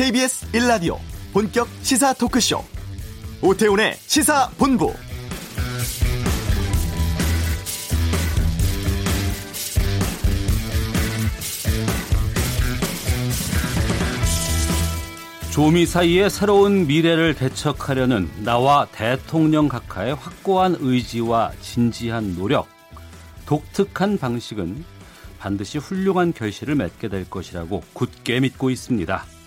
[0.00, 0.96] KBS 1라디오
[1.30, 2.64] 본격 시사 토크쇼.
[3.42, 4.94] 오태훈의 시사본부.
[15.52, 22.68] 조미 사이의 새로운 미래를 개척하려는 나와 대통령 각하의 확고한 의지와 진지한 노력,
[23.44, 24.82] 독특한 방식은
[25.38, 29.39] 반드시 훌륭한 결실을 맺게 될 것이라고 굳게 믿고 있습니다.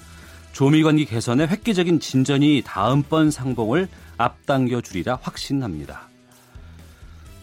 [0.54, 6.10] 조미 관계 개선의 획기적인 진전이 다음번 상봉을 앞당겨 주리라 확신합니다.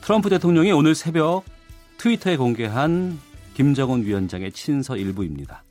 [0.01, 1.42] 트럼프 대통령이 오늘 새벽
[1.98, 3.18] 트위터에 공개한
[3.54, 5.65] 김정은 위원장의 친서 일부입니다.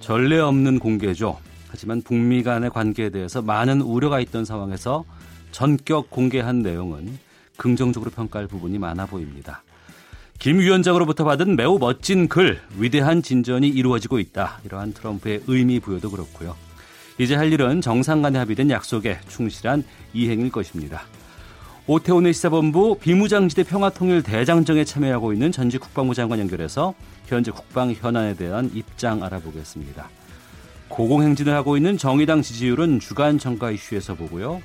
[0.00, 1.38] 전례 없는 공개죠.
[1.68, 5.04] 하지만 북미 간의 관계에 대해서 많은 우려가 있던 상황에서
[5.52, 7.18] 전격 공개한 내용은
[7.56, 9.62] 긍정적으로 평가할 부분이 많아 보입니다.
[10.38, 14.60] 김 위원장으로부터 받은 매우 멋진 글, 위대한 진전이 이루어지고 있다.
[14.64, 16.65] 이러한 트럼프의 의미 부여도 그렇고요.
[17.18, 21.02] 이제 할 일은 정상 간에 합의된 약속에 충실한 이행일 것입니다.
[21.86, 26.94] 오태훈의 시사본부 비무장지대 평화통일 대장정에 참여하고 있는 전직 국방부 장관 연결해서
[27.26, 30.08] 현재 국방 현안에 대한 입장 알아보겠습니다.
[30.88, 34.60] 고공행진을 하고 있는 정의당 지지율은 주간 정가 이슈에서 보고요.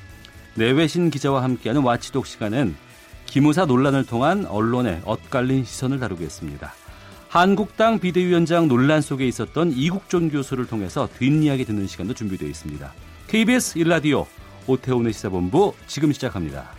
[0.55, 2.75] 내외신 기자와 함께하는 와치독 시간은
[3.25, 6.73] 기무사 논란을 통한 언론의 엇갈린 시선을 다루겠습니다.
[7.31, 12.93] 한국당 비대위원장 논란 속에 있었던 이국존 교수를 통해서 뒷이야기 듣는 시간도 준비되어 있습니다.
[13.29, 14.27] KBS 일라디오
[14.67, 16.69] 오태훈의 시사본부 지금 시작합니다.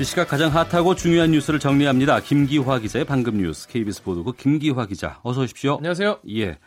[0.00, 2.18] 이 시각 가장 핫하고 중요한 뉴스를 정리합니다.
[2.18, 5.76] 김기화 기자의 방금 뉴스 KBS 보도국 김기화 기자 어서 오십시오.
[5.76, 6.18] 안녕하세요.
[6.30, 6.58] 예.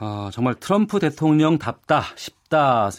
[0.00, 2.90] 아, 정말 트럼프 대통령 답다 싶다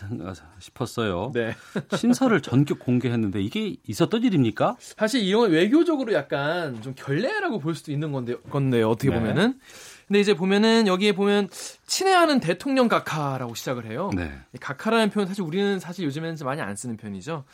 [0.62, 1.32] 싶었어요.
[1.34, 1.56] 네.
[1.98, 4.78] 신설을 전격 공개했는데 이게 있었던 일입니까?
[4.80, 8.90] 사실 이 영화 외교적으로 약간 좀 결례라고 볼 수도 있는 건데 건데요.
[8.90, 9.20] 어떻게 네.
[9.20, 9.60] 보면은.
[10.08, 11.50] 근데 이제 보면은 여기에 보면
[11.86, 14.10] 친애하는 대통령 각하라고 시작을 해요.
[14.14, 14.30] 네.
[14.54, 17.46] 이 각하라는 표현 사실 우리는 사실 요즘에는 좀 많이 안 쓰는 표현이죠.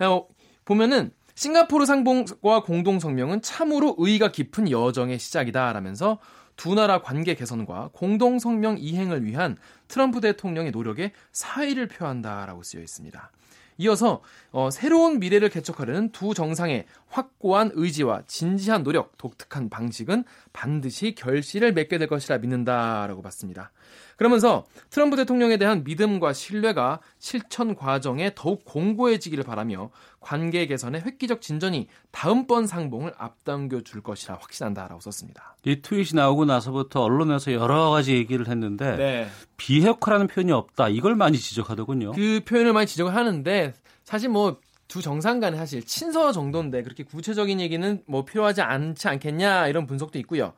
[0.00, 0.26] 어,
[0.64, 6.18] 보면은 싱가포르 상봉과 공동 성명은 참으로 의의가 깊은 여정의 시작이다라면서
[6.58, 13.30] 두 나라 관계 개선과 공동 성명 이행을 위한 트럼프 대통령의 노력에 사의를 표한다라고 쓰여 있습니다.
[13.78, 21.72] 이어서 어, 새로운 미래를 개척하려는 두 정상의 확고한 의지와 진지한 노력, 독특한 방식은 반드시 결실을
[21.72, 23.70] 맺게 될 것이라 믿는다라고 봤습니다.
[24.18, 31.86] 그러면서 트럼프 대통령에 대한 믿음과 신뢰가 실천 과정에 더욱 공고해지기를 바라며 관계 개선의 획기적 진전이
[32.10, 35.56] 다음번 상봉을 앞당겨 줄 것이라 확신한다라고 썼습니다.
[35.64, 39.28] 이 트윗이 나오고 나서부터 언론에서 여러 가지 얘기를 했는데 네.
[39.56, 40.88] 비핵화라는 표현이 없다.
[40.88, 42.10] 이걸 많이 지적하더군요.
[42.12, 48.02] 그 표현을 많이 지적을 하는데 사실 뭐두 정상 간에 사실 친서 정도인데 그렇게 구체적인 얘기는
[48.06, 50.54] 뭐 필요하지 않지 않겠냐 이런 분석도 있고요.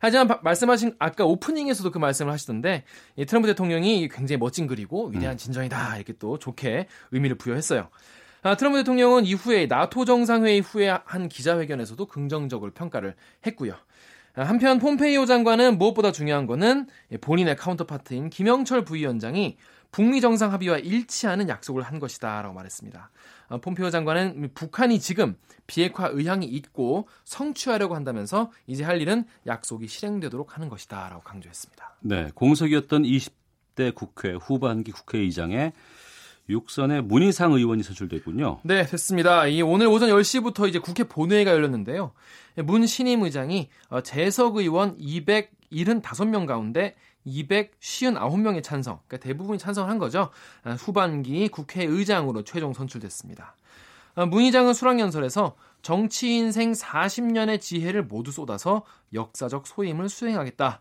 [0.00, 2.84] 하지만 바- 말씀하신 아까 오프닝에서도 그 말씀을 하시던데
[3.16, 7.88] 이 트럼프 대통령이 굉장히 멋진 글이고 위대한 진전이다 이렇게 또 좋게 의미를 부여했어요.
[8.42, 13.14] 아, 트럼프 대통령은 이후에 나토 정상회의 후에 한 기자회견에서도 긍정적으로 평가를
[13.46, 13.74] 했고요.
[14.34, 16.86] 아, 한편 폼페이오 장관은 무엇보다 중요한 거는
[17.20, 19.58] 본인의 카운터파트인 김영철 부위원장이
[19.92, 23.10] 북미 정상 합의와 일치하는 약속을 한 것이다라고 말했습니다.
[23.48, 25.36] 어, 폼페이오 장관은 북한이 지금
[25.66, 31.96] 비핵화 의향이 있고 성취하려고 한다면서 이제 할 일은 약속이 실행되도록 하는 것이다라고 강조했습니다.
[32.00, 35.72] 네, 공석이었던 20대 국회 후반기 국회의장에
[36.48, 38.60] 육선의 문희상 의원이 선출됐군요.
[38.64, 39.46] 네, 됐습니다.
[39.46, 42.12] 이 오늘 오전 10시부터 이제 국회 본회의가 열렸는데요.
[42.56, 46.96] 문 신임 의장이 어, 재석 의원 275명 가운데
[47.26, 50.30] 259명의 찬성, 그러니까 대부분이 찬성을 한 거죠.
[50.62, 53.56] 아, 후반기 국회의장으로 최종 선출됐습니다.
[54.14, 60.80] 아, 문 의장은 수락연설에서 정치 인생 40년의 지혜를 모두 쏟아서 역사적 소임을 수행하겠다.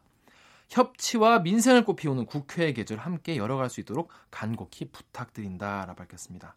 [0.69, 6.55] 협치와 민생을 꽃피우는 국회의 계절 함께 열어갈 수 있도록 간곡히 부탁드린다라 밝혔습니다.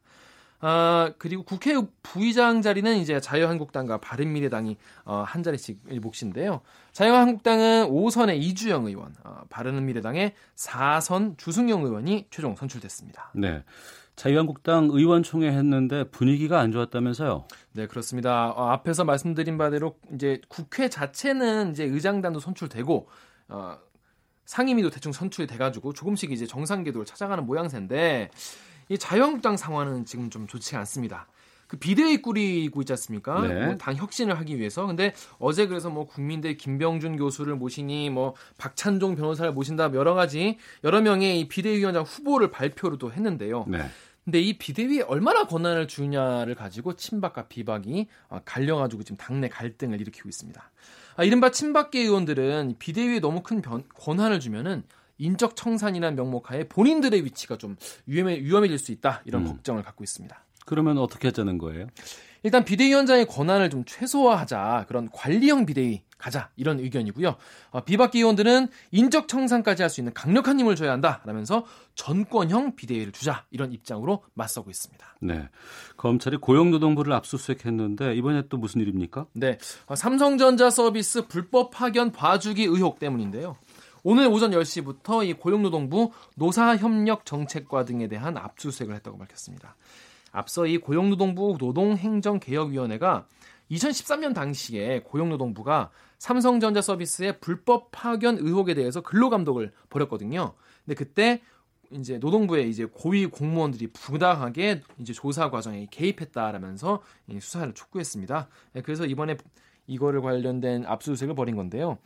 [0.65, 1.75] 아, 그리고 국회
[2.05, 6.61] 부의장 자리는 이제 자유한국당과 바른미래당이 어, 한 자리씩 몫인데요.
[6.93, 13.33] 자유한국당은 5선의 이주영 의원, 어, 바른미래당의 4선 주승용 의원이 최종 선출됐습니다.
[13.35, 13.65] 네.
[14.15, 17.45] 자유한국당 의원총회 했는데 분위기가 안 좋았다면서요?
[17.73, 18.51] 네, 그렇습니다.
[18.51, 23.09] 어, 앞에서 말씀드린 바대로 이제 국회 자체는 이제 의장단도 선출되고
[23.49, 23.79] 어,
[24.45, 28.31] 상임위도 대충 선출이 돼가지고 조금씩 이제 정상 궤도를 찾아가는 모양새인데
[28.93, 31.27] 이 자유한국당 상황은 지금 좀 좋지 않습니다.
[31.67, 33.41] 그 비대위 꾸리고 있지 않습니까?
[33.49, 33.65] 네.
[33.65, 34.87] 뭐 당 혁신을 하기 위해서.
[34.87, 41.01] 근데 어제 그래서 뭐 국민대 김병준 교수를 모시니 뭐 박찬종 변호사를 모신다 여러 가지 여러
[41.01, 43.65] 명의 이 비대위원장 후보를 발표를 또 했는데요.
[43.69, 43.89] 네.
[44.25, 50.29] 근데 이 비대위에 얼마나 권한을 주냐를 가지고 친박과 비박이 어, 갈려가지고 지금 당내 갈등을 일으키고
[50.29, 50.71] 있습니다.
[51.17, 54.85] 아, 이른바 친박계 의원들은 비대위에 너무 큰 변, 권한을 주면은
[55.23, 57.77] 인적 청산이라는 명목하에 본인들의 위치가 좀
[58.07, 59.47] 위험해, 위험해질 수 있다 이런 음.
[59.49, 60.45] 걱정을 갖고 있습니다.
[60.67, 61.87] 그러면 어떻게 하자는 거예요?
[62.45, 67.37] 일단 비대위원장의 권한을 좀 최소화하자 그런 관리형 비대위 가자 이런 의견이고요.
[67.71, 71.65] 어, 비박계 의원들은 인적 청산까지 할 수 있는 강력한 힘을 줘야 한다라면서
[71.95, 75.05] 전권형 비대위를 주자 이런 입장으로 맞서고 있습니다.
[75.21, 75.49] 네,
[75.97, 79.27] 검찰이 고용노동부를 압수수색했는데 이번에 또 무슨 일입니까?
[79.35, 83.57] 네, 어, 삼성전자 서비스 불법 파견 봐주기 의혹 때문인데요.
[84.05, 89.77] 오늘 오전 10시부터 이 고용노동부 노사협력 정책과 등에 대한 압수수색을 했다고 밝혔습니다.
[90.33, 93.27] 앞서 이 고용노동부 노동행정개혁위원회가
[93.71, 100.55] 2013년 당시에 고용노동부가 삼성전자 서비스의 불법 파견 의혹에 대해서 근로감독을 벌였거든요.
[100.85, 101.41] 근데 그때
[101.93, 107.03] 이제 노동부의 이제 고위 공무원들이 부당하게 이제 조사 과정에 개입했다라면서
[107.41, 108.49] 수사를 촉구했습니다.
[108.73, 109.37] 네, 그래서 이번에
[109.87, 111.99] 이거를 관련된 압수수색을 벌인 건데요.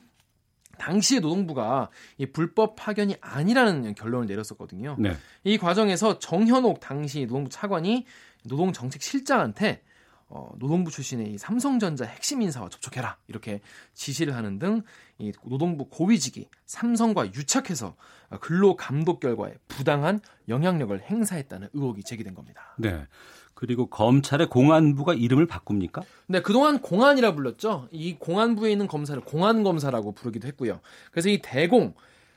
[0.79, 4.97] 당시에 노동부가 이 불법 파견이 아니라는 결론을 내렸었거든요.
[4.99, 5.17] 네.
[5.45, 8.07] 이 과정에서 정현옥 당시 노동부 차관이
[8.45, 9.83] 노동정책실장한테
[10.29, 13.61] 어, 노동부 출신의 이 삼성전자 핵심 인사와 접촉해라 이렇게
[13.95, 14.83] 지시를 하는 등
[15.19, 17.97] 이 노동부 고위직이 삼성과 유착해서
[18.41, 22.75] 근로 감독 결과에 부당한 영향력을 행사했다는 의혹이 제기된 겁니다.
[22.79, 23.07] 네.
[23.57, 26.03] 그리고 검찰의 공안부가 이름을 바꿉니까?
[26.27, 27.89] 네, 그동안 공안이라 불렀죠.
[27.91, 30.81] 이 공안부에 있는 검사를 공안검사라고 부르기도 했고요.
[31.11, 31.95] 그래서 이 대공,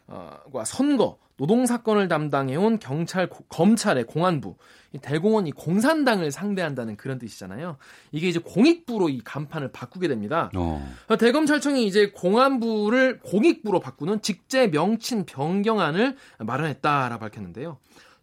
[0.07, 4.55] 과 선거, 노동 사건을 담당해온 경찰 검찰의 공안부
[4.93, 7.77] 이 대공원 이 공산당을 상대한다는 그런 뜻이잖아요.
[8.13, 10.49] 이게 이제 공익부로 이 간판을 바꾸게 됩니다.
[10.55, 10.85] 어.
[11.19, 17.77] 대검찰청이 이제 공안부를 공익부로 바꾸는 직제 명칭 변경안을 마련했다라 밝혔는데요.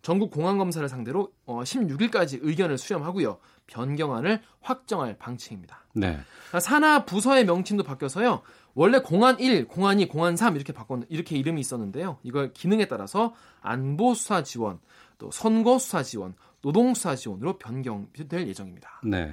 [0.06, 3.38] 전국 공안검사를 상대로 16일까지 어, 의견을 수렴하고요.
[3.66, 5.82] 변경안을 확정할 방침입니다.
[5.94, 6.16] 네.
[6.60, 8.42] 산하 부서의 명칭도 바뀌어서요.
[8.74, 12.18] 원래 공안 1, 공안 2, 공안 3 이렇게 바꿨 이렇게 이름이 있었는데요.
[12.22, 14.78] 이걸 기능에 따라서 안보 수사 지원,
[15.18, 19.00] 또 선거 수사 지원, 노동 수사 지원으로 변경될 예정입니다.
[19.02, 19.32] 네.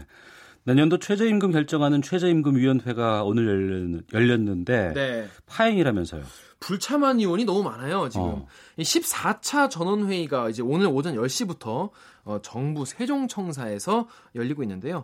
[0.63, 5.27] 내년도 최저임금 결정하는 최저임금위원회가 오늘 열렸는데 네.
[5.45, 6.23] 파행이라면서요.
[6.63, 8.25] 불참한 의원이 너무 많아요, 지금.
[8.25, 8.47] 어.
[8.77, 11.89] 14차 전원회의가 이제 오늘 오전 10시부터
[12.23, 15.03] 어, 정부 세종청사에서 열리고 있는데요.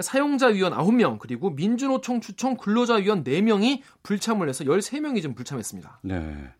[0.00, 5.98] 사용자 위원 9명 그리고 민주노총 추천 근로자 위원 4명이 불참을 해서 13명이 좀 불참했습니다.
[6.02, 6.52] 네.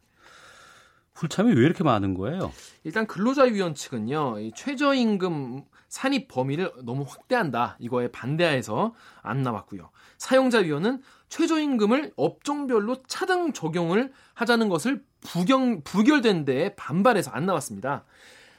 [1.15, 2.51] 불참이 왜 이렇게 많은 거예요?
[2.83, 7.77] 일단 근로자위원 측은요, 최저임금 산입 범위를 너무 확대한다.
[7.79, 9.91] 이거에 반대해서 안 나왔고요.
[10.17, 18.05] 사용자위원은 최저임금을 업종별로 차등 적용을 하자는 것을 부경, 부결된 데에 반발해서 안 나왔습니다.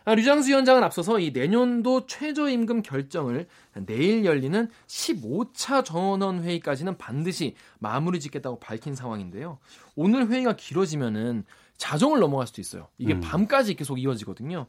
[0.04, 3.48] 아, 류장수 위원장은 앞서서 이 내년도 최저임금 결정을
[3.86, 9.60] 내일 열리는 15차 전원 회의까지는 반드시 마무리 짓겠다고 밝힌 상황인데요.
[9.96, 11.46] 오늘 회의가 길어지면은
[11.78, 12.88] 자정을 넘어갈 수도 있어요.
[12.98, 13.22] 이게 음.
[13.22, 14.66] 밤까지 계속 이어지거든요.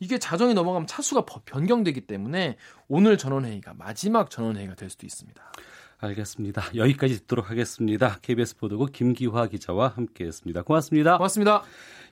[0.00, 2.56] 이게 자정이 넘어가면 차수가 변경되기 때문에
[2.88, 5.42] 오늘 전원회의가 마지막 전원회의가 될 수도 있습니다.
[5.98, 6.62] 알겠습니다.
[6.74, 8.18] 여기까지 듣도록 하겠습니다.
[8.22, 10.62] KBS 보도국 김기화 기자와 함께했습니다.
[10.62, 11.16] 고맙습니다.
[11.16, 11.62] 고맙습니다.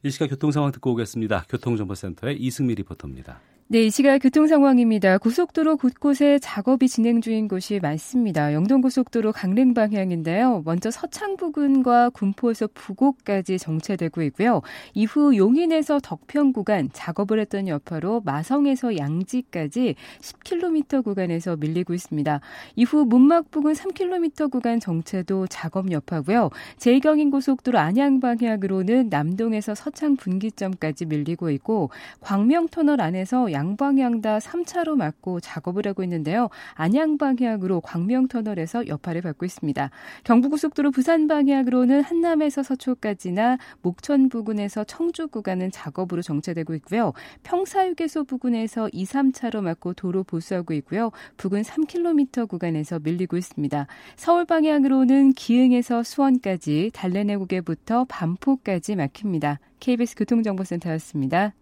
[0.02, 1.44] 이 시각 교통 상황 듣고 오겠습니다.
[1.49, 3.51] 교통정보센터의 이승미 리포터입니다.
[3.72, 5.16] 네, 이 시각 교통 상황입니다.
[5.16, 8.52] 고속도로 곳곳에 작업이 진행 중인 곳이 많습니다.
[8.52, 10.60] 영동고속도로 강릉 방향인데요.
[10.67, 14.60] 먼저 서창 부근과 군포에서 부곡까지 정체되고 있고요.
[14.93, 22.41] 이후 용인에서 덕평 구간 작업을 했던 여파로 마성에서 양지까지 10km 구간에서 밀리고 있습니다.
[22.76, 26.50] 이후 문막 부근 3km 구간 정체도 작업 여파고요.
[26.76, 31.88] 제2경인 고속도로 안양 방향으로는 남동에서 서창 분기점까지 밀리고 있고
[32.20, 36.48] 광명터널 안에서 양 양방향 다 3차로 막고 작업을 하고 있는데요.
[36.74, 39.90] 안양 방향으로 광명 터널에서 여파를 받고 있습니다.
[40.24, 47.12] 경부고속도로 부산 방향으로는 한남에서 서초까지나 목천 부근에서 청주 구간은 작업으로 정체되고 있고요.
[47.44, 51.12] 평사휴게소 부근에서 2, 3차로 막고 도로 보수하고 있고요.
[51.36, 53.86] 부근 3km 구간에서 밀리고 있습니다.
[54.16, 59.60] 서울 방향으로는 기흥에서 수원까지 달래내국에부터 반포까지 막힙니다.
[59.78, 61.54] KBS 교통정보센터였습니다.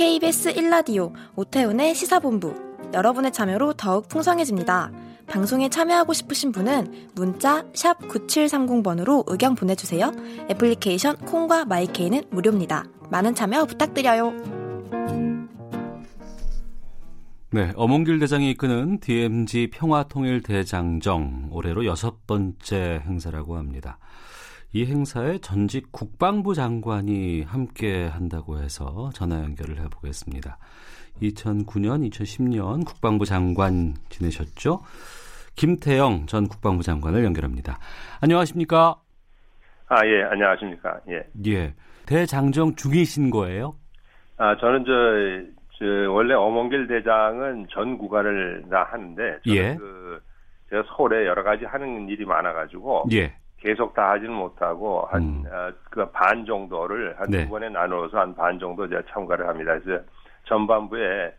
[0.00, 2.54] KBS 1라디오 오태훈의 시사본부
[2.94, 4.90] 여러분의 참여로 더욱 풍성해집니다.
[5.26, 10.10] 방송에 참여하고 싶으신 분은 문자 9730번으로 의견 보내주세요.
[10.50, 12.86] 애플리케이션 콩과 마이케이는 무료입니다.
[13.10, 14.32] 많은 참여 부탁드려요.
[17.50, 23.98] 네, 어몽길 대장이 이끄는 DMZ 평화통일대장정 올해로 여섯 번째 행사라고 합니다.
[24.72, 30.58] 이 행사에 전직 국방부 장관이 함께 한다고 해서 전화 연결을 해보겠습니다.
[31.20, 34.80] 2009년, 2010년 국방부 장관 지내셨죠?
[35.56, 37.78] 김태영 전 국방부 장관을 연결합니다.
[38.22, 38.94] 안녕하십니까?
[39.88, 41.00] 아, 예, 안녕하십니까?
[41.08, 41.26] 예.
[41.48, 41.74] 예.
[42.06, 43.74] 대장정 중이신 거예요?
[44.36, 44.92] 아, 저는 저,
[45.78, 49.74] 저 원래 어몽길 대장은 전 구간을 다 하는데 저는 예.
[49.74, 50.20] 그
[50.70, 53.34] 제가 서울에 여러 가지 하는 일이 많아 가지고 예.
[53.60, 55.44] 계속 다 하지는 못하고 음.
[55.50, 57.48] 한그반 정도를 한두 네.
[57.48, 59.78] 번에 나누어서 한 반 정도 제가 참가를 합니다.
[59.78, 60.02] 그래서
[60.46, 61.34] 전반부에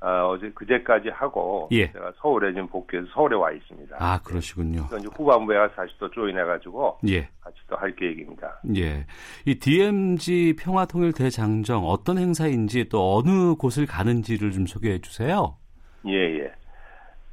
[0.00, 1.90] 어, 어제 그제까지 하고 예.
[1.90, 3.96] 제가 서울에 지금 복귀해서 서울에 와 있습니다.
[3.98, 4.86] 아, 그러시군요.
[4.88, 7.28] 그래서 이제 후반부에 가서 다시 또 조인해 가지고 예.
[7.40, 8.60] 같이 또 할 계획입니다.
[8.76, 9.06] 예.
[9.46, 15.56] 이 DMZ 평화통일 대장정 어떤 행사인지 또 어느 곳을 가는지를 좀 소개해 주세요.
[16.06, 16.52] 예, 예.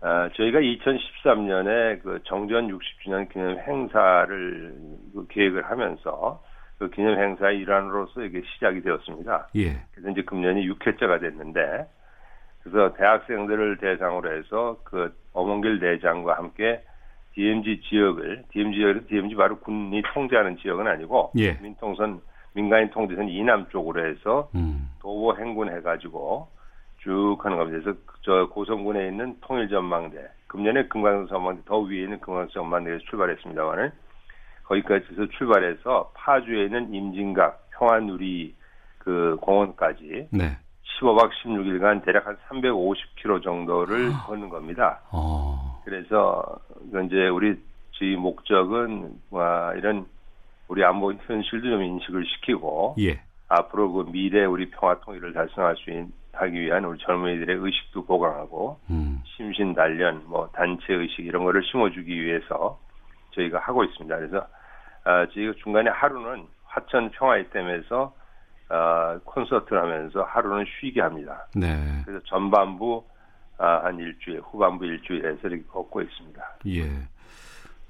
[0.06, 4.76] 아, 저희가 2013년에 그 정전 60주년 기념 행사를
[5.14, 6.44] 그 계획을 하면서
[6.78, 9.48] 그 기념 행사의 일환으로서 이게 시작이 되었습니다.
[9.56, 9.82] 예.
[9.94, 11.88] 그래서 이제 금년이 6회째가 됐는데,
[12.62, 16.84] 그래서 대학생들을 대상으로 해서 그 어몽길 대장과 함께
[17.36, 21.54] DMZ 지역을, DMZ, DMZ 바로 군이 통제하는 지역은 아니고, 예.
[21.62, 22.20] 민통선,
[22.54, 24.90] 민간인 통제선 이남 쪽으로 해서 음.
[25.00, 26.50] 도보 행군 해 가지고
[27.04, 27.80] 쭉 하는 겁니다.
[27.84, 30.18] 그래서 저 고성군에 있는 통일전망대,
[30.48, 33.92] 금년에 금강산 전망대 더 위에 있는 금강산 전망대에서 출발했습니다만은
[34.64, 38.56] 거기까지 해서 출발해서 파주에 있는 임진각 평화누리
[39.00, 40.58] 그 공원까지 네.
[41.00, 45.02] 15박 16일간 대략 한 350km 정도를 걷는 겁니다.
[45.12, 45.82] 어.
[45.84, 46.44] 그래서
[46.92, 47.60] 그 이제 우리
[47.92, 50.06] 저희 목적은 와 이런
[50.68, 53.22] 우리 안보 현실도 좀 인식을 시키고 예.
[53.50, 58.80] 앞으로 그 미래 우리 평화 통일을 달성할 수 있, 하기 위한 우리 젊은이들의 의식도 보강하고
[58.90, 59.22] 음.
[59.26, 62.80] 심신 단련, 뭐 단체 의식 이런 거를 심어주기 위해서
[63.32, 64.16] 저희가 하고 있습니다.
[64.18, 64.48] 그래서
[65.04, 68.14] 아, 저희가 중간에 하루는 화천 평화의댐에서
[68.70, 71.48] 아, 콘서트를 하면서 하루는 쉬게 합니다.
[71.56, 72.02] 네.
[72.06, 73.04] 그래서 전반부
[73.60, 76.42] 아, 한 일주일, 후반부 일주일에서 이렇게 걷고 있습니다.
[76.68, 76.90] 예.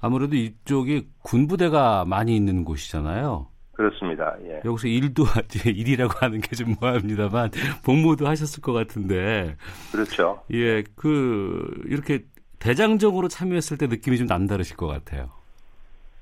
[0.00, 3.46] 아무래도 이쪽이 군부대가 많이 있는 곳이잖아요.
[3.74, 4.34] 그렇습니다.
[4.44, 4.60] 예.
[4.64, 7.50] 여기서 일도 하지, 일이라고 하는 게 좀 뭐합니다만
[7.84, 9.56] 복무도 하셨을 것 같은데
[9.92, 10.42] 그렇죠.
[10.52, 12.24] 예, 그 이렇게
[12.60, 15.30] 대장정으로 참여했을 때 느낌이 좀 남다르실 것 같아요.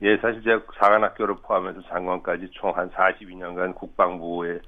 [0.02, 4.60] 예, 사실 제가 사관학교를 포함해서 장관까지 총 한 42년간 국방부의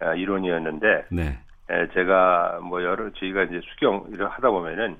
[0.00, 1.38] 아, 일원이었는데 네.
[1.70, 4.96] 예, 제가 뭐 여러 저희가 이제 수경 일을 하다 보면은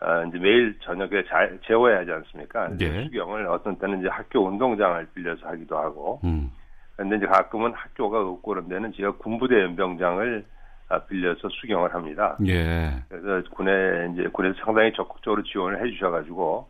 [0.00, 2.70] 아, 이제 매일 저녁에 자, 재워야 하지 않습니까?
[2.80, 3.04] 예.
[3.04, 6.50] 수경을 어떤 때는 이제 학교 운동장을 빌려서 하기도 하고, 음.
[6.96, 10.44] 근데 이제 가끔은 학교가 없고 그런 데는 제가 군부대 연병장을
[10.90, 12.36] 아, 빌려서 수경을 합니다.
[12.46, 13.02] 예.
[13.08, 16.68] 그래서 군에 이제 군에서 상당히 적극적으로 지원을 해주셔가지고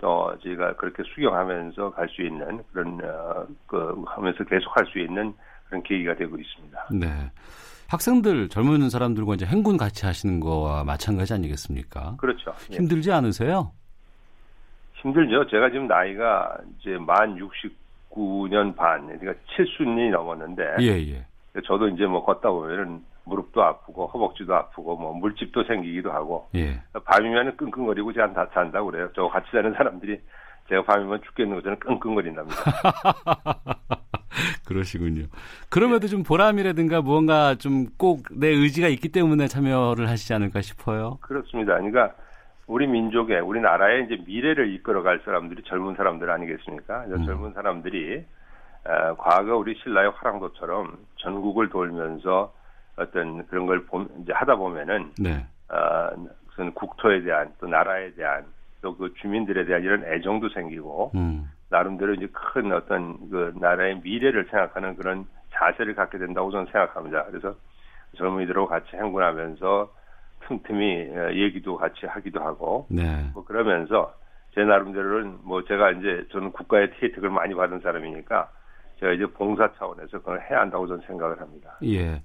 [0.00, 5.32] 또 저희가 그렇게 수경하면서 갈 수 있는 그런 어, 그 하면서 계속 할 수 있는
[5.68, 6.88] 그런 계기가 되고 있습니다.
[6.92, 7.06] 네.
[7.88, 12.16] 학생들 젊은 사람들과 이제 행군 같이 하시는 거와 마찬가지 아니겠습니까?
[12.18, 12.52] 그렇죠.
[12.70, 12.76] 예.
[12.76, 13.72] 힘들지 않으세요?
[15.00, 15.46] 힘들죠.
[15.48, 21.24] 제가 지금 나이가 이제 만 69년 반, 그러니까 7순이 넘었는데 예, 예.
[21.66, 26.82] 저도 이제 뭐 걷다 보면은 무릎도 아프고 허벅지도 아프고 뭐 물집도 생기기도 하고 예.
[27.04, 29.08] 밤이면은 끙끙거리고 제가 다 잔다고 그래요.
[29.14, 30.20] 저 같이 사는 사람들이
[30.68, 32.56] 제가 밤이면 죽겠는 거 저는 끙끙거린답니다.
[34.66, 35.26] 그러시군요.
[35.70, 41.18] 그럼에도 좀 보람이라든가 무언가 좀 꼭 내 의지가 있기 때문에 참여를 하시지 않을까 싶어요.
[41.20, 41.74] 그렇습니다.
[41.76, 42.14] 그러니까
[42.66, 47.04] 우리 민족의 우리 나라의 이제 미래를 이끌어갈 사람들이 젊은 사람들 아니겠습니까?
[47.08, 47.24] 음.
[47.24, 48.24] 젊은 사람들이
[48.84, 52.52] 어, 과거 우리 신라의 화랑도처럼 전국을 돌면서
[52.96, 55.46] 어떤 그런 걸 보, 이제 하다 보면은 네.
[55.70, 56.10] 어,
[56.74, 58.44] 국토에 대한 또 나라에 대한
[58.80, 61.50] 또 그 주민들에 대한 이런 애정도 생기고 음.
[61.70, 67.24] 나름대로 이제 큰 어떤 그 나라의 미래를 생각하는 그런 자세를 갖게 된다고 저는 생각합니다.
[67.26, 67.54] 그래서
[68.16, 69.92] 젊은이들하고 같이 행군하면서
[70.46, 73.30] 틈틈이 어, 얘기도 같이 하기도 하고 네.
[73.34, 74.14] 뭐 그러면서
[74.54, 78.50] 제 나름대로는 뭐 제가 이제 저는 국가의 혜택을 많이 받은 사람이니까
[78.98, 81.78] 제가 이제 봉사 차원에서 그걸 해야 한다고 저는 생각을 합니다.
[81.84, 82.22] 예.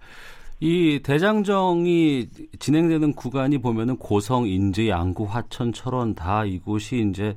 [0.59, 7.35] 이 대장정이 진행되는 구간이 보면은 고성, 인제, 양구, 화천, 철원 다 이곳이 이제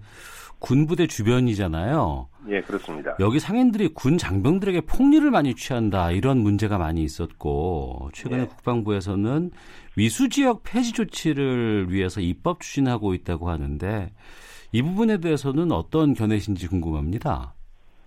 [0.58, 2.28] 군부대 주변이잖아요.
[2.48, 3.16] 예, 그렇습니다.
[3.20, 8.46] 여기 상인들이 군 장병들에게 폭리를 많이 취한다 이런 문제가 많이 있었고 최근에 예.
[8.46, 9.50] 국방부에서는
[9.96, 14.12] 위수 지역 폐지 조치를 위해서 입법 추진하고 있다고 하는데
[14.72, 17.54] 이 부분에 대해서는 어떤 견해신지 궁금합니다.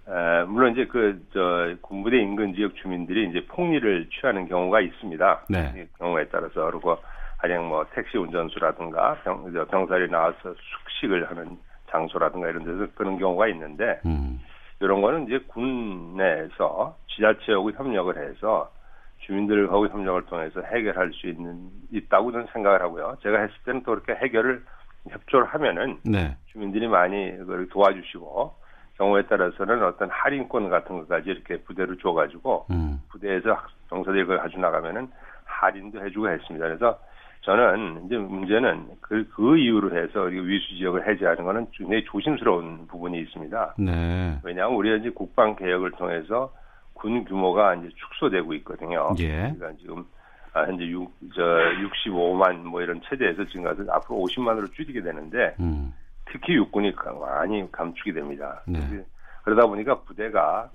[0.07, 5.45] 에, 물론 이제 그 저 군부대 인근 지역 주민들이 이제 폭리를 취하는 경우가 있습니다.
[5.49, 5.73] 네.
[5.75, 6.97] 이 경우에 따라서 그리고
[7.37, 11.57] 가령 뭐 택시 운전수라든가 병, 저 병살이 나와서 숙식을 하는
[11.89, 14.39] 장소라든가 이런 데서 그런 경우가 있는데 음,
[14.79, 18.71] 이런 거는 이제 군 내에서 지자체하고 협력을 해서
[19.19, 23.17] 주민들하고 협력을 통해서 해결할 수 있는 있다고 저는 생각을 하고요.
[23.21, 24.63] 제가 했을 때는 또 그렇게 해결을
[25.09, 26.35] 협조를 하면은 네.
[26.51, 28.53] 주민들이 많이 그걸 도와주시고
[28.97, 33.01] 경우에 따라서는 어떤 할인권 같은 것까지 이렇게 부대로 줘가지고 음.
[33.09, 33.57] 부대에서
[33.89, 35.09] 정서들이 그걸 가지고 나가면은
[35.45, 36.67] 할인도 해주고 했습니다.
[36.67, 36.99] 그래서
[37.41, 43.75] 저는 이제 문제는 그, 그 이유로 해서 위수 지역을 해제하는 거는 굉장히 조심스러운 부분이 있습니다.
[43.79, 44.39] 네.
[44.43, 46.51] 왜냐하면 우리가 이제 국방 개혁을 통해서
[46.93, 49.13] 군 규모가 이제 축소되고 있거든요.
[49.19, 49.53] 예.
[49.57, 50.05] 그러니까 지금
[50.53, 55.93] 아, 현재 6, 저 65만 뭐 이런 체제에서 지금 가서 앞으로 50만으로 줄이게 되는데 음.
[56.25, 58.61] 특히 육군이 많이 감축이 됩니다.
[58.67, 58.79] 네.
[59.43, 60.69] 그러다 보니까 부대가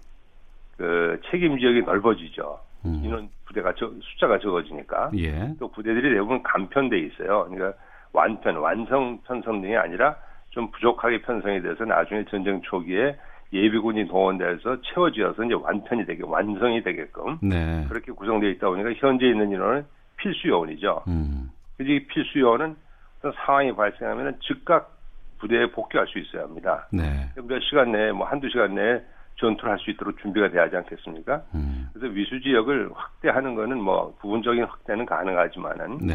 [0.77, 2.59] 그 책임 지역이 넓어지죠.
[2.85, 3.01] 음.
[3.03, 5.55] 인원 부대가 저, 숫자가 적어지니까 예.
[5.59, 7.49] 또 부대들이 대부분 간편돼 있어요.
[7.49, 7.79] 그러니까
[8.13, 10.17] 완편, 완성 편성 등이 아니라
[10.51, 13.17] 좀 부족하게 편성이 돼서 나중에 전쟁 초기에
[13.53, 17.87] 예비군이 동원돼서 채워지어서 이제 완편이 되게 완성이 되게끔 네.
[17.89, 19.85] 그렇게 구성되어 있다 보니까 현재 있는 인원은
[20.17, 21.05] 필수 요원이죠.
[21.09, 21.51] 음.
[21.77, 22.77] 그래서 이 필수 요원은
[23.19, 24.95] 어떤 상황이 발생하면 즉각
[25.39, 26.87] 부대에 복귀할 수 있어야 합니다.
[26.93, 27.31] 네.
[27.37, 29.03] 몇 시간 내에 뭐 한두 시간 내에
[29.37, 31.43] 전투를 할 수 있도록 준비가 돼야 하지 않겠습니까?
[31.55, 31.89] 음.
[31.93, 36.15] 그래서 위수 지역을 확대하는 거는 뭐 부분적인 확대는 가능하지만은 네.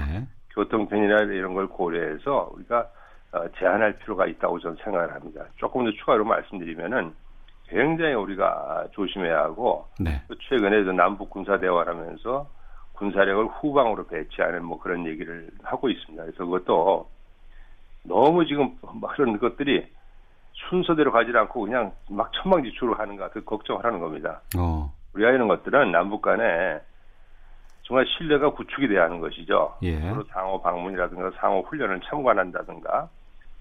[0.56, 2.90] 교통편이나 이런 걸 고려해서 우리가
[3.32, 5.46] 어, 제한할 필요가 있다고 저는 생각을 합니다.
[5.58, 7.14] 조금 더 추가로 말씀드리면은
[7.68, 10.22] 굉장히 우리가 조심해야 하고 네.
[10.28, 12.50] 또 최근에 도 남북 군사 대화를 하면서
[12.94, 16.24] 군사력을 후방으로 배치하는 뭐 그런 얘기를 하고 있습니다.
[16.24, 17.10] 그래서 그것도
[18.04, 19.88] 너무 지금 막 그런 것들이
[20.54, 24.42] 순서대로 가지 않고 그냥 막 천방지축으로 하는가 그 걱정을 하는 겁니다.
[24.58, 24.92] 어.
[25.14, 26.80] 우리가 이런 것들은 남북 간에
[27.84, 29.76] 정말 신뢰가 구축이 돼야 하는 것이죠.
[29.82, 30.00] 예.
[30.00, 33.10] 서로 상호 방문이라든가 상호 훈련을 참관한다든가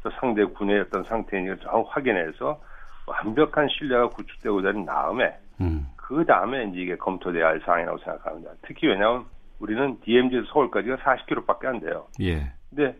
[0.03, 2.61] 또 상대 군의 어떤 상태인지를 정 확인해서
[3.07, 5.87] 완벽한 신뢰가 구축되고 난 다음에 음.
[5.97, 8.51] 그 다음에 이제 이게 검토돼야 할 사항이라고 생각합니다.
[8.67, 9.25] 특히 왜냐하면
[9.61, 12.07] 우리는 DMZ에서 서울까지가 40km밖에 안 돼요.
[12.21, 12.53] 예.
[12.71, 12.97] 근데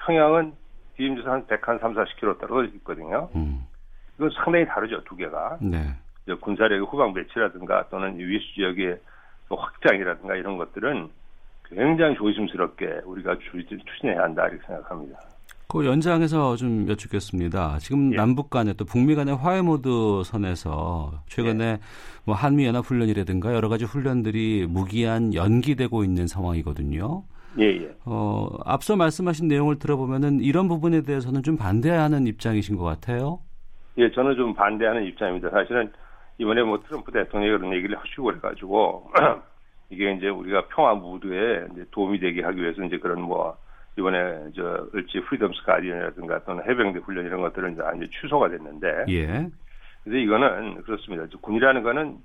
[0.00, 0.54] 평양은
[1.00, 3.28] DMZ에서 한 100, 한 3, 40km 떨어져 있거든요.
[3.34, 3.64] 음.
[4.18, 5.58] 이건 상당히 다르죠, 두 개가.
[5.62, 5.94] 네.
[6.40, 8.98] 군사력의 후방 배치라든가 또는 위수 지역의
[9.48, 11.08] 그 확장이라든가 이런 것들은
[11.68, 15.18] 굉장히 조심스럽게 우리가 추- 추진해야 한다 이렇게 생각합니다.
[15.66, 17.78] 그 연장해서 좀 여쭙겠습니다.
[17.78, 18.16] 지금 예.
[18.16, 21.78] 남북 간에 또 북미 간의 화해 모드 선에서 최근에 예.
[22.24, 27.22] 뭐 한미 연합 훈련이라든가 여러 가지 훈련들이 무기한 연기되고 있는 상황이거든요.
[27.58, 27.94] 예, 예.
[28.04, 33.40] 어, 앞서 말씀하신 내용을 들어보면은 이런 부분에 대해서는 좀 반대하는 입장이신 것 같아요.
[33.98, 35.50] 예, 저는 좀 반대하는 입장입니다.
[35.50, 35.90] 사실은
[36.38, 39.10] 이번에 뭐 트럼프 대통령이 그런 얘기를 하시고 그래가지고
[39.90, 43.56] 이게 이제 우리가 평화 무드에 이제 도움이 되게 하기 위해서 이제 그런 뭐
[43.98, 49.48] 이번에 저 을지 프리덤스 가디언이라든가 또는 해병대 훈련 이런 것들은 이제 이제 취소가 됐는데 예.
[50.04, 51.26] 그래서 이거는 그렇습니다.
[51.40, 52.18] 군이라는 거는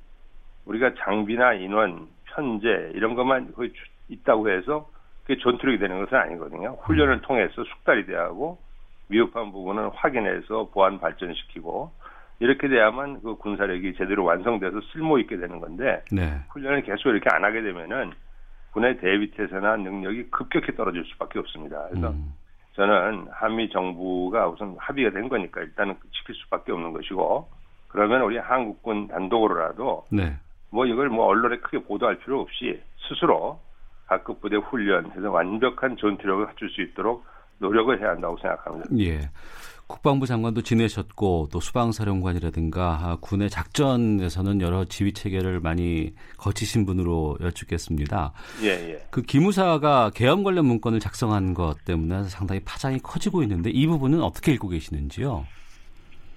[0.65, 4.88] 우리가 장비나 인원, 편제 이런 것만 거의 주- 있다고 해서
[5.25, 6.77] 그게 전투력이 되는 것은 아니거든요.
[6.83, 8.59] 훈련을 통해서 숙달이 돼야 하고
[9.07, 11.91] 미흡한 부분은 확인해서 보완 발전시키고
[12.39, 16.39] 이렇게 돼야만 그 군사력이 제대로 완성돼서 쓸모 있게 되는 건데 네.
[16.49, 18.11] 훈련을 계속 이렇게 안 하게 되면은
[18.71, 21.88] 군의 대비 태세나 능력이 급격히 떨어질 수밖에 없습니다.
[21.89, 22.33] 그래서 음.
[22.73, 27.47] 저는 한미 정부가 우선 합의가 된 거니까 일단은 지킬 수밖에 없는 것이고
[27.88, 30.35] 그러면 우리 한국군 단독으로라도 네.
[30.71, 33.61] 뭐 이걸 뭐 언론에 크게 보도할 필요 없이 스스로
[34.07, 37.25] 각급 부대 훈련 해서 완벽한 전투력을 갖출 수 있도록
[37.57, 38.89] 노력을 해야 한다고 생각합니다.
[38.99, 39.29] 예.
[39.87, 48.33] 국방부 장관도 지내셨고 또 수방사령관이라든가 아, 군의 작전에서는 여러 지휘 체계를 많이 거치신 분으로 여쭙겠습니다.
[48.63, 49.07] 예, 예.
[49.11, 54.53] 그 기무사가 계엄 관련 문건을 작성한 것 때문에 상당히 파장이 커지고 있는데 이 부분은 어떻게
[54.53, 55.45] 읽고 계시는지요?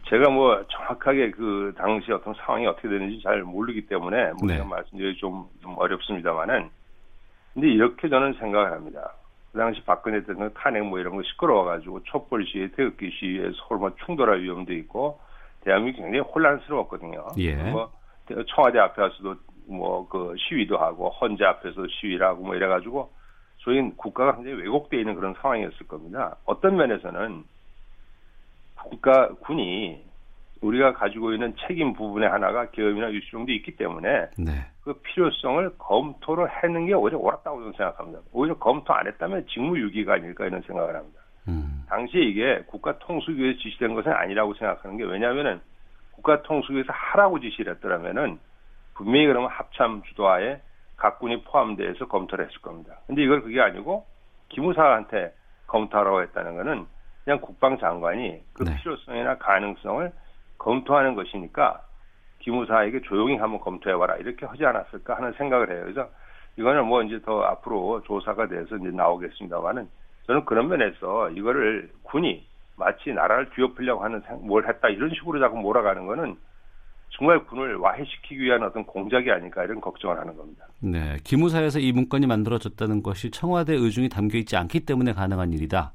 [0.09, 4.55] 제가 뭐 정확하게 그 당시 어떤 상황이 어떻게 되는지 잘 모르기 때문에 뭐 네.
[4.55, 6.69] 제가 말씀드리기 좀, 좀 어렵습니다만은
[7.59, 9.15] 근데 이렇게 저는 생각을 합니다.
[9.51, 13.97] 그 당시 박근혜 대통령 탄핵 뭐 이런 거 시끄러워가지고 촛불 시위, 태극기 시위에 서로 뭐
[14.07, 15.19] 충돌할 위험도 있고
[15.65, 17.27] 대한민국이 굉장히 혼란스러웠거든요.
[17.39, 17.55] 예.
[17.57, 17.91] 뭐
[18.55, 19.35] 청와대 앞에 와서도
[19.67, 23.11] 뭐 그 시위도 하고 헌재 앞에서 시위를 하고 뭐 이래가지고
[23.59, 26.37] 저희 국가가 굉장히 왜곡되어 있는 그런 상황이었을 겁니다.
[26.45, 27.43] 어떤 면에서는
[28.85, 30.08] 국가 군이
[30.61, 34.67] 우리가 가지고 있는 책임 부분의 하나가 계엄이나 유수정도 있기 때문에 네.
[34.83, 38.21] 그 필요성을 검토를 하는 게 오히려 옳았다고 저는 생각합니다.
[38.33, 41.21] 오히려 검토 안 했다면 직무유기가 아닐까 이런 생각을 합니다.
[41.49, 41.85] 음.
[41.89, 45.61] 당시에 이게 국가 통수위에서 지시된 것은 아니라고 생각하는 게 왜냐하면은
[46.13, 48.39] 국가 통수위에서 하라고 지시를 했더라면은
[48.95, 50.61] 분명히 그러면 합참 주도하에
[50.97, 52.97] 각 군이 포함돼서 검토를 했을 겁니다.
[53.07, 54.05] 근데 이걸 그게 아니고
[54.49, 55.33] 기무사한테
[55.69, 56.87] 검토하라고 했다는 거는
[57.25, 58.77] 그냥 국방장관이 그 네.
[58.77, 60.11] 필요성이나 가능성을
[60.59, 61.83] 검토하는 것이니까
[62.41, 65.83] 기무사에게 조용히 한번 검토해봐라 이렇게 하지 않았을까 하는 생각을 해요.
[65.85, 66.09] 그래서
[66.57, 69.89] 이거는 뭐 이제 더 앞으로 조사가 돼서 이제 나오겠습니다만은
[70.27, 76.07] 저는 그런 면에서 이거를 군이 마치 나라를 뒤엎으려고 하는 뭘 했다 이런 식으로 자꾸 몰아가는
[76.07, 76.37] 거는
[77.11, 80.67] 정말 군을 와해시키기 위한 어떤 공작이 아닐까 이런 걱정을 하는 겁니다.
[80.81, 85.93] 네, 기무사에서 이 문건이 만들어졌다는 것이 청와대 의중이 담겨 있지 않기 때문에 가능한 일이다.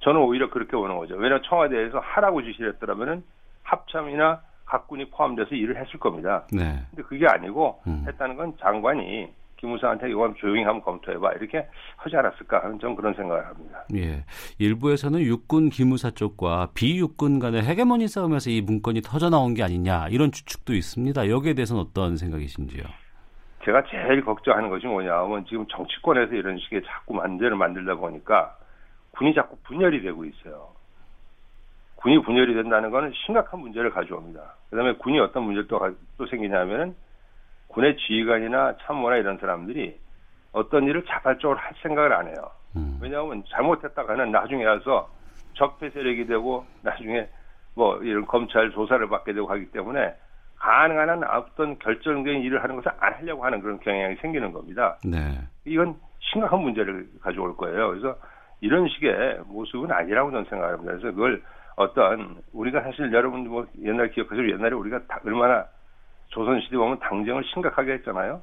[0.00, 1.14] 저는 오히려 그렇게 보는 거죠.
[1.14, 3.22] 왜냐하면 청와대에서 하라고 지시를 했더라면은
[3.62, 6.46] 합참이나 각군이 포함돼서 일을 했을 겁니다.
[6.52, 6.78] 네.
[6.90, 8.04] 근데 그게 아니고 음.
[8.06, 9.28] 했다는 건 장관이
[9.60, 13.84] 기무사한테 이건 조용히 한번 검토해봐 이렇게 하지 않았을까 하는 좀 그런 생각을 합니다.
[13.94, 14.24] 예,
[14.58, 20.32] 일부에서는 육군 기무사 쪽과 비육군 간의 헤게모니 싸움에서 이 문건이 터져 나온 게 아니냐 이런
[20.32, 21.28] 추측도 있습니다.
[21.28, 22.84] 여기에 대해서는 어떤 생각이신지요?
[23.64, 28.56] 제가 제일 걱정하는 것이 뭐냐면 지금 정치권에서 이런 식의 자꾸 문제를 만들다 보니까
[29.10, 30.68] 군이 자꾸 분열이 되고 있어요.
[32.00, 34.54] 군이 분열이 된다는 것은 심각한 문제를 가져옵니다.
[34.70, 35.78] 그다음에 군이 어떤 문제를 또,
[36.16, 36.94] 또 생기냐면은
[37.68, 39.98] 군의 지휘관이나 참모나 이런 사람들이
[40.52, 42.50] 어떤 일을 자발적으로 할 생각을 안 해요.
[42.76, 42.98] 음.
[43.00, 45.08] 왜냐하면 잘못했다가는 나중에 와서
[45.54, 47.28] 적폐 세력이 되고 나중에
[47.74, 50.14] 뭐 이런 검찰 조사를 받게 되고 하기 때문에
[50.56, 54.98] 가능한 한 어떤 결정적인 일을 하는 것을 안 하려고 하는 그런 경향이 생기는 겁니다.
[55.04, 55.38] 네.
[55.64, 57.90] 이건 심각한 문제를 가져올 거예요.
[57.90, 58.16] 그래서
[58.60, 60.92] 이런 식의 모습은 아니라고 저는 생각합니다.
[60.92, 61.42] 그래서 그걸
[61.80, 64.50] 어떤 우리가 사실 여러분 뭐 옛날 기억하시죠?
[64.50, 65.64] 옛날에 우리가 얼마나
[66.28, 68.42] 조선시대 보면 당정을 심각하게 했잖아요.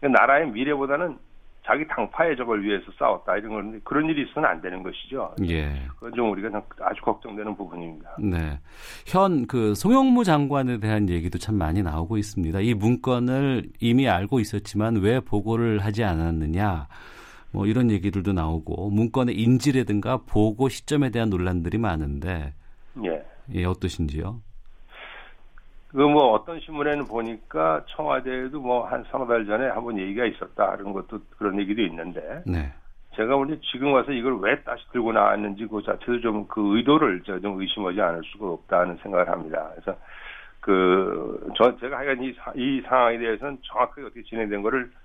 [0.00, 1.16] 그러니까 나라의 미래보다는
[1.64, 5.34] 자기 당파의 적을 위해서 싸웠다 이런 건데 그런 일이 있어서는 안 되는 것이죠.
[5.48, 5.72] 예.
[5.94, 8.16] 그건 좀 우리가 아주 걱정되는 부분입니다.
[8.18, 8.58] 네.
[9.06, 12.60] 현 그 송영무 장관에 대한 얘기도 참 많이 나오고 있습니다.
[12.60, 16.88] 이 문건을 이미 알고 있었지만 왜 보고를 하지 않았느냐.
[17.52, 22.54] 뭐 이런 얘기들도 나오고 문건의 인지라든가 보고 시점에 대한 논란들이 많은데
[23.04, 24.40] 예, 예 어떠신지요?
[25.92, 30.92] 그 뭐 어떤 신문에는 보니까 청와대에도 뭐 한 서너 달 전에 한번 얘기가 있었다 그런
[30.94, 32.72] 것도 그런 얘기도 있는데 네.
[33.14, 37.60] 제가 오늘 지금 와서 이걸 왜 다시 들고 나왔는지 그 자체도 좀 그 의도를 좀
[37.60, 39.68] 의심하지 않을 수가 없다는 생각을 합니다.
[39.74, 39.98] 그래서
[40.60, 45.01] 그 저 제가 하여간 이, 이 상황에 대해서는 정확하게 어떻게 진행된 거를 어,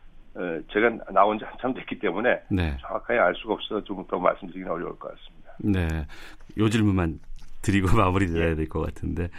[0.71, 2.77] 제가 나온 지 한참 됐기 때문에 네.
[2.81, 5.51] 정확하게 알 수가 없어서 좀더 말씀드리기는 어려울 것 같습니다.
[5.59, 6.05] 네.
[6.57, 7.19] 요 질문만
[7.61, 9.29] 드리고 마무리해야 될 것 같은데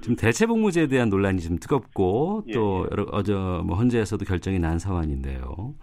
[0.00, 2.88] 지금 대체복무제에 대한 논란이 좀 뜨겁고 예, 또 예.
[2.92, 5.74] 여러, 어제 뭐 헌재에서도 결정이 난 상황인데요.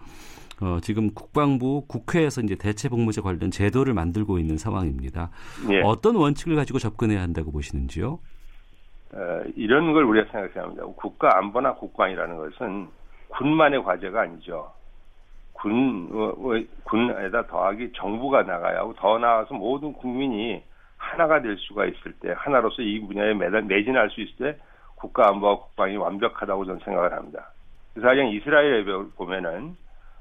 [0.60, 5.30] 어, 지금 국방부 국회에서 이제 대체복무제 관련 제도를 만들고 있는 상황입니다.
[5.70, 5.80] 예.
[5.82, 8.18] 어떤 원칙을 가지고 접근해야 한다고 보시는지요?
[9.12, 10.84] 어, 이런 걸 우리가 생각해야 합니다.
[10.96, 12.88] 국가 안보나 국방이라는 것은
[13.36, 14.72] 군만의 과제가 아니죠.
[15.52, 20.62] 군, 어, 어, 군에다 더하기 정부가 나가야 하고 더 나아가서 모든 국민이
[20.96, 24.58] 하나가 될 수가 있을 때 하나로서 이 분야에 매달 매진할 수 있을 때
[24.96, 27.50] 국가 안보와 국방이 완벽하다고 저는 생각을 합니다.
[27.92, 28.84] 그래서 가령 이스라엘에
[29.16, 29.76] 보면은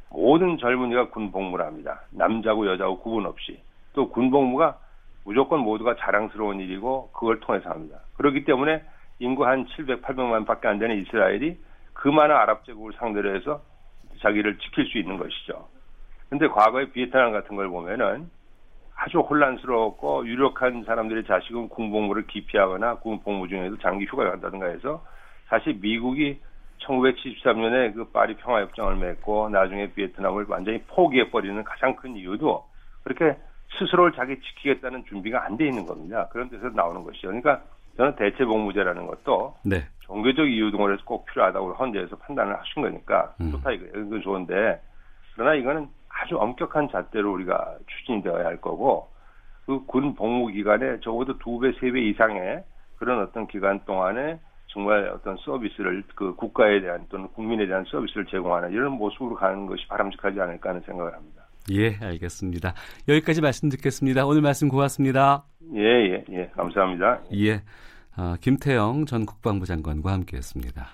[0.09, 2.01] 모든 젊은이가 군 복무를 합니다.
[2.11, 3.59] 남자고 여자고 구분 없이
[3.93, 4.77] 또 군 복무가
[5.25, 7.99] 무조건 모두가 자랑스러운 일이고 그걸 통해서 합니다.
[8.17, 8.83] 그렇기 때문에
[9.19, 11.57] 인구 한 700, 800만 밖에 안 되는 이스라엘이
[12.03, 13.61] 그 많은 아랍 제국을 상대로 해서
[14.21, 15.69] 자기를 지킬 수 있는 것이죠.
[16.27, 18.29] 근데 과거의 비에트남 같은 걸 보면은
[18.93, 25.05] 아주 혼란스럽고 유력한 사람들의 자식은 군복무를 기피하거나 군복무 중에도 장기 휴가를 간다든가 해서
[25.47, 26.41] 사실 미국이
[26.81, 32.65] 1973년에 그 파리 평화협정을 맺고 나중에 비에트남을 완전히 포기해버리는 가장 큰 이유도
[33.05, 33.37] 그렇게
[33.79, 36.27] 스스로를 자기 지키겠다는 준비가 안 돼 있는 겁니다.
[36.33, 37.27] 그런 데서 나오는 것이죠.
[37.27, 37.61] 그러니까
[37.95, 39.87] 저는 대체복무제라는 것도 네.
[40.05, 43.51] 종교적 이유 등으로 해서 꼭 필요하다고 헌재에서 판단을 하신 거니까 음.
[43.51, 44.81] 좋다 이거 이건 좋은데
[45.35, 49.07] 그러나 이거는 아주 엄격한 잣대로 우리가 추진이 되어야 할 거고
[49.65, 52.63] 그 군 복무 기간에 적어도 두 배, 세 배 이상의
[52.97, 58.71] 그런 어떤 기간 동안에 정말 어떤 서비스를 그 국가에 대한 또는 국민에 대한 서비스를 제공하는
[58.71, 61.43] 이런 모습으로 가는 것이 바람직하지 않을까 하는 생각을 합니다.
[61.71, 62.73] 예, 알겠습니다.
[63.07, 64.25] 여기까지 말씀 듣겠습니다.
[64.25, 65.43] 오늘 말씀 고맙습니다.
[65.75, 66.47] 예, 예, 예.
[66.55, 67.21] 감사합니다.
[67.35, 67.61] 예.
[68.15, 70.87] 아, 김태영 전 국방부 장관과 함께했습니다.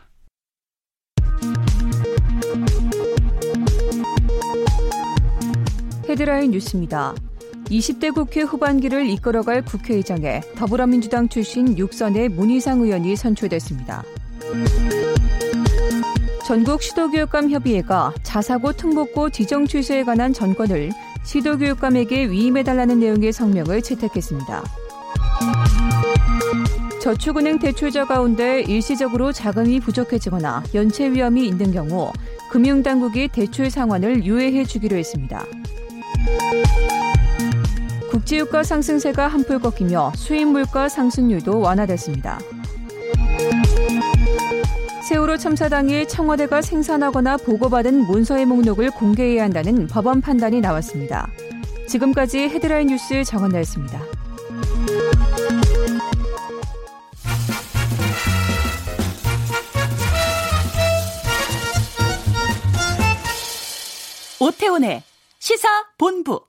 [6.08, 7.14] 헤드라인 뉴스입니다.
[7.66, 14.04] 20대 국회 후반기를 이끌어갈 국회의장에 더불어민주당 출신 육선의 문희상 의원이 선출됐습니다.
[16.48, 20.90] 전국 시도교육감 협의회가 자사고 특목고 지정 취소에 관한 전권을
[21.24, 24.64] 시도교육감에게 위임해달라는 내용의 성명을 채택했습니다.
[27.10, 32.14] 저축은행 대출자 가운데 일시적으로 자금이 부족해지거나 연체 위험이 있는 경우
[32.52, 35.44] 금융당국이 대출 상환을 유예해 주기로 했습니다.
[38.12, 42.38] 국제유가 상승세가 한풀 꺾이며 수입 물가 상승률도 완화됐습니다.
[45.02, 51.28] 세월호 참사 당일 청와대가 생산하거나 보고받은 문서의 목록을 공개해야 한다는 법원 판단이 나왔습니다.
[51.88, 54.19] 지금까지 헤드라인 뉴스 정원나였습니다.
[64.42, 65.04] 오태훈의
[65.40, 66.46] 시사 본부.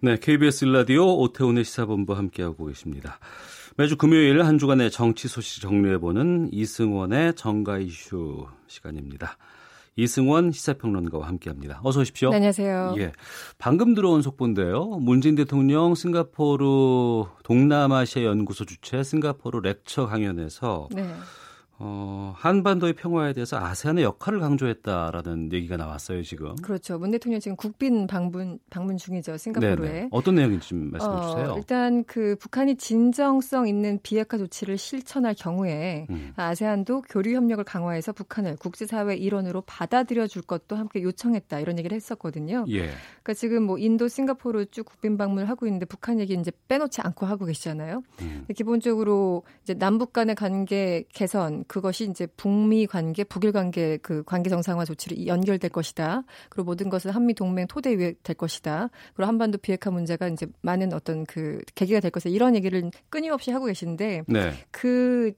[0.00, 3.20] 네, KBS 라디오 오태훈의 시사본부 함께하고 계십니다.
[3.76, 9.36] 매주 금요일 한 주간의 정치 소식 정리해보는 이승원의 정가 이슈 시간입니다.
[9.94, 11.80] 이승원 시사평론가와 함께합니다.
[11.84, 12.30] 어서 오십시오.
[12.30, 12.94] 네, 안녕하세요.
[12.98, 13.12] 예,
[13.58, 14.86] 방금 들어온 속보인데요.
[14.86, 16.64] 문재인 대통령 싱가포르
[17.44, 21.08] 동남아시아 연구소 주최 싱가포르 렉처 강연에서 네.
[21.82, 26.54] 어, 한반도의 평화에 대해서 아세안의 역할을 강조했다라는 얘기가 나왔어요, 지금.
[26.56, 26.98] 그렇죠.
[26.98, 29.38] 문 대통령 지금 국빈 방문 방문 중이죠.
[29.38, 29.88] 싱가포르에.
[29.88, 30.08] 네네.
[30.10, 31.52] 어떤 내용인지 좀 말씀해 주세요.
[31.52, 36.32] 어, 일단 그 북한이 진정성 있는 비핵화 조치를 실천할 경우에 음.
[36.36, 42.66] 아세안도 교류 협력을 강화해서 북한을 국제사회 일원으로 받아들여 줄 것도 함께 요청했다 이런 얘기를 했었거든요.
[42.68, 42.90] 예.
[43.30, 47.26] 그러니까 지금 뭐 인도, 싱가포르 쭉 국빈 방문을 하고 있는데 북한 얘기 이제 빼놓지 않고
[47.26, 48.02] 하고 계시잖아요.
[48.22, 48.46] 음.
[48.54, 54.84] 기본적으로 이제 남북 간의 관계 개선 그것이 이제 북미 관계, 북일 관계 그 관계 정상화
[54.84, 56.24] 조치로 연결될 것이다.
[56.48, 58.90] 그리고 모든 것은 한미 동맹 토대 위에 될 것이다.
[59.14, 62.30] 그리고 한반도 비핵화 문제가 이제 많은 어떤 그 계기가 될 것이다.
[62.30, 64.52] 이런 얘기를 끊임없이 하고 계신데 네.
[64.70, 65.32] 그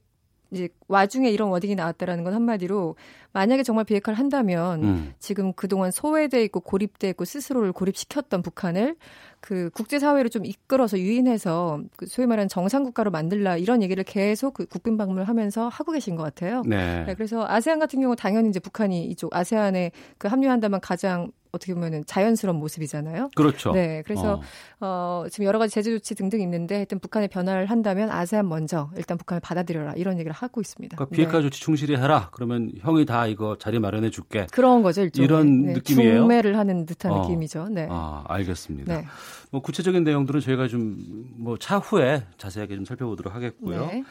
[0.53, 2.95] 이제 와중에 이런 워딩이 나왔다라는 건 한마디로
[3.31, 5.13] 만약에 정말 비핵화를 한다면 음.
[5.19, 8.95] 지금 그동안 소외돼 있고 고립돼 있고 스스로를 고립시켰던 북한을
[9.43, 14.95] 그 국제사회로 좀 이끌어서 유인해서 그 소위 말하는 정상국가로 만들라 이런 얘기를 계속 그 국빈
[14.95, 16.63] 방문을 하면서 하고 계신 것 같아요.
[16.65, 17.03] 네.
[17.03, 22.03] 네, 그래서 아세안 같은 경우 당연히 이제 북한이 이쪽 아세안에 그 합류한다면 가장 어떻게 보면은
[22.07, 23.29] 자연스러운 모습이잖아요.
[23.35, 23.73] 그렇죠.
[23.73, 24.41] 네, 그래서
[24.79, 25.23] 어.
[25.23, 29.17] 어, 지금 여러 가지 제재 조치 등등 있는데 하여튼 북한의 변화를 한다면 아세안 먼저 일단
[29.17, 30.97] 북한을 받아들여라 이런 얘기를 하고 있습니다.
[30.97, 31.43] 그러니까 비핵화 네.
[31.43, 32.29] 조치 충실히 해라.
[32.31, 34.47] 그러면 형이 다 이거 자리 마련해 줄게.
[34.51, 36.21] 그런 거죠 일종의 이런 네, 느낌이에요?
[36.21, 37.21] 중매를 하는 듯한 어.
[37.21, 37.67] 느낌이죠.
[37.69, 37.87] 네.
[37.91, 38.95] 아, 알겠습니다.
[38.95, 39.05] 네.
[39.51, 40.97] 뭐 구체적인 내용들은 저희가 좀
[41.37, 43.87] 뭐 차후에 자세하게 좀 살펴보도록 하겠고요.
[43.87, 44.03] 네.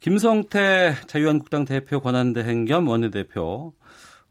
[0.00, 3.72] 김성태 자유한국당 대표 권한대행 겸 원내대표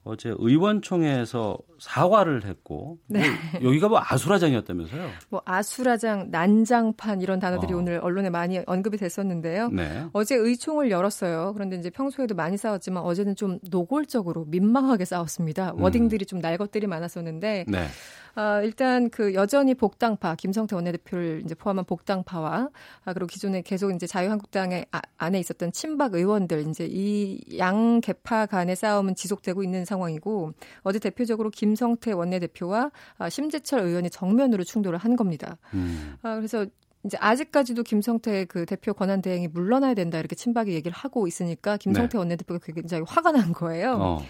[0.03, 3.23] 어제 의원총회에서 사과를 했고 네.
[3.61, 5.09] 뭐 여기가 뭐 아수라장이었다면서요?
[5.29, 7.77] 뭐 아수라장, 난장판 이런 단어들이 어.
[7.77, 9.67] 오늘 언론에 많이 언급이 됐었는데요.
[9.69, 10.05] 네.
[10.13, 11.51] 어제 의총을 열었어요.
[11.53, 15.73] 그런데 이제 평소에도 많이 싸웠지만 어제는 좀 노골적으로 민망하게 싸웠습니다.
[15.73, 15.81] 음.
[15.81, 17.87] 워딩들이 좀 날 것들이 많았었는데 네.
[18.39, 22.69] 아, 일단 그 여전히 복당파 김성태 원내대표를 이제 포함한 복당파와
[23.03, 28.45] 아, 그리고 기존에 계속 이제 자유한국당의 아, 안에 있었던 친박 의원들 이제 이 양 개파
[28.45, 35.15] 간의 싸움은 지속되고 있는 상황이고 어제 대표적으로 김성태 원내대표와 아, 심재철 의원이 정면으로 충돌을 한
[35.15, 35.57] 겁니다.
[35.73, 36.15] 음.
[36.21, 36.67] 아, 그래서
[37.03, 42.17] 이제 아직까지도 김성태 그 대표 권한 대행이 물러나야 된다 이렇게 친박이 얘기를 하고 있으니까 김성태
[42.19, 43.97] 원내대표가 굉장히 화가 난 거예요.
[43.97, 44.03] 네.
[44.03, 44.21] 어.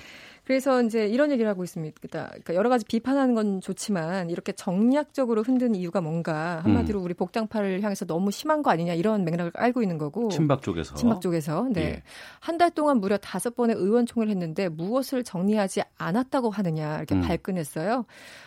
[0.48, 1.98] 그래서 이제 이런 얘기를 하고 있습니다.
[2.10, 8.06] 그러니까 여러 가지 비판하는 건 좋지만 이렇게 정략적으로 흔든 이유가 뭔가 한마디로 우리 복당파를 향해서
[8.06, 10.30] 너무 심한 거 아니냐 이런 맥락을 알고 있는 거고.
[10.30, 10.96] 친박 쪽에서.
[10.96, 11.82] 친박 쪽에서 네.
[11.82, 12.04] 예.
[12.40, 17.22] 한달 동안 무려 다섯 번의 의원총회를 했는데 무엇을 정리하지 않았다고 하느냐 이렇게 음.
[17.22, 18.06] 발끈했어요.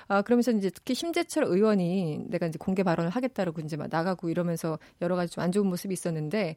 [0.09, 4.79] 아 그러면서 이제 특히 심재철 의원이 내가 이제 공개 발언을 하겠다라고 이제 막 나가고 이러면서
[5.03, 6.57] 여러 가지 좀 안 좋은 모습이 있었는데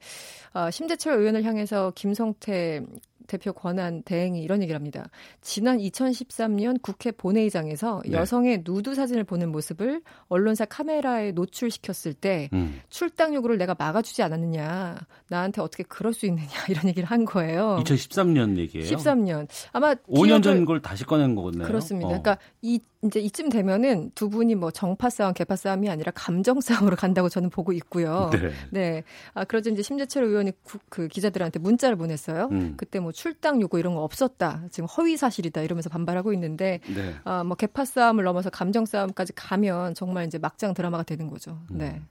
[0.53, 2.83] 아, 심재철 의원을 향해서 김성태
[3.27, 5.09] 대표 권한 대행이 이런 얘기를 합니다.
[5.41, 8.13] 지난 2013년 국회 본회의장에서 네.
[8.13, 12.79] 여성의 누드 사진을 보는 모습을 언론사 카메라에 노출시켰을 때 음.
[12.89, 14.97] 출당 요구를 내가 막아주지 않았느냐.
[15.29, 16.47] 나한테 어떻게 그럴 수 있느냐.
[16.69, 17.79] 이런 얘기를 한 거예요.
[17.85, 18.87] 2013년 얘기예요.
[18.95, 19.47] 13년.
[19.71, 21.65] 아마 5년 기억을- 전걸 다시 꺼낸 거거든요.
[21.65, 22.07] 그렇습니다.
[22.07, 22.09] 어.
[22.09, 26.95] 그러니까 이 이제 이쯤 되면은 두 분이 뭐 정파 싸움, 개파 싸움이 아니라 감정 싸움으로
[26.95, 28.29] 간다고 저는 보고 있고요.
[28.31, 28.51] 네.
[28.71, 29.03] 네.
[29.33, 32.47] 아, 그러자 이제 심재철 의원이 구- 그 기자들한테 문자를 보냈어요.
[32.53, 32.75] 음.
[32.77, 34.63] 그때 뭐 출당 요구 이런 거 없었다.
[34.71, 37.15] 지금 허위 사실이다 이러면서 반발하고 있는데 네.
[37.23, 41.59] 아, 뭐 개파 싸움을 넘어서 감정 싸움까지 가면 정말 이제 막장 드라마가 되는 거죠.
[41.71, 41.77] 음.
[41.77, 42.01] 네.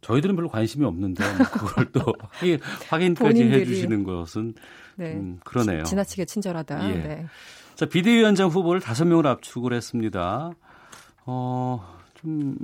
[0.00, 2.00] 저희들은 별로 관심이 없는데 뭐 그걸 또
[2.88, 3.60] 확인, 본인들이.
[3.62, 4.54] 해주시는 것은
[4.96, 5.12] 네.
[5.14, 5.84] 음, 그러네요.
[5.84, 6.90] 지 나치게 친절하다.
[6.90, 6.94] 예.
[6.94, 7.26] 네.
[7.74, 10.50] 자, 비대위원장 후보를 다섯 명을 압축을 했습니다.
[11.26, 12.56] 어, 좀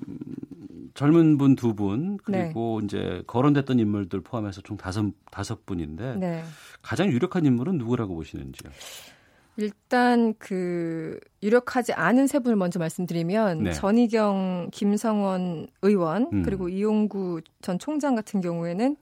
[0.95, 6.43] 젊은 분 두 분, 그리고 이제 거론됐던 인물들 포함해서 총 다섯, 다섯 분인데 네.
[6.83, 8.71] 가장 유력한 인물은 누구라고 보시는지요?
[9.57, 13.73] 일단 그 유력하지 않은 세 분을 먼저 말씀드리면 네.
[13.73, 16.43] 전희경, 김성원 의원 음.
[16.43, 18.97] 그리고 이용구 전 총장 같은 경우에는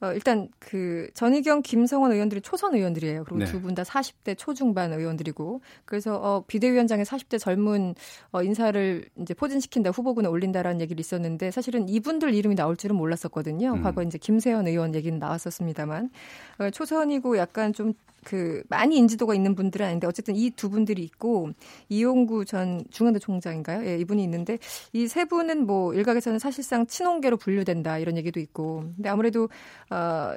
[0.00, 3.24] 어, 일단 그 전희경, 김성원 의원들이 초선 의원들이에요.
[3.24, 3.44] 그리고 네.
[3.44, 7.94] 두분 다 40대 초중반 의원들이고 그래서 어, 비대위원장에 40대 젊은
[8.32, 13.74] 어, 인사를 이제 포진시킨다 후보군에 올린다라는 얘기를 있었는데 사실은 이분들 이름이 나올 줄은 몰랐었거든요.
[13.74, 13.82] 음.
[13.82, 16.10] 과거 이제 김세현 의원 얘기는 나왔었습니다만
[16.58, 21.50] 어, 초선이고 약간 좀 그 많이 인지도가 있는 분들은 아닌데 어쨌든 이 두 분들이 있고
[21.88, 23.86] 이용구 전 중앙대 총장인가요?
[23.86, 24.58] 예, 이분이 있는데
[24.92, 28.80] 이 세 분은 뭐 일각에서는 사실상 친홍계로 분류된다 이런 얘기도 있고.
[28.96, 29.48] 근데 아무래도
[29.90, 30.34] 어.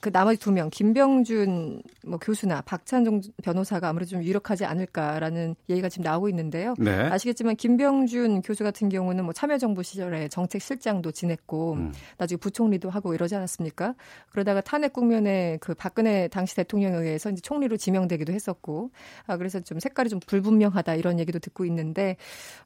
[0.00, 6.04] 그 나머지 두 명, 김병준 뭐 교수나 박찬종 변호사가 아무래도 좀 유력하지 않을까라는 얘기가 지금
[6.04, 6.74] 나오고 있는데요.
[6.78, 6.90] 네.
[6.90, 11.92] 아시겠지만 김병준 교수 같은 경우는 뭐 참여정부 시절에 정책실장도 지냈고 음.
[12.18, 13.94] 나중에 부총리도 하고 이러지 않았습니까?
[14.30, 18.90] 그러다가 탄핵 국면에 그 박근혜 당시 대통령에 의해서 이제 총리로 지명되기도 했었고,
[19.26, 22.16] 아 그래서 좀 색깔이 좀 불분명하다 이런 얘기도 듣고 있는데,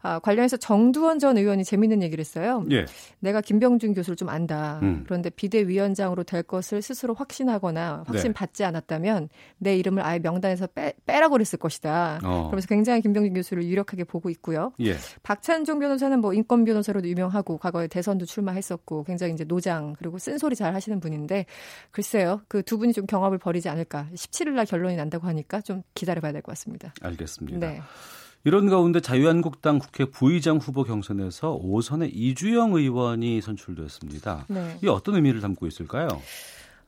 [0.03, 2.65] 아 관련해서 정두원 전 의원이 재밌는 얘기를 했어요.
[2.73, 2.87] 예.
[3.21, 4.81] 내가 김병준 교수를 좀 안다.
[4.83, 5.05] 음.
[5.05, 8.33] 그런데 비대위원장으로 될 것을 스스로 확신하거나 확신 네.
[8.33, 9.29] 받지 않았다면
[9.59, 12.21] 내 이름을 아예 명단에서 빼, 빼라고 그랬을 것이다.
[12.25, 12.47] 어.
[12.47, 14.73] 그러면서 굉장히 김병준 교수를 유력하게 보고 있고요.
[14.81, 14.97] 예.
[15.23, 20.75] 박찬종 변호사는 뭐 인권 변호사로도 유명하고 과거에 대선도 출마했었고 굉장히 이제 노장 그리고 쓴소리 잘
[20.75, 21.45] 하시는 분인데
[21.91, 26.21] 글쎄요 그 두 분이 좀 경합을 벌이지 않을까 17일 날 결론이 난다고 하니까 좀 기다려
[26.21, 26.95] 봐야 될 것 같습니다.
[27.03, 27.59] 알겠습니다.
[27.59, 27.83] 네.
[28.45, 34.47] 이런 가운데 자유한국당 국회 부의장 후보 경선에서 5선의 이주영 의원이 선출되었습니다.
[34.49, 34.79] 네.
[34.83, 36.09] 이 어떤 의미를 담고 있을까요?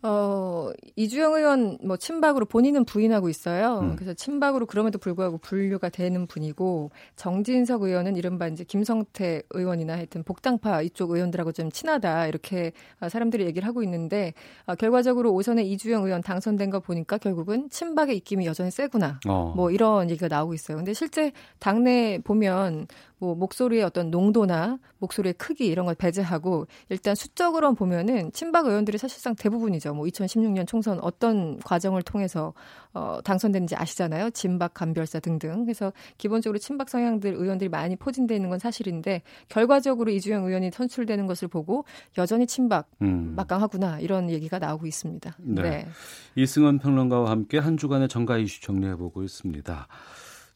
[0.04, 3.78] 어, 이주영 의원 뭐 친박으로 본인은 부인하고 있어요.
[3.80, 3.96] 음.
[3.96, 10.82] 그래서 친박으로 그럼에도 불구하고 분류가 되는 분이고 정진석 의원은 이른바 이제 김성태 의원이나 하여튼 복당파
[10.82, 14.34] 이쪽 의원들하고 좀 친하다 이렇게 아, 사람들이 얘기를 하고 있는데
[14.66, 19.20] 아, 결과적으로 오선에 이주영 의원 당선된 거 보니까 결국은 친박의 입김이 여전히 세구나.
[19.28, 19.52] 어.
[19.54, 20.78] 뭐 이런 얘기가 나오고 있어요.
[20.78, 22.88] 근데 실제 당내 보면
[23.22, 29.37] 뭐 목소리의 어떤 농도나 목소리의 크기 이런 걸 배제하고 일단 수적으로 보면은 친박 의원들이 사실상
[29.37, 29.94] 대부분이죠.
[29.94, 32.52] 뭐 2016년 총선 어떤 과정을 통해서
[32.94, 34.30] 어 당선됐는지 아시잖아요.
[34.30, 35.64] 진박 간별사 등등.
[35.64, 41.46] 그래서 기본적으로 친박 성향들 의원들이 많이 포진돼 있는 건 사실인데 결과적으로 이주영 의원이 선출되는 것을
[41.46, 41.85] 보고
[42.18, 43.35] 여전히 친박 음.
[43.37, 45.37] 막강하구나 이런 얘기가 나오고 있습니다.
[45.38, 45.87] 네.
[46.35, 49.87] 이승원 평론가와 함께 한 주간의 정가 이슈 정리해 보고 있습니다.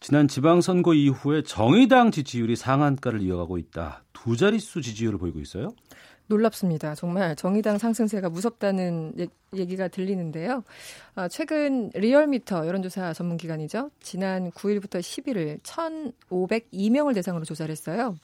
[0.07, 4.05] 지난 지방선거 이후에 정의당 지지율이 상한가를 이어가고 있다.
[4.12, 5.71] 두 자릿수 지지율을 보이고 있어요?
[6.28, 6.94] 놀랍습니다.
[6.94, 10.64] 정말 정의당 상승세가 무섭다는 얘- 얘기가 들리는데요.
[11.14, 13.90] 아, 최근 리얼미터 여론조사 전문기관이죠.
[14.00, 18.16] 지난 9일부터 11일 1,502명을 대상으로 조사를 했어요.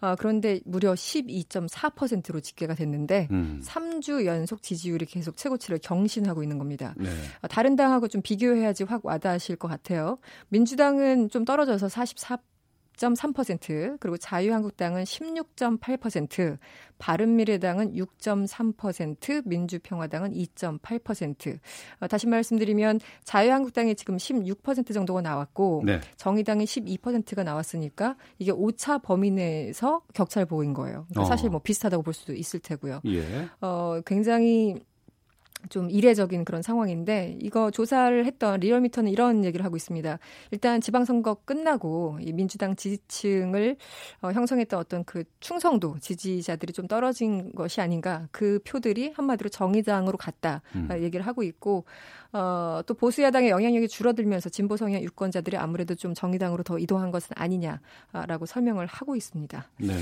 [0.00, 3.62] 아, 그런데 무려 12.4%로 집계가 됐는데 음.
[3.64, 6.94] 3주 연속 지지율이 계속 최고치를 경신하고 있는 겁니다.
[6.98, 7.08] 네.
[7.40, 10.18] 아, 다른 당하고 좀 비교해야지 확 와닿으실 것 같아요.
[10.48, 12.38] 민주당은 좀 떨어져서 44.
[12.96, 16.58] 6.3% 그리고 자유한국당은 16.8%
[16.98, 21.58] 바른미래당은 6.3% 민주평화당은 2.8%
[22.00, 26.00] 어, 다시 말씀드리면 자유한국당이 지금 16% 정도가 나왔고 네.
[26.16, 31.06] 정의당이 12%가 나왔으니까 이게 오차 범위 내에서 격차를 보인 거예요.
[31.10, 31.24] 그러니까 어.
[31.24, 33.00] 사실 뭐 비슷하다고 볼 수도 있을 테고요.
[33.06, 33.48] 예.
[33.60, 34.80] 어, 굉장히
[35.68, 40.18] 좀 이례적인 그런 상황인데 이거 조사를 했던 리얼미터는 이런 얘기를 하고 있습니다.
[40.50, 43.76] 일단 지방선거 끝나고 이 민주당 지지층을
[44.22, 50.62] 어, 형성했던 어떤 그 충성도 지지자들이 좀 떨어진 것이 아닌가 그 표들이 한마디로 정의당으로 갔다
[50.74, 50.88] 음.
[50.90, 51.84] 어, 얘기를 하고 있고
[52.32, 57.30] 어, 또 보수 야당의 영향력이 줄어들면서 진보 성향 유권자들이 아무래도 좀 정의당으로 더 이동한 것은
[57.36, 59.68] 아니냐라고 설명을 하고 있습니다.
[59.78, 59.94] 네.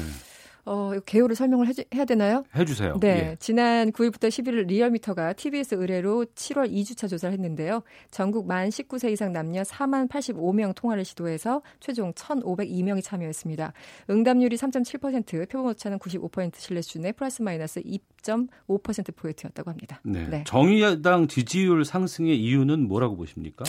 [0.66, 2.44] 어, 개요를 설명을 해, 해야 되나요?
[2.56, 2.98] 해주세요.
[3.00, 3.08] 네.
[3.08, 3.36] 예.
[3.38, 7.82] 지난 9일부터 11일 리얼미터가 TBS 의뢰로 7월 2주차 조사를 했는데요.
[8.10, 13.72] 전국 만 19세 이상 남녀 4만 85명 통화를 시도해서 최종 1,502명이 참여했습니다.
[14.08, 20.00] 응답률이 3.7%, 표본 오차는 95% 신뢰 수준의 플러스 마이너스 2.5%포인트였다고 합니다.
[20.02, 20.26] 네.
[20.28, 20.44] 네.
[20.46, 23.64] 정의당 지지율 상승의 이유는 뭐라고 보십니까?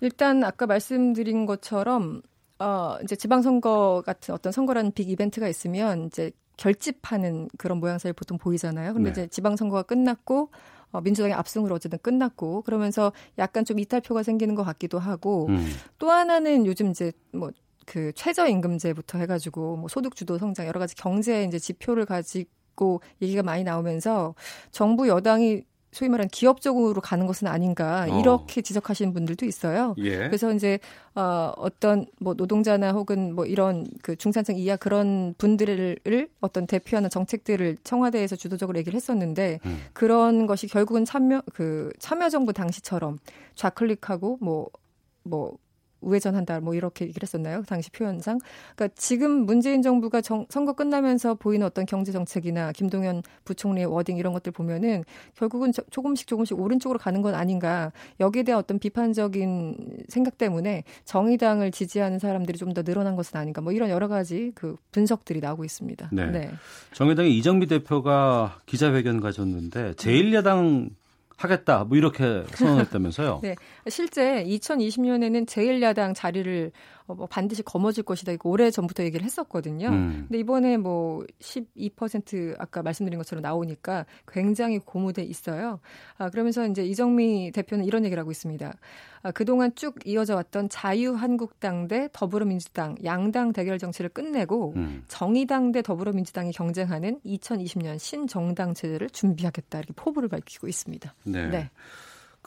[0.00, 2.22] 일단 아까 말씀드린 것처럼
[2.58, 8.94] 어 이제 지방선거 같은 어떤 선거라는 빅 이벤트가 있으면 이제 결집하는 그런 모양새를 보통 보이잖아요.
[8.94, 9.12] 근데 네.
[9.12, 10.50] 이제 지방선거가 끝났고
[10.90, 15.66] 어, 민주당의 압승으로 어쨌든 끝났고 그러면서 약간 좀 이탈표가 생기는 것 같기도 하고 음.
[15.98, 17.50] 또 하나는 요즘 이제 뭐
[17.88, 24.34] 그 최저임금제부터 해가지고 뭐 소득주도 성장 여러 가지 경제 이제 지표를 가지고 얘기가 많이 나오면서
[24.70, 28.20] 정부 여당이 소위 말하는 기업적으로 가는 것은 아닌가 어.
[28.20, 29.94] 이렇게 지적하시는 분들도 있어요.
[29.98, 30.18] 예.
[30.18, 30.78] 그래서 이제
[31.14, 37.78] 어 어떤 뭐 노동자나 혹은 뭐 이런 그 중산층 이하 그런 분들을 어떤 대표하는 정책들을
[37.84, 39.82] 청와대에서 주도적으로 얘기를 했었는데 음.
[39.92, 43.18] 그런 것이 결국은 참여 그 참여정부 당시처럼
[43.54, 45.56] 좌클릭하고 뭐뭐
[46.00, 47.62] 우회전한다 뭐 이렇게 얘기를 했었나요?
[47.66, 48.38] 당시 표현상.
[48.74, 54.32] 그러니까 지금 문재인 정부가 정, 선거 끝나면서 보이는 어떤 경제 정책이나 김동연 부총리의 워딩 이런
[54.32, 55.04] 것들 보면은
[55.36, 57.92] 결국은 저, 조금씩 조금씩 오른쪽으로 가는 건 아닌가.
[58.20, 63.60] 여기에 대한 어떤 비판적인 생각 때문에 정의당을 지지하는 사람들이 좀 더 늘어난 것은 아닌가.
[63.60, 66.10] 뭐 이런 여러 가지 그 분석들이 나오고 있습니다.
[66.12, 66.26] 네.
[66.26, 66.50] 네.
[66.92, 70.90] 정의당의 이정미 대표가 기자회견 가졌는데 제1야당
[71.38, 73.40] 하겠다 뭐 이렇게 선언했다면서요?
[73.42, 73.54] 네,
[73.88, 76.72] 실제 2020년에는 제1야당 자리를
[77.08, 78.32] 어, 뭐 반드시 거머쥘 것이다.
[78.32, 79.88] 이거 오래 전부터 얘기를 했었거든요.
[79.88, 80.26] 음.
[80.28, 85.80] 근데 이번에 뭐 12% 아까 말씀드린 것처럼 나오니까 굉장히 고무돼 있어요.
[86.18, 88.74] 아, 그러면서 이제 이정미 대표는 이런 얘기를 하고 있습니다.
[89.22, 95.02] 아, 그동안 쭉 이어져 왔던 자유한국당 대 더불어민주당 양당 대결 정치를 끝내고 음.
[95.08, 101.14] 정의당 대 더불어민주당이 경쟁하는 2020년 신정당 체제를 준비하겠다 이렇게 포부를 밝히고 있습니다.
[101.24, 101.48] 네.
[101.48, 101.70] 네.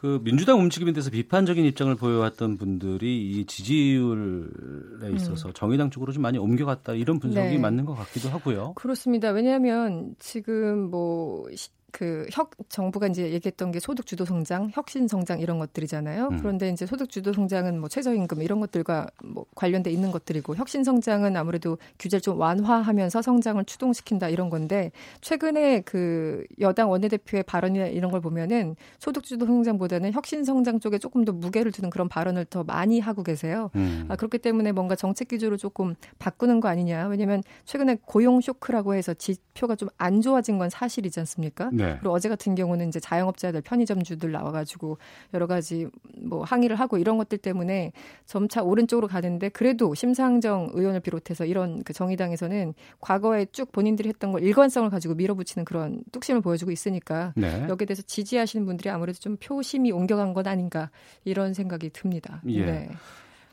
[0.02, 5.54] 그 민주당 움직임에 대해서 비판적인 입장을 보여왔던 분들이 이 지지율에 있어서 음.
[5.54, 7.58] 정의당 쪽으로 좀 많이 옮겨갔다 이런 분석이 네.
[7.60, 8.74] 맞는 것 같기도 하고요.
[8.74, 9.30] 그렇습니다.
[9.30, 11.46] 왜냐하면 지금 뭐
[11.92, 16.30] 그 혁 정부가 이제 얘기했던 게 소득 주도 성장, 혁신 성장 이런 것들이잖아요.
[16.30, 16.38] 음.
[16.40, 21.36] 그런데 이제 소득 주도 성장은 뭐 최저임금 이런 것들과 뭐 관련돼 있는 것들이고 혁신 성장은
[21.38, 28.22] 아무래도 규제를 좀 완화하면서 성장을 추동시킨다 이런 건데 최근에 그 여당 원내대표의 발언이나 이런 걸
[28.22, 33.00] 보면은 소득 주도 성장보다는 혁신 성장 쪽에 조금 더 무게를 두는 그런 발언을 더 많이
[33.00, 33.70] 하고 계세요.
[33.76, 34.06] 음.
[34.10, 37.08] 아, 그렇기 때문에 뭔가 정책 기조를 조금 바꾸는 거 아니냐.
[37.08, 41.70] 왜냐면 최근에 고용 쇼크라고 해서 지표가 좀 안 좋아진 건 사실이지 않습니까?
[41.72, 41.81] 네.
[42.00, 44.98] 그리고 어제 같은 경우는 이제 자영업자들 편의점주들 나와가지고
[45.34, 47.92] 여러 가지 뭐 항의를 하고 이런 것들 때문에
[48.26, 54.44] 점차 오른쪽으로 가는데 그래도 심상정 의원을 비롯해서 이런 그 정의당에서는 과거에 쭉 본인들이 했던 걸
[54.44, 57.66] 일관성을 가지고 밀어붙이는 그런 뚝심을 보여주고 있으니까 네.
[57.70, 60.90] 여기에 대해서 지지하시는 분들이 아무래도 좀 표심이 옮겨간 건 아닌가
[61.24, 62.42] 이런 생각이 듭니다.
[62.48, 62.66] 예.
[62.66, 62.90] 네.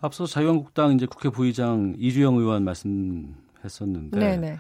[0.01, 4.59] 앞서 자유한국당 이제 국회 부의장 이주영 의원 말씀했었는데 네네.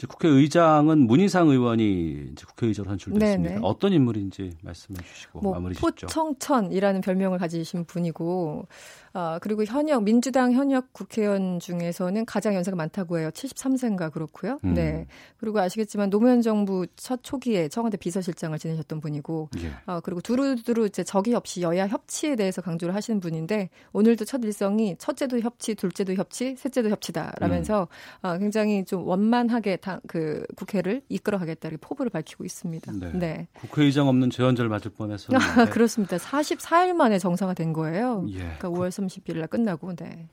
[0.00, 3.54] 이제 국회의장은 문희상 의원이 이제 국회의장으로 선출됐습니다.
[3.56, 3.60] 네네.
[3.62, 6.06] 어떤 인물인지 말씀해 주시고 뭐 마무리 짓죠.
[6.06, 8.66] 포청천이라는 별명을 가지신 분이고
[9.12, 13.30] 아, 그리고 현역 민주당 현역 국회의원 중에서는 가장 연세가 많다고 해요.
[13.30, 14.58] 73세인가 그렇고요.
[14.64, 14.74] 음.
[14.74, 15.06] 네.
[15.38, 19.72] 그리고 아시겠지만 노무현 정부 첫 초기에 청와대 비서실장을 지내셨던 분이고 예.
[19.86, 24.96] 아, 그리고 두루두루 이제 적이 없이 여야 협치에 대해서 강조를 하시는 분인데 오늘도 첫 일성이
[24.98, 27.86] 첫째도 협치, 둘째도 협치, 셋째도 협치다라면서 음.
[28.22, 32.92] 아, 굉장히 좀 원만하게 다, 그 국회를 이끌어가겠다 이렇게 포부를 밝히고 있습니다.
[32.92, 33.12] 네.
[33.14, 33.48] 네.
[33.54, 36.16] 국회의장 없는 재연절 맞을 뻔했었는데 그렇습니다.
[36.16, 38.24] 44일 만에 정상화 된 거예요.
[38.30, 38.38] 예.
[38.38, 40.28] 그러니까 5월 30일 날 끝나고 네.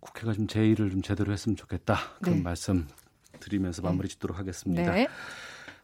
[0.00, 1.96] 국회가 좀 제의를 좀 제대로 했으면 좋겠다.
[2.20, 2.42] 그런 네.
[2.42, 2.86] 말씀
[3.40, 4.92] 드리면서 마무리 짓도록 하겠습니다.
[4.92, 5.08] 네.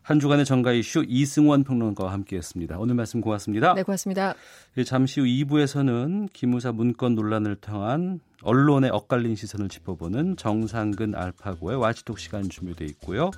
[0.02, 2.78] 한 주간의 정가 이슈 이승원 평론가와 함께했습니다.
[2.78, 3.72] 오늘 말씀 고맙습니다.
[3.72, 4.34] 네, 고맙습니다.
[4.76, 12.18] 예, 잠시 후 2부에서는 기무사 문건 논란을 통한 언론의 엇갈린 시선을 짚어보는 정상근 알파고의 와치독
[12.18, 13.30] 시간 준비되어 있고요.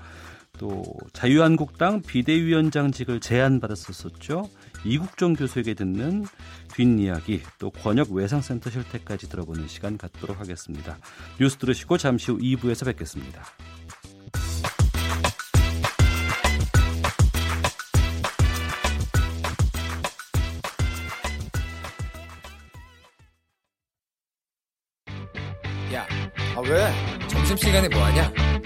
[0.58, 4.48] 또 자유한국당 비대위원장직을 제안받았었죠.
[4.84, 6.24] 이국종 교수에게 듣는
[6.74, 10.98] 뒷이야기 또 권역 외상센터 실태까지 들어보는 시간 갖도록 하겠습니다.
[11.40, 13.42] 뉴스 들으시고 잠시 후 2부에서 뵙겠습니다.
[25.94, 26.06] 야,
[26.56, 27.26] 아 왜?
[27.28, 28.45] 점심시간에 뭐하냐?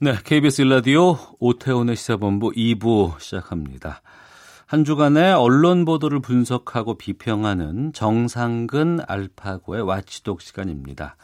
[0.00, 4.00] 네, KBS 일라디오 오태훈의 시사본부 2부 시작합니다.
[4.64, 11.16] 한 주간의 언론 보도를 분석하고 비평하는 정상근 알파고의 와치독 시간입니다.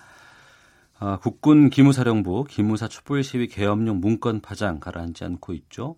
[0.98, 5.94] 아, 국군 기무사령부 기무사 촛불 시위 계엄령 문건 파장 가라앉지 않고 있죠.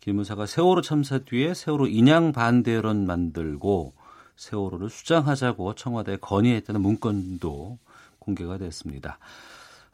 [0.00, 3.94] 기무사가 세월호 참사 뒤에 세월호 인양 반대 여론 만들고
[4.34, 7.78] 세월호를 수장하자고 청와대에 건의했다는 문건도
[8.18, 9.20] 공개가 됐습니다.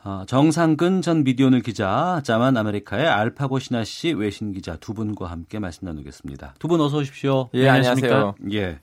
[0.06, 5.58] 어, 정상근 전 미디어오늘 기자, 자만 아메리카의 알파고 신하 씨 외신 기자 두 분과 함께
[5.58, 6.54] 말씀 나누겠습니다.
[6.58, 7.48] 두 분 어서 오십시오.
[7.54, 8.34] 예, 안녕하세요.
[8.52, 8.80] 예.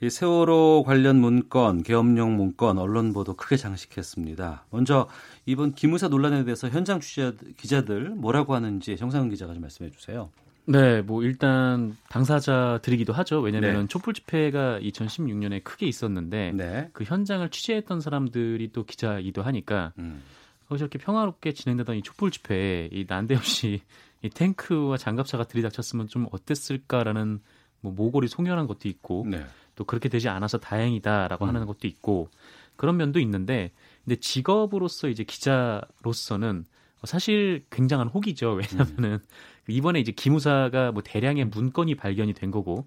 [0.00, 4.64] 이 세월호 관련 문건, 계엄령 문건, 언론 보도 크게 장식했습니다.
[4.70, 5.06] 먼저
[5.44, 10.30] 이번 기무사 논란에 대해서 현장 취재 기자들 뭐라고 하는지 정상근 기자가 좀 말씀해 주세요.
[10.64, 13.40] 네, 뭐 일단 당사자들이기도 하죠.
[13.40, 13.88] 왜냐하면 네.
[13.88, 16.88] 촛불 집회가 2016년에 크게 있었는데 네.
[16.92, 20.22] 그 현장을 취재했던 사람들이 또 기자이기도 하니까 음.
[20.70, 23.82] 이렇게 평화롭게 진행되던 이 촛불 집회에 이 난데없이
[24.22, 27.40] 이 탱크와 장갑차가 들이닥쳤으면 좀 어땠을까라는
[27.80, 29.44] 뭐 모골이 송연한 것도 있고 네.
[29.74, 31.48] 또 그렇게 되지 않아서 다행이다라고 음.
[31.48, 32.30] 하는 것도 있고
[32.76, 33.72] 그런 면도 있는데
[34.04, 36.64] 근데 직업으로서 이제 기자로서는
[37.04, 38.52] 사실 굉장한 혹이죠.
[38.52, 39.18] 왜냐하면은
[39.68, 42.86] 이번에 이제 기무사가 뭐 대량의 문건이 발견이 된 거고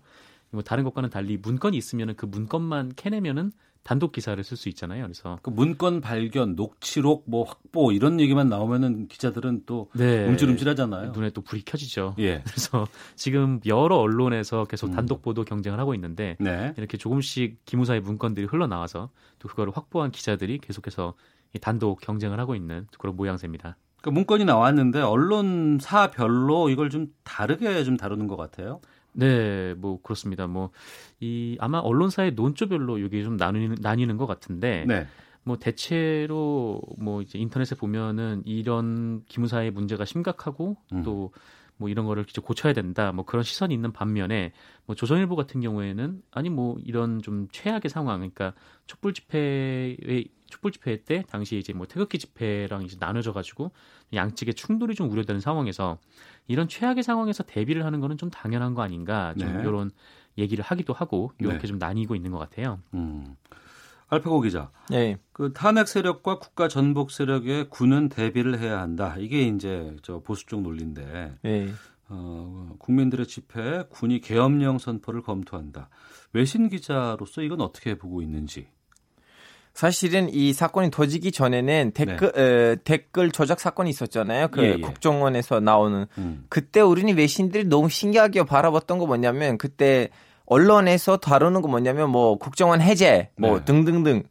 [0.52, 3.52] 뭐 다른 것과는 달리 문건이 있으면은 그 문건만 캐내면은
[3.84, 5.04] 단독 기사를 쓸 수 있잖아요.
[5.04, 10.26] 그래서 그 문건 발견, 녹취록 뭐 확보 이런 얘기만 나오면은 기자들은 또 네.
[10.28, 11.12] 움찔움찔하잖아요.
[11.12, 12.16] 눈에 또 불이 켜지죠.
[12.18, 12.42] 예.
[12.50, 14.96] 그래서 지금 여러 언론에서 계속 음.
[14.96, 16.74] 단독 보도 경쟁을 하고 있는데 네.
[16.78, 21.14] 이렇게 조금씩 기무사의 문건들이 흘러나와서 또 그거를 확보한 기자들이 계속해서
[21.54, 23.78] 이 단독 경쟁을 하고 있는 그런 모양새입니다.
[24.06, 28.80] 그 문건이 나왔는데 언론사별로 이걸 좀 다르게 좀 다루는 것 같아요.
[29.14, 30.46] 네, 뭐 그렇습니다.
[30.46, 30.70] 뭐
[31.20, 35.08] 이 아마 언론사의 논조별로 이게 좀 나뉘는 나뉘는 것 같은데 네.
[35.44, 41.04] 뭐 대체로 뭐 이제 인터넷에 보면은 이런 기무사의 문제가 심각하고 음.
[41.04, 41.32] 또
[41.78, 44.54] 뭐 이런 거를 이제 고쳐야 된다 뭐 그런 시선이 있는 반면에
[44.86, 48.54] 뭐 조선일보 같은 경우에는 아니 뭐 이런 좀 최악의 상황 그러니까
[48.88, 53.72] 촛불 집회의 촛불 집회 때 당시 이제 뭐 태극기 집회랑 이제 나눠져 가지고
[54.14, 55.98] 양측의 충돌이 좀 우려되는 상황에서
[56.48, 59.62] 이런 최악의 상황에서 대비를 하는 거는 좀 당연한 거 아닌가 좀 네.
[59.62, 59.92] 이런
[60.38, 61.68] 얘기를 하기도 하고 이렇게 네.
[61.68, 62.80] 좀 나뉘고 있는 것 같아요.
[62.94, 63.36] 음.
[64.08, 64.72] 알파고 기자.
[64.94, 65.18] 예.
[65.32, 69.16] 그 탄핵 세력과 국가 전복 세력에 군은 대비를 해야 한다.
[69.18, 71.70] 이게 이제 저 보수 쪽 논리인데 예.
[72.08, 75.90] 어, 국민들의 집회에 군이 계엄령 선포를 검토한다.
[76.34, 78.68] 외신 기자로서 이건 어떻게 보고 있는지.
[79.74, 84.48] 사실은 이 사건이 터지기 전에는 댓글 에, 댓글 조작 사건이 있었잖아요.
[84.48, 84.68] 그 네.
[84.68, 84.78] 예, 예.
[84.78, 86.46] 국정원에서 나오는 음.
[86.48, 90.10] 그때 우리는 외신들이 너무 신기하게 바라봤던 거 뭐냐면 그때
[90.46, 93.66] 언론에서 다루는 거 뭐냐면 뭐 국정원 해제 뭐 네.
[93.66, 94.24] 등등등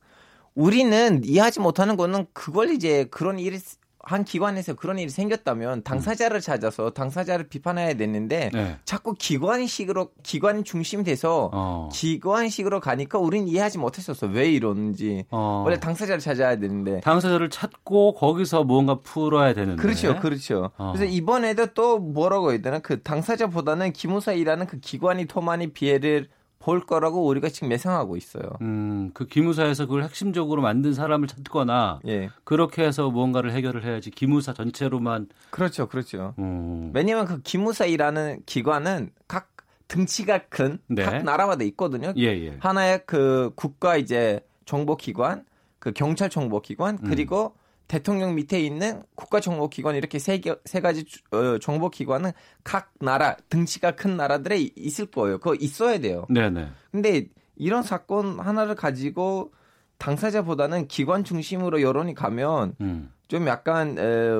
[0.54, 3.58] 우리는 이해하지 못하는 거는 그걸 이제 그런 일이
[4.06, 8.76] 한 기관에서 그런 일이 생겼다면 당사자를 찾아서 당사자를 비판해야 되는데 네.
[8.84, 11.88] 자꾸 기관식으로 기관 중심이 돼서 어.
[11.92, 15.62] 기관식으로 가니까 우린 이해하지 못했었어 왜 이러는지 어.
[15.64, 19.80] 원래 당사자를 찾아야 되는데 당사자를 찾고 거기서 무언가 풀어야 되는데.
[19.80, 20.70] 그렇죠, 그렇죠.
[20.76, 20.92] 어.
[20.92, 26.28] 그래서 이번에도 또 뭐라고 해야 되나 그 당사자보다는 기무사이라는 그 기관이 더 많이 피해를
[26.64, 28.44] 볼 거라고 우리가 지금 예상하고 있어요.
[28.62, 34.54] 음, 그 기무사에서 그걸 핵심적으로 만든 사람을 찾거나 예, 그렇게 해서 무언가를 해결을 해야지 기무사
[34.54, 36.34] 전체로만 그렇죠, 그렇죠.
[36.38, 39.50] 음, 왜냐면 그 기무사이라는 기관은 각
[39.88, 41.22] 등치가 큰각 네.
[41.22, 42.14] 나라마다 있거든요.
[42.16, 42.56] 예, 예.
[42.60, 45.44] 하나의 그 국가 이제 정보기관,
[45.78, 47.10] 그 경찰 정보기관, 음.
[47.10, 47.54] 그리고
[47.86, 52.32] 대통령 밑에 있는 국가 정보기관 이렇게 세, 개, 세 가지 주- 어, 정보기관은
[52.64, 55.38] 각 나라 등치가 큰 나라들에 이- 있을 거예요.
[55.38, 56.26] 그거 있어야 돼요.
[56.30, 56.68] 네, 네.
[56.90, 57.26] 근데
[57.56, 59.52] 이런 사건 하나를 가지고
[59.98, 63.10] 당사자보다는 기관 중심으로 여론이 가면 음.
[63.28, 64.38] 좀 약간 에,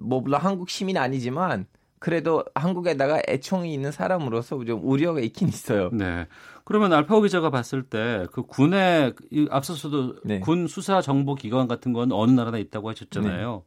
[0.00, 1.66] 뭐 물론 한국 시민이 아니지만
[1.98, 5.90] 그래도 한국에다가 애청이 있는 사람으로서 좀 우려가 있긴 있어요.
[5.92, 6.26] 네.
[6.64, 10.40] 그러면 알파고 기자가 봤을 때 그 군의 이 앞서서도 네.
[10.40, 13.64] 군 수사 정보 기관 같은 건 어느 나라나 있다고 하셨잖아요.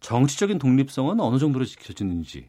[0.00, 2.48] 정치적인 독립성은 어느 정도로 지켜지는지.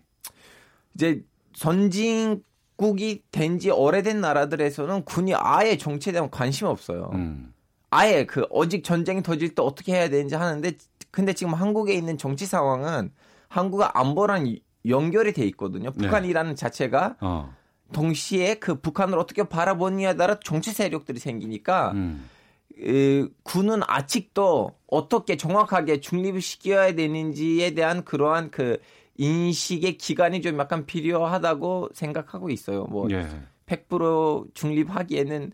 [0.95, 1.23] 이제
[1.55, 7.11] 선진국이 된 지 오래된 나라들에서는 군이 아예 정치에 대한 관심이 없어요.
[7.13, 7.53] 음.
[7.89, 10.71] 아예 그 오직 전쟁이 터질 때 어떻게 해야 되는지 하는데
[11.11, 13.11] 근데 지금 한국에 있는 정치 상황은
[13.49, 15.91] 한국과 안보랑 이- 연결이 돼 있거든요.
[15.91, 15.97] 네.
[16.05, 17.53] 북한이라는 자체가 어.
[17.91, 22.29] 동시에 그 북한을 어떻게 바라보느냐에 따라 정치 세력들이 생기니까 음.
[22.79, 28.79] 에, 군은 아직도 어떻게 정확하게 중립을 시켜야 되는지에 대한 그러한 그
[29.17, 32.85] 인식의 기간이 좀 약간 필요하다고 생각하고 있어요.
[32.85, 33.27] 뭐 예.
[33.67, 35.51] 100% 중립하기에는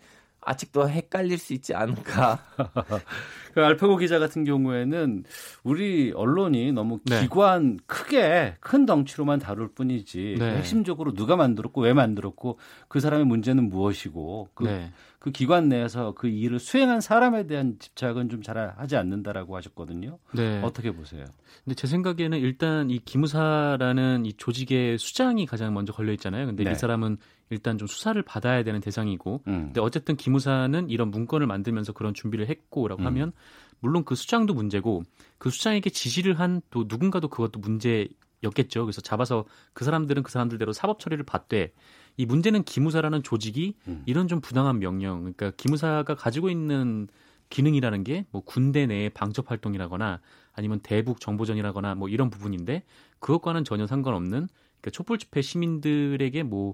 [0.48, 2.40] 아직도 헷갈릴 수 있지 않을까.
[3.54, 5.24] 그 알파고 기자 같은 경우에는
[5.64, 7.22] 우리 언론이 너무 네.
[7.22, 10.58] 기관 크게 큰 덩치로만 다룰 뿐이지 그 네.
[10.58, 14.92] 핵심적으로 누가 만들었고 왜 만들었고 그 사람의 문제는 무엇이고 그, 네.
[15.18, 20.20] 그 기관 내에서 그 일을 수행한 사람에 대한 집착은 좀 잘 하지 않는다라고 하셨거든요.
[20.34, 20.62] 네.
[20.64, 21.26] 어떻게 보세요?
[21.66, 26.46] 근데 제 생각에는 일단 이 기무사라는 이 조직의 수장이 가장 먼저 걸려 있잖아요.
[26.46, 26.72] 근데 네.
[26.72, 27.18] 이 사람은
[27.50, 29.54] 일단 좀 수사를 받아야 되는 대상이고, 음.
[29.68, 33.08] 근데 어쨌든 기무사는 이런 문건을 만들면서 그런 준비를 했고라고 음.
[33.08, 33.32] 하면
[33.80, 35.04] 물론 그 수장도 문제고
[35.38, 38.86] 그 수장에게 지시를 한 또 누군가도 그것도 문제였겠죠.
[38.86, 41.74] 그래서 잡아서 그 사람들은 그 사람들대로 사법 처리를 받되
[42.18, 44.02] 이 문제는 기무사라는 조직이 음.
[44.08, 47.08] 이런 좀 부당한 명령, 그러니까 기무사가 가지고 있는
[47.50, 50.20] 기능이라는 게 뭐 군대 내의 방첩 활동이라거나
[50.54, 52.84] 아니면 대북 정보전이라거나 뭐 이런 부분인데
[53.20, 54.48] 그것과는 전혀 상관없는
[54.82, 56.74] 그러니까 촛불 집회 시민들에게 뭐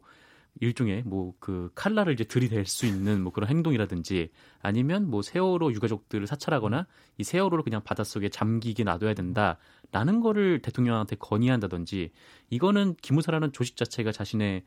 [0.60, 4.30] 일종의 뭐 그 칼날을 이제 들이댈 수 있는 뭐 그런 행동이라든지
[4.62, 6.88] 아니면 뭐 세월호 유가족들을 사찰하거나
[7.18, 12.12] 이 세월호를 그냥 바닷속에 잠기게 놔둬야 된다라는 거를 대통령한테 건의한다든지
[12.50, 14.64] 이거는 기무사라는 조직 자체가 자신의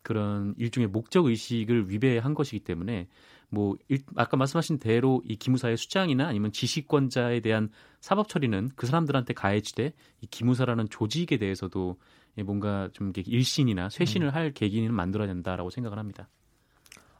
[0.00, 3.08] 그런 일종의 목적 의식을 위배한 것이기 때문에
[3.50, 7.70] 뭐 일, 아까 말씀하신 대로 이 기무사의 수장이나 아니면 지시권자에 대한
[8.00, 11.98] 사법 처리는 그 사람들한테 가해지되 이 기무사라는 조직에 대해서도
[12.42, 14.34] 뭔가 좀 일신이나 쇄신을 음.
[14.34, 16.28] 할 계기는 만들어야 된다라고 생각을 합니다.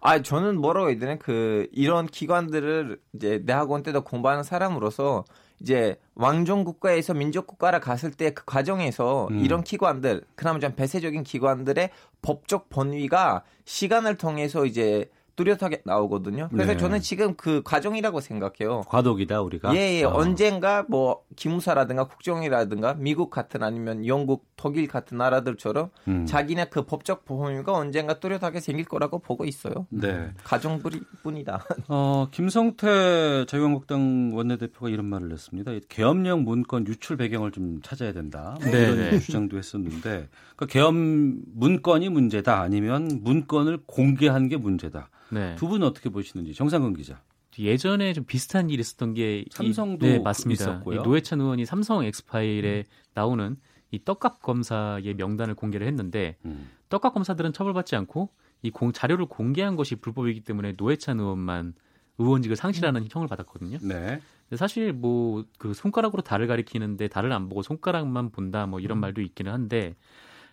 [0.00, 5.24] 아, 저는 뭐라고 해야 되나 그 이런 기관들을 이제 내 학원 때도 공부하는 사람으로서
[5.60, 9.38] 이제 왕정 국가에서 민족 국가를 갔을 때 그 과정에서 음.
[9.38, 11.88] 이런 기관들 그나마 좀 배세적인 기관들의
[12.20, 16.48] 법적 번위가 시간을 통해서 이제 뚜렷하게 나오거든요.
[16.50, 16.78] 그래서 네.
[16.78, 18.82] 저는 지금 그 과정이라고 생각해요.
[18.82, 19.74] 과도기다 우리가.
[19.74, 20.04] 예, 예.
[20.04, 20.10] 어.
[20.10, 26.26] 언젠가 뭐 기무사라든가 국정이라든가 미국 같은 아니면 영국, 독일 같은 나라들처럼 음.
[26.26, 29.86] 자기네 그 법적 보험가 언젠가 뚜렷하게 생길 거라고 보고 있어요.
[29.90, 30.30] 네.
[30.44, 31.64] 가정뿐이다.
[31.88, 35.72] 어, 김성태 자유한국당 원내대표가 이런 말을 했습니다.
[35.88, 38.56] 계엄령 문건 유출 배경을 좀 찾아야 된다.
[38.60, 38.82] 뭐 네.
[38.84, 45.08] 이런 주장도 했었는데 그러니까 계엄 문건이 문제다 아니면 문건을 공개한 게 문제다.
[45.30, 45.54] 네.
[45.56, 47.22] 두 분은 어떻게 보시는지 정상근 기자.
[47.58, 50.64] 예전에 좀 비슷한 일이 있었던 게 삼성도 이, 네, 맞습니다.
[50.64, 51.02] 있었고요.
[51.02, 52.84] 노회찬 의원이 삼성 엑스파일에 음.
[53.14, 53.56] 나오는
[53.92, 56.68] 이 떡값 검사의 명단을 공개를 했는데 음.
[56.88, 58.30] 떡값 검사들은 처벌받지 않고
[58.62, 61.74] 이 공, 자료를 공개한 것이 불법이기 때문에 노회찬 의원만
[62.18, 63.08] 의원직을 상실하는 음.
[63.10, 63.78] 형을 받았거든요.
[63.82, 64.20] 네.
[64.56, 69.00] 사실 뭐 그 손가락으로 달을 가리키는데 달을 안 보고 손가락만 본다 뭐 이런 음.
[69.00, 69.96] 말도 있기는 한데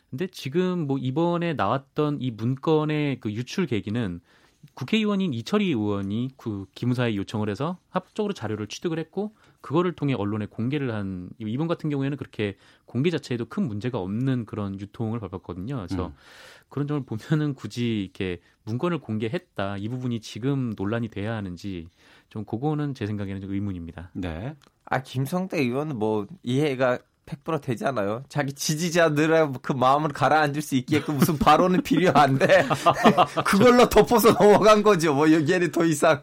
[0.10, 4.22] 근데 지금 뭐 이번에 나왔던 이 문건의 그 유출 계기는
[4.74, 10.94] 국회의원인 이철희 의원이 그 기무사에 요청을 해서 합법적으로 자료를 취득을 했고 그거를 통해 언론에 공개를
[10.94, 15.86] 한 이분 같은 경우에는 그렇게 공개 자체에도 큰 문제가 없는 그런 유통을 밟았거든요.
[15.88, 16.14] 그래서 음.
[16.70, 21.88] 그런 점을 보면은 굳이 이렇게 문건을 공개했다 이 부분이 지금 논란이 돼야 하는지
[22.30, 24.12] 좀 그거는 제 생각에는 좀 의문입니다.
[24.14, 24.56] 네.
[24.86, 27.00] 아 김성태 의원은 뭐 이해가
[27.44, 28.24] 100% 되잖아요.
[28.30, 32.66] 자기 지지자들의 그 마음을 가라앉을 수 있게끔 무슨 발언은 필요한데
[33.46, 35.14] 그걸로 덮어서 넘어간 거죠.
[35.14, 36.20] 뭐 여기에는 더 이상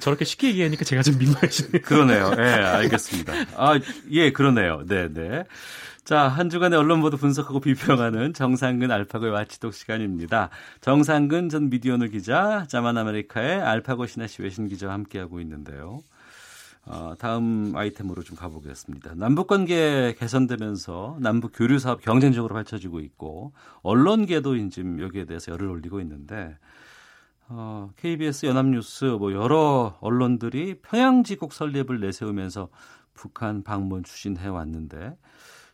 [0.00, 1.82] 저렇게 쉽게 얘기하니까 제가 좀 민망해지네요.
[1.82, 2.30] 그러네요.
[2.32, 3.32] 예, 네, 알겠습니다.
[3.56, 3.78] 아,
[4.10, 4.84] 예, 그러네요.
[4.86, 5.44] 네, 네.
[6.04, 10.50] 자, 한 주간의 언론 보도 분석하고 비평하는 정상근 알파고의 와치독 시간입니다.
[10.80, 16.02] 정상근 전 미디어널 기자, 자만 아메리카의 알파고 신하시 외신 기자와 함께하고 있는데요.
[16.92, 19.14] 어, 다음 아이템으로 좀 가보겠습니다.
[19.14, 26.00] 남북 관계 개선되면서 남북 교류 사업 경쟁적으로 펼쳐지고 있고 언론계도 지금 여기에 대해서 열을 올리고
[26.00, 26.58] 있는데
[27.48, 32.68] 어, KBS 연합뉴스 뭐 여러 언론들이 평양지국 설립을 내세우면서
[33.14, 35.16] 북한 방문 추진해 왔는데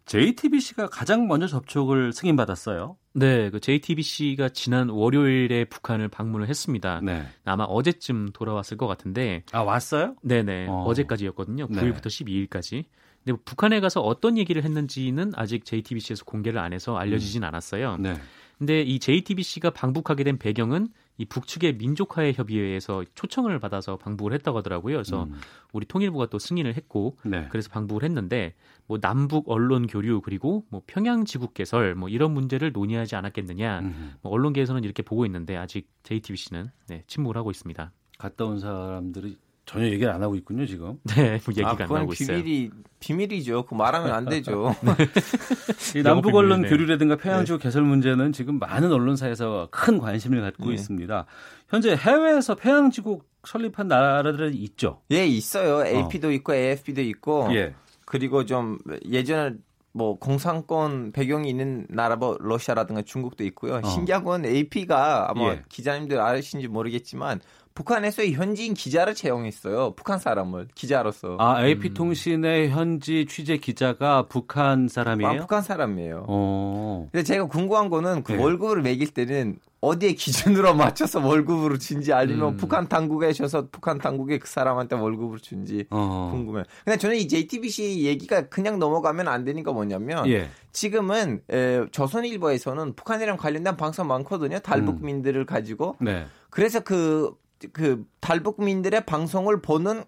[0.06, 2.96] JTBC가 가장 먼저 접촉을 승인받았어요.
[3.14, 7.00] 네, 그 JTBC가 지난 월요일에 북한을 방문을 했습니다.
[7.02, 7.26] 네.
[7.44, 9.42] 아마 어제쯤 돌아왔을 것 같은데.
[9.52, 10.14] 아, 왔어요?
[10.22, 10.68] 네네.
[10.68, 10.94] 어.
[10.94, 12.46] 제까지였거든요 9일부터 네.
[12.46, 12.84] 12일까지.
[13.24, 17.48] 근데 북한에 가서 어떤 얘기를 했는지는 아직 JTBC에서 공개를 안 해서 알려지진 음.
[17.48, 17.96] 않았어요.
[17.96, 18.14] 네.
[18.58, 20.88] 근데 이 JTBC가 방북하게 된 배경은
[21.18, 24.96] 이 북측의 민족화해 협의회에서 초청을 받아서 방북을 했다고 하더라고요.
[24.96, 25.34] 그래서 음.
[25.72, 27.48] 우리 통일부가 또 승인을 했고 네.
[27.50, 28.54] 그래서 방북을 했는데
[28.86, 33.80] 뭐 남북 언론 교류 그리고 뭐 평양 지국 개설 뭐 이런 문제를 논의하지 않았겠느냐.
[33.80, 34.14] 음.
[34.22, 37.92] 뭐 언론계에서는 이렇게 보고 있는데 아직 JTBC는 네, 침묵을 하고 있습니다.
[38.18, 39.36] 갔다 온 사람들이
[39.66, 40.98] 전혀 얘기를 안 하고 있군요 지금.
[41.16, 42.38] 네, 뭐 얘기가 아, 안 나오고 있어요.
[42.38, 43.66] 비밀이 비밀이죠.
[43.66, 44.74] 그 말하면 안 되죠.
[45.92, 46.02] 네.
[46.02, 47.62] 남북 언론 교류라든가 평양지구 네.
[47.64, 50.74] 개설 문제는 지금 많은 언론사에서 큰 관심을 갖고 네.
[50.74, 51.26] 있습니다.
[51.68, 55.02] 현재 해외에서 평양지국 설립한 나라들이 있죠.
[55.10, 55.84] 예, 있어요.
[55.84, 56.30] AP도 어.
[56.30, 57.48] 있고 AFP도 있고.
[57.52, 57.74] 예.
[58.04, 59.56] 그리고 좀 예전에
[59.92, 63.80] 뭐 공산권 배경이 있는 나라 뭐 러시아라든가 중국도 있고요.
[63.82, 63.88] 어.
[63.88, 65.62] 신기한 건 AP가 아마 예.
[65.68, 67.40] 기자님들 아시는지 모르겠지만
[67.76, 69.92] 북한에서 현지인 기자를 채용했어요.
[69.96, 71.36] 북한 사람을 기자로서.
[71.38, 72.70] 아 AP 통신의 음.
[72.72, 75.30] 현지 취재 기자가 북한 사람이에요?
[75.30, 76.24] 아, 북한 사람이에요.
[76.26, 77.08] 어.
[77.12, 78.42] 근데 제가 궁금한 거는 그 네.
[78.42, 82.56] 월급을 매길 때는 어디에 기준으로 맞춰서 월급으로 준지 아니면 음.
[82.56, 86.30] 북한 당국에 셔서 북한 당국에 그 사람한테 월급을 준지 어.
[86.32, 86.64] 궁금해요.
[86.82, 90.48] 근데 저는 이 JTBC 얘기가 그냥 넘어가면 안 되니까 뭐냐면 예.
[90.72, 94.60] 지금은 에, 조선일보에서는 북한이랑 관련된 방송 많거든요.
[94.60, 95.46] 탈북민들을 음.
[95.46, 95.96] 가지고.
[96.00, 96.24] 네.
[96.48, 97.34] 그래서 그
[97.72, 100.04] 그 탈북민들의 방송을 보는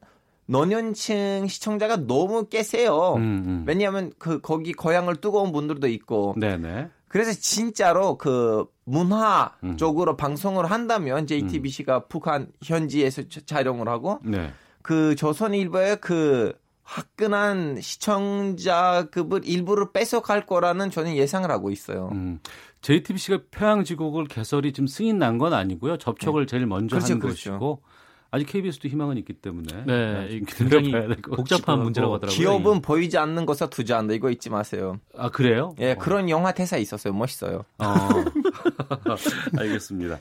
[0.46, 3.14] 노년층 시청자가 너무 깨세요.
[3.16, 3.64] 음, 음.
[3.66, 6.34] 왜냐하면 그 거기 고향을 온 분들도 있고.
[6.38, 6.88] 네네.
[7.08, 9.76] 그래서 진짜로 그 문화 음.
[9.76, 12.02] 쪽으로 방송을 한다면 JTBC가 음.
[12.08, 14.52] 북한 현지에서 촬영을 하고 네.
[14.82, 16.54] 그 조선일보의 그
[16.88, 22.08] 화끈한 시청자급을 일부러 뺏어갈 거라는 저는 예상을 하고 있어요.
[22.12, 22.40] 음.
[22.80, 25.98] JTBC가 평양지국을 개설이 지금 승인 난 건 아니고요.
[25.98, 26.50] 접촉을 네.
[26.50, 27.50] 제일 먼저 그렇죠, 한 그렇죠.
[27.50, 27.82] 것이고
[28.30, 32.36] 아직 KBS도 희망은 있기 때문에 네, 네 굉장히 복잡한 문제라고 하더라고요.
[32.36, 34.98] 기업은 보이지 않는 것을 투자한다 이거 잊지 마세요.
[35.16, 35.74] 아 그래요?
[35.80, 35.96] 예, 어.
[35.96, 37.12] 그런 영화 대사 있었어요.
[37.12, 37.64] 멋있어요.
[37.78, 37.84] 어.
[39.58, 40.18] 알겠습니다.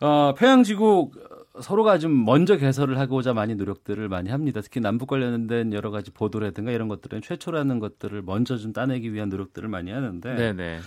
[0.00, 4.60] 어, 평양지국 서로가 좀 먼저 개설을 하고자 많이 노력들을 많이 합니다.
[4.60, 9.68] 특히 남북 관련된 여러 가지 보도라든가 이런 것들은 최초라는 것들을 먼저 좀 따내기 위한 노력들을
[9.68, 10.80] 많이 하는데 네네.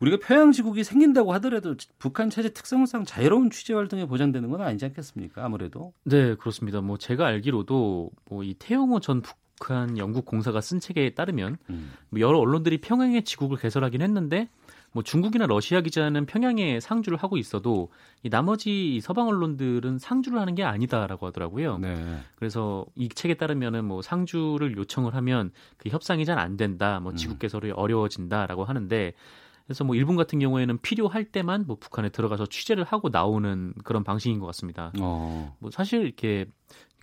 [0.00, 5.44] 우리가 평양지국이 생긴다고 하더라도 북한 체제 특성상 자유로운 취재 활동에 보장되는 건 아니지 않겠습니까?
[5.44, 5.92] 아무래도.
[6.04, 6.80] 네, 그렇습니다.
[6.80, 11.92] 뭐 제가 알기로도 뭐 이 태영호 전 북한 영국 공사가 쓴 책에 따르면 음.
[12.10, 14.48] 뭐 여러 언론들이 평양의 지국을 개설하긴 했는데
[14.92, 17.90] 뭐 중국이나 러시아 기자는 평양에 상주를 하고 있어도
[18.22, 21.78] 이 나머지 서방 언론들은 상주를 하는 게 아니다라고 하더라고요.
[21.78, 22.18] 네.
[22.36, 27.34] 그래서 이 책에 따르면은 뭐 상주를 요청을 하면 그 협상이 잘 안 된다, 뭐 지국
[27.34, 27.38] 음.
[27.38, 27.74] 개설이 음.
[27.76, 29.12] 어려워진다라고 하는데
[29.64, 34.38] 그래서 뭐 일본 같은 경우에는 필요할 때만 뭐 북한에 들어가서 취재를 하고 나오는 그런 방식인
[34.40, 34.92] 것 같습니다.
[35.00, 35.56] 어.
[35.60, 36.46] 뭐 사실 이렇게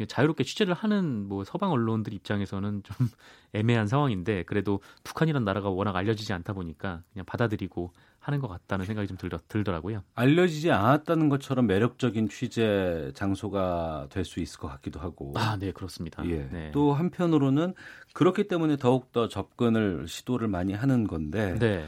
[0.08, 2.95] 자유롭게 취재를 하는 뭐 서방 언론들 입장에서는 좀
[3.54, 9.08] 애매한 상황인데 그래도 북한이란 나라가 워낙 알려지지 않다 보니까 그냥 받아들이고 하는 것 같다는 생각이
[9.08, 10.04] 좀 들더, 들더 라고요.
[10.16, 15.34] 알려지지 않았다는 것처럼 매력적인 취재 장소가 될 수 있을 것 같기도 하고.
[15.38, 16.24] 아, 네, 그렇습니다.
[16.28, 16.47] 예.
[16.52, 16.70] 네.
[16.72, 17.74] 또 한편으로는
[18.14, 21.56] 그렇기 때문에 더욱 더 접근을 시도를 많이 하는 건데.
[21.58, 21.86] 네.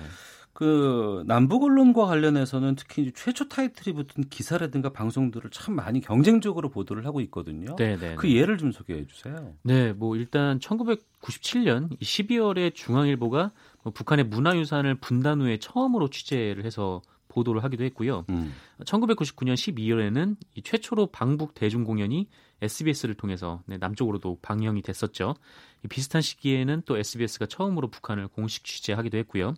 [0.54, 7.22] 그 남북 언론과 관련해서는 특히 최초 타이틀이 붙은 기사라든가 방송들을 참 많이 경쟁적으로 보도를 하고
[7.22, 7.76] 있거든요.
[7.78, 8.16] 네, 네.
[8.16, 8.36] 그 네.
[8.36, 9.54] 예를 좀 소개해 주세요.
[9.64, 13.52] 네, 뭐 일단 1997년 12월에 중앙일보가
[13.84, 18.26] 뭐 북한의 문화유산을 분단 후에 처음으로 취재를 해서 보도를 하기도 했고요.
[18.30, 18.54] 음.
[18.84, 22.28] 1999년 12월에는 이 최초로 방북 대중 공연이
[22.62, 25.36] SBS를 통해서 네, 남쪽으로도 방영이 됐었죠.
[25.84, 29.56] 이 비슷한 시기에는 또 SBS가 처음으로 북한을 공식 취재하기도 했고요.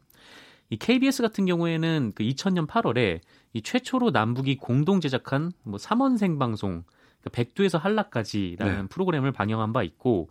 [0.70, 3.20] 이 KBS 같은 경우에는 그 2000년 8월에
[3.54, 6.84] 이 최초로 남북이 공동 제작한 뭐 3원 생 방송
[7.22, 8.88] 그러니까 백두에서 한라까지라는 네.
[8.88, 10.30] 프로그램을 방영한 바 있고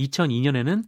[0.00, 0.84] 2002년에는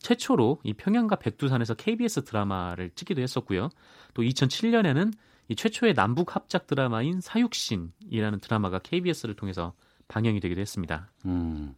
[0.00, 3.70] 최초로 이 평양과 백두산에서 KBS 드라마를 찍기도 했었고요.
[4.14, 5.12] 또 2007년에는
[5.48, 9.72] 이 최초의 남북 합작 드라마인 사육신이라는 드라마가 KBS를 통해서
[10.08, 11.10] 방영이 되기도 했습니다.
[11.26, 11.74] 음.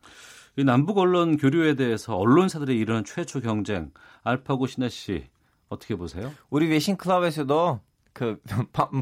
[0.56, 3.92] 이 남북 언론 교류에 대해서 언론사들의 이런 최초 경쟁
[4.24, 5.28] 알파고 신하 씨
[5.70, 6.32] 어떻게 보세요?
[6.50, 7.80] 우리 외신 클럽에서도
[8.12, 8.38] 그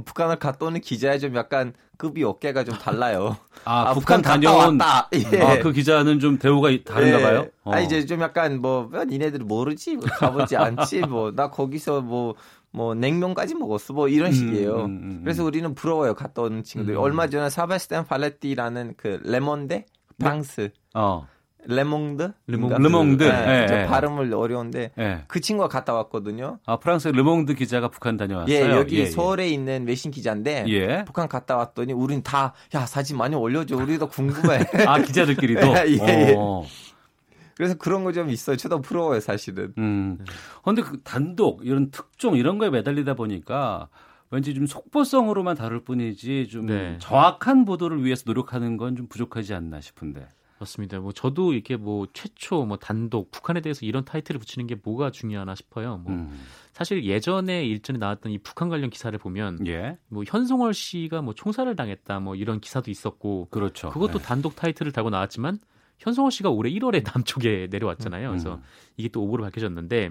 [0.05, 3.37] 북한을 갔다 오는 기자의 좀 약간 급이 어깨가 좀 달라요.
[3.65, 4.79] 아, 아 북한, 북한 다녀온
[5.15, 5.43] 예.
[5.43, 7.23] 아, 그 기자는 좀 대우가 다른가 예.
[7.23, 7.47] 봐요.
[7.65, 7.73] 어.
[7.73, 12.35] 아 이제 좀 약간 뭐 니네들 모르지 뭐 가보지 않지 뭐 나 거기서 뭐뭐
[12.71, 14.75] 뭐 냉면까지 먹었어 뭐 이런 음, 식이에요.
[14.77, 16.95] 음, 음, 음, 그래서 우리는 부러워요 갔다 오는 친구들.
[16.95, 17.01] 음.
[17.01, 19.87] 얼마 전에 세바스티앙 팔레티라는 그 레몬데
[20.19, 20.71] 프랑스.
[20.95, 21.27] 어.
[21.67, 22.33] 레몽드?
[22.47, 22.75] 르몽드.
[22.81, 23.23] 르몽드.
[23.25, 23.87] 네, 네.
[23.87, 25.25] 발음을 어려운데 네.
[25.27, 26.59] 그 친구가 갔다 왔거든요.
[26.65, 28.55] 아 프랑스 르몽드 기자가 북한 다녀왔어요.
[28.55, 29.07] 예, 여기 예, 예.
[29.07, 29.49] 서울에 예.
[29.51, 31.05] 있는 외신 기자인데 예.
[31.05, 33.77] 북한 갔다 왔더니 우린 다 야 사진 많이 올려줘.
[33.77, 34.61] 우리도 궁금해.
[34.87, 35.61] 아 기자들끼리도.
[35.87, 35.99] 예,
[36.31, 36.35] 예.
[36.37, 36.65] 어.
[37.57, 38.57] 그래서 그런 거 좀 있어요.
[38.57, 39.75] 저도 부러워요, 사실은.
[39.79, 40.19] 음.
[40.65, 43.89] 근데 그 단독 이런 특종 이런 거에 매달리다 보니까
[44.31, 46.97] 왠지 좀 속보성으로만 다룰 뿐이지 좀 네.
[47.01, 50.29] 정확한 보도를 위해서 노력하는 건 좀 부족하지 않나 싶은데.
[50.61, 50.99] 맞습니다.
[50.99, 55.55] 뭐 저도 이렇게 뭐 최초 뭐 단독 북한에 대해서 이런 타이틀을 붙이는 게 뭐가 중요하나
[55.55, 55.99] 싶어요.
[55.99, 56.45] 뭐 음.
[56.73, 59.99] 사실 예전에 일전에 나왔던 이 북한 관련 기사를 보면 예.
[60.09, 63.91] 뭐 현송월 씨가 뭐 총살을 당했다 뭐 이런 기사도 있었고 그렇죠.
[63.91, 64.25] 그것도 네.
[64.25, 65.59] 단독 타이틀을 달고 나왔지만
[65.99, 68.29] 현송월 씨가 올해 1월에 남쪽에 내려왔잖아요.
[68.29, 68.63] 그래서 음.
[68.97, 70.11] 이게 또 오보로 밝혀졌는데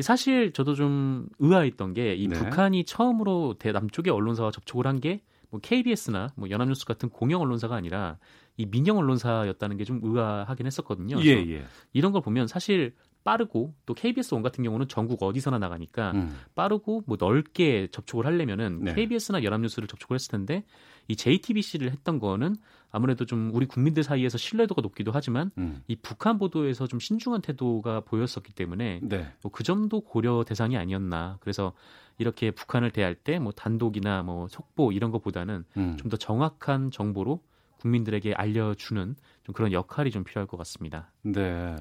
[0.00, 2.38] 사실 저도 좀 의아했던 게이 네.
[2.38, 5.20] 북한이 처음으로 대남쪽의 언론사와 접촉을 한게
[5.52, 8.18] 뭐 KBS나 뭐 연합뉴스 같은 공영 언론사가 아니라
[8.56, 11.20] 이 민영 언론사였다는 게 좀 의아하긴 했었거든요.
[11.22, 11.64] 예, 예.
[11.92, 12.94] 이런 걸 보면 사실
[13.24, 16.36] 빠르고 또 KBS 원 같은 경우는 전국 어디서나 나가니까 음.
[16.54, 18.94] 빠르고 뭐 넓게 접촉을 하려면은 네.
[18.94, 20.64] KBS나 연합뉴스를 접촉을 했을 텐데
[21.06, 22.56] 이 JTBC를 했던 거는
[22.92, 25.82] 아무래도 좀 우리 국민들 사이에서 신뢰도가 높기도 하지만 음.
[25.88, 29.32] 이 북한 보도에서 좀 신중한 태도가 보였었기 때문에 네.
[29.42, 31.38] 뭐그 점도 고려 대상이 아니었나.
[31.40, 31.72] 그래서
[32.18, 35.96] 이렇게 북한을 대할 때 뭐 단독이나 뭐 속보 이런 것보다는 음.
[35.96, 37.42] 좀더 정확한 정보로
[37.78, 41.10] 국민들에게 알려주는 좀 그런 역할이 좀 필요할 것 같습니다.
[41.22, 41.76] 네.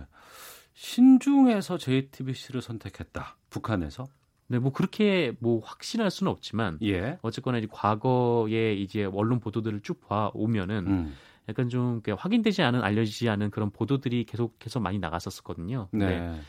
[0.74, 3.38] 신중해서 JTBC를 선택했다.
[3.50, 4.06] 북한에서.
[4.52, 7.18] 네, 뭐 그렇게 뭐 확신할 수는 없지만 예.
[7.22, 11.14] 어쨌거나 이제 과거에 이제 언론 보도들을 쭉 봐 오면은 음.
[11.48, 15.88] 약간 좀 확인되지 않은 알려지지 않은 그런 보도들이 계속해서 많이 나갔었거든요.
[15.92, 16.20] 네.
[16.20, 16.40] 네.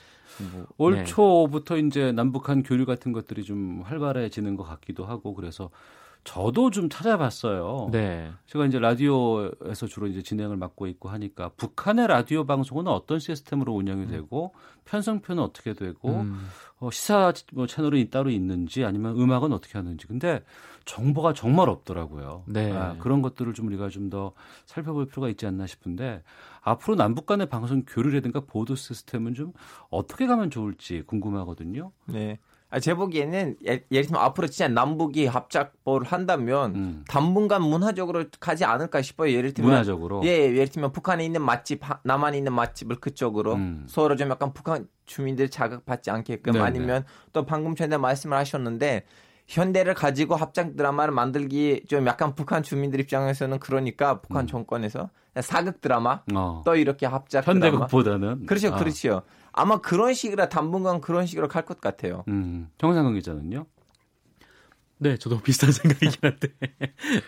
[0.53, 1.05] 뭐, 올 네.
[1.05, 5.70] 초부터 이제 남북한 교류 같은 것들이 좀 활발해지는 것 같기도 하고 그래서
[6.25, 7.89] 저도 좀 찾아봤어요.
[7.91, 8.31] 네.
[8.47, 14.07] 제가 이제 라디오에서 주로 이제 진행을 맡고 있고 하니까 북한의 라디오 방송은 어떤 시스템으로 운영이
[14.07, 14.55] 되고
[14.85, 16.47] 편성표는 어떻게 되고 음.
[16.79, 20.45] 어, 시사 뭐 채널이 따로 있는지 아니면 음악은 어떻게 하는지 근데
[20.85, 22.45] 정보가 정말 없더라고요.
[22.47, 22.73] 네.
[22.73, 24.33] 아, 그런 것들을 좀 우리가 좀 더
[24.66, 26.23] 살펴볼 필요가 있지 않나 싶은데
[26.61, 29.53] 앞으로 남북 간의 방송 교류라든가 보도 시스템은 좀
[29.89, 31.93] 어떻게 가면 좋을지 궁금하거든요.
[32.07, 32.39] 네.
[32.73, 37.05] 아, 제 보기에는 예, 예를 들면 앞으로 진짜 남북이 합작보를 한다면 음.
[37.07, 39.31] 당분간 문화적으로 가지 않을까 싶어요.
[39.31, 40.23] 예를 들면 문화적으로.
[40.25, 43.85] 예, 예, 예를 들면 북한에 있는 맛집, 하- 남한에 있는 맛집을 그쪽으로 음.
[43.89, 46.64] 서로 좀 약간 북한 주민들 자극받지 않게끔 네네.
[46.64, 47.05] 아니면
[47.35, 49.05] 또 방금 전에 말씀을 하셨는데
[49.53, 56.22] 현대를 가지고 합작 드라마를 만들기 좀 약간 북한 주민들 입장에서는 그러니까 북한 정권에서 사극 드라마
[56.30, 56.36] 음.
[56.36, 56.62] 어.
[56.64, 58.76] 또 이렇게 합작 현대극보다는 그렇죠, 아.
[58.78, 59.22] 그렇죠.
[59.53, 62.24] 아마 그런 식으로 당분간 그런 식으로 갈 것 같아요.
[62.28, 63.66] 음, 정상근 기자는요?
[64.98, 66.48] 네, 저도 비슷한 생각이긴 한데.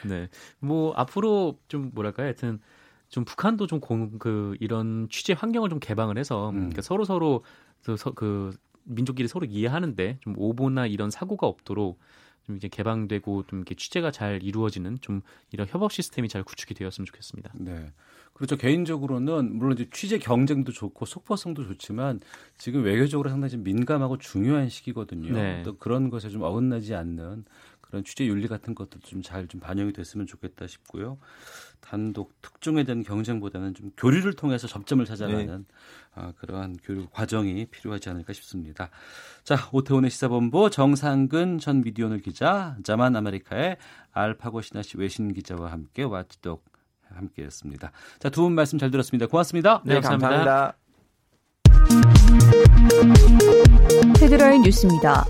[0.06, 0.28] 네.
[0.60, 2.26] 뭐, 앞으로 좀 뭐랄까요.
[2.26, 2.60] 하여튼
[3.08, 6.54] 좀 북한도 좀 공, 그, 이런 취재 환경을 좀 개방을 해서 음.
[6.54, 7.44] 그러니까 서로 서로
[7.84, 8.52] 그, 서- 그
[8.84, 11.98] 민족끼리 서로 이해하는데 좀 오보나 이런 사고가 없도록
[12.46, 17.06] 좀 이제 개방되고 좀 이렇게 취재가 잘 이루어지는 좀 이런 협업 시스템이 잘 구축이 되었으면
[17.06, 17.52] 좋겠습니다.
[17.54, 17.92] 네.
[18.34, 18.56] 그렇죠.
[18.56, 22.20] 개인적으로는 물론 이제 취재 경쟁도 좋고 속보성도 좋지만
[22.58, 25.32] 지금 외교적으로 상당히 좀 민감하고 중요한 시기거든요.
[25.32, 25.62] 네.
[25.62, 27.44] 또 그런 것에 좀 어긋나지 않는
[27.80, 31.16] 그런 취재 윤리 같은 것도 좀 잘 좀 반영이 됐으면 좋겠다 싶고요.
[31.80, 35.64] 단독 특종에 대한 경쟁보다는 좀 교류를 통해서 접점을 찾아가는
[36.16, 38.88] 아, 그러한 교류 과정이 필요하지 않을까 싶습니다.
[39.42, 43.76] 자, 오태훈의 시사본부 정상근 전 미디어널 기자, 자만 아메리카의
[44.12, 46.64] 알파고 신하씨 외신 기자와 함께 와치독
[47.14, 47.92] 함께했습니다.
[48.18, 49.26] 자, 두 분 말씀 잘 들었습니다.
[49.26, 49.82] 고맙습니다.
[49.84, 50.76] 네, 감사합니다.
[54.20, 55.24] 헤드라인 뉴스입니다.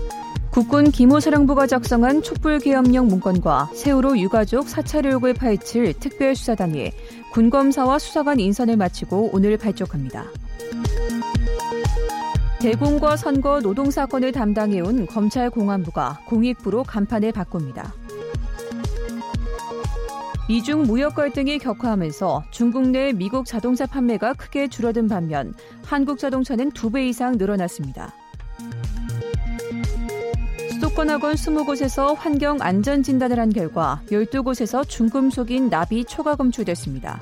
[0.51, 6.91] 국군 기모사령부가 작성한 촛불계엄령 문건과 세월호 유가족 사찰 의혹을 파헤칠 특별수사단이
[7.33, 10.25] 군검사와 수사관 인선을 마치고 오늘 발족합니다.
[12.59, 17.93] 대공과 선거 노동 사건을 담당해온 검찰 공안부가 공익부로 간판을 바꿉니다.
[20.47, 25.53] 미중 무역 갈등이 격화하면서 중국 내 미국 자동차 판매가 크게 줄어든 반면
[25.83, 28.13] 한국 자동차는 두 배 이상 늘어났습니다.
[30.71, 37.21] 수도권 학원 20곳에서 환경 안전 진단을 한 결과 12곳에서 중금속인 납이 초과 검출됐습니다.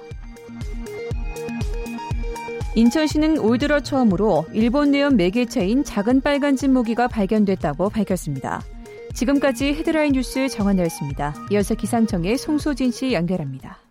[2.75, 8.61] 인천시는 올 들어 처음으로 일본 내연 매개체인 작은 빨간 진모기가 발견됐다고 밝혔습니다.
[9.13, 11.35] 지금까지 헤드라인 뉴스 정한나였습니다.
[11.51, 13.82] 이어서 기상청의 송소진 씨 연결합니다.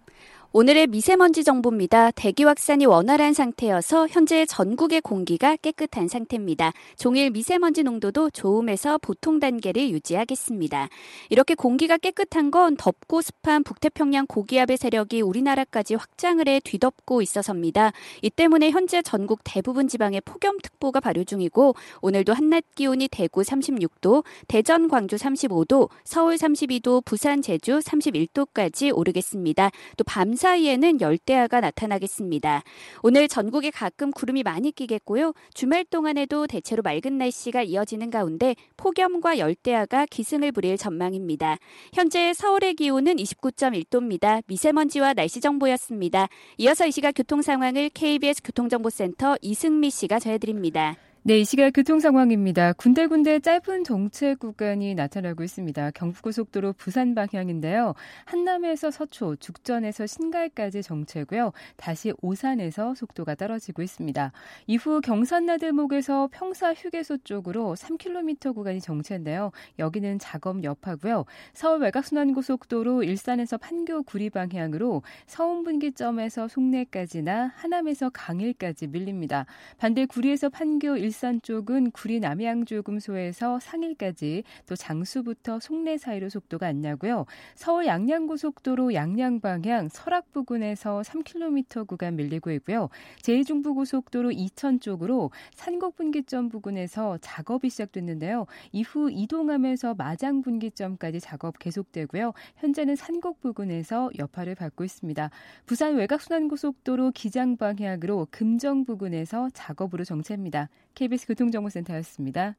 [0.55, 2.11] 오늘의 미세먼지 정보입니다.
[2.11, 6.75] 대기 확산이 원활한 상태여서 현재 전국의 공기가 깨끗한 상태입니다.
[6.99, 10.91] 종일 미세먼지 농도도 좋음에서 보통 단계를 유지하겠습니다.
[11.31, 17.93] 이렇게 공기가 깨끗한 건 덥고 습한 북태평양 고기압의 세력이 우리나라까지 확장을 해 뒤덮고 있어서입니다.
[18.21, 24.89] 이 때문에 현재 전국 대부분 지방에 폭염특보가 발효 중이고 오늘도 한낮 기온이 대구 36도, 대전,
[24.89, 29.71] 광주 35도, 서울 32도, 부산, 제주 31도까지 오르겠습니다.
[29.97, 32.65] 또 밤 사이에는 열대야가 나타나겠습니다.
[33.05, 35.35] 오늘 전국에 가끔 구름이 많이 끼겠고요.
[35.55, 41.59] 주말 동안에도 대체로 맑은 날씨가 이어지는 가운데 폭염과 열대야가 기승을 부릴 전망입니다.
[41.95, 44.43] 현재 서울의 기온은 29.1도입니다.
[44.49, 46.29] 미세먼지와 날씨 정보였습니다.
[46.59, 50.97] 이어서 이 시각 교통 상황을 KBS 교통정보센터 이승미 씨가 전해드립니다.
[51.25, 52.73] 네, 이 시각 교통 상황입니다.
[52.73, 55.93] 군데군데 짧은 정체 구간이 나타나고 있습니다.
[55.93, 57.95] 경부고속도로 부산 방향인데요.
[58.25, 61.53] 한남에서 서초, 죽전에서 신갈까지 정체고요.
[61.77, 64.33] 다시 오산에서 속도가 떨어지고 있습니다.
[64.67, 69.53] 이후 경산나들목에서 평사 휴게소 쪽으로 3km 구간이 정체인데요.
[69.79, 71.25] 여기는 작업 여파고요.
[71.53, 79.47] 서울 외곽순환고속도로 일산에서 판교 구리 방향으로 서운분기점에서 송내까지나 하남에서 강일까지 밀립니다.
[79.79, 87.27] 반대 구리에서 판교 일산 쪽은 구리 남양주금소에서 상일까지 또 장수부터 송내 사이로 속도가 안 나고요.
[87.55, 92.89] 서울 양양고속도로 양양 방향 설악 부근에서 3km 구간 밀리고 있고요.
[93.23, 98.47] 제2중부고속도로 이천 쪽으로 산곡 분기점 부근에서 작업이 시작됐는데요.
[98.73, 102.33] 이후 이동하면서 마장 분기점까지 작업 계속되고요.
[102.57, 105.31] 현재는 산곡 부근에서 여파를 받고 있습니다.
[105.67, 110.69] 부산 외곽순환고속도로 기장 방향으로 금정 부근에서 작업으로 정체입니다.
[111.03, 112.55] KBS 교통정보센터였습니다.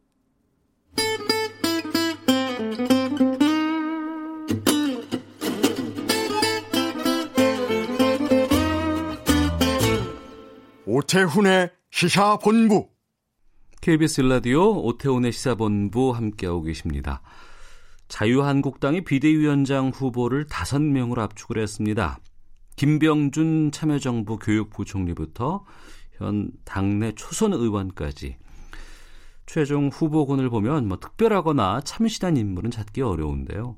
[10.85, 12.89] 오태훈의 시사본부
[13.79, 17.21] KBS 라디오 오태훈의 시사본부 함께하고 계십니다.
[18.09, 22.19] 자유한국당이 비대위원장 후보를 다섯 명으로 압축을 했습니다.
[22.75, 25.63] 김병준 참여정부 교육부 총리부터
[26.23, 28.37] 현 당내 초선 의원까지
[29.45, 33.75] 최종 후보군을 보면 뭐 특별하거나 참신한 인물은 찾기 어려운데요.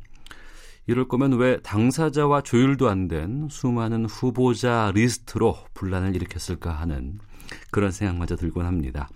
[0.88, 7.18] 이럴 거면 왜 당사자와 조율도 안 된 수많은 후보자 리스트로 분란을 일으켰을까 하는
[7.72, 9.10] 그런 생각마저 들곤 합니다.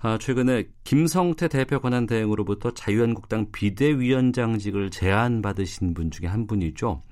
[0.00, 7.02] 아, 최근에 김성태 대표 권한 대행으로부터 자유한국당 비대위원장직을 제안받으신 분 중에 한 분이죠.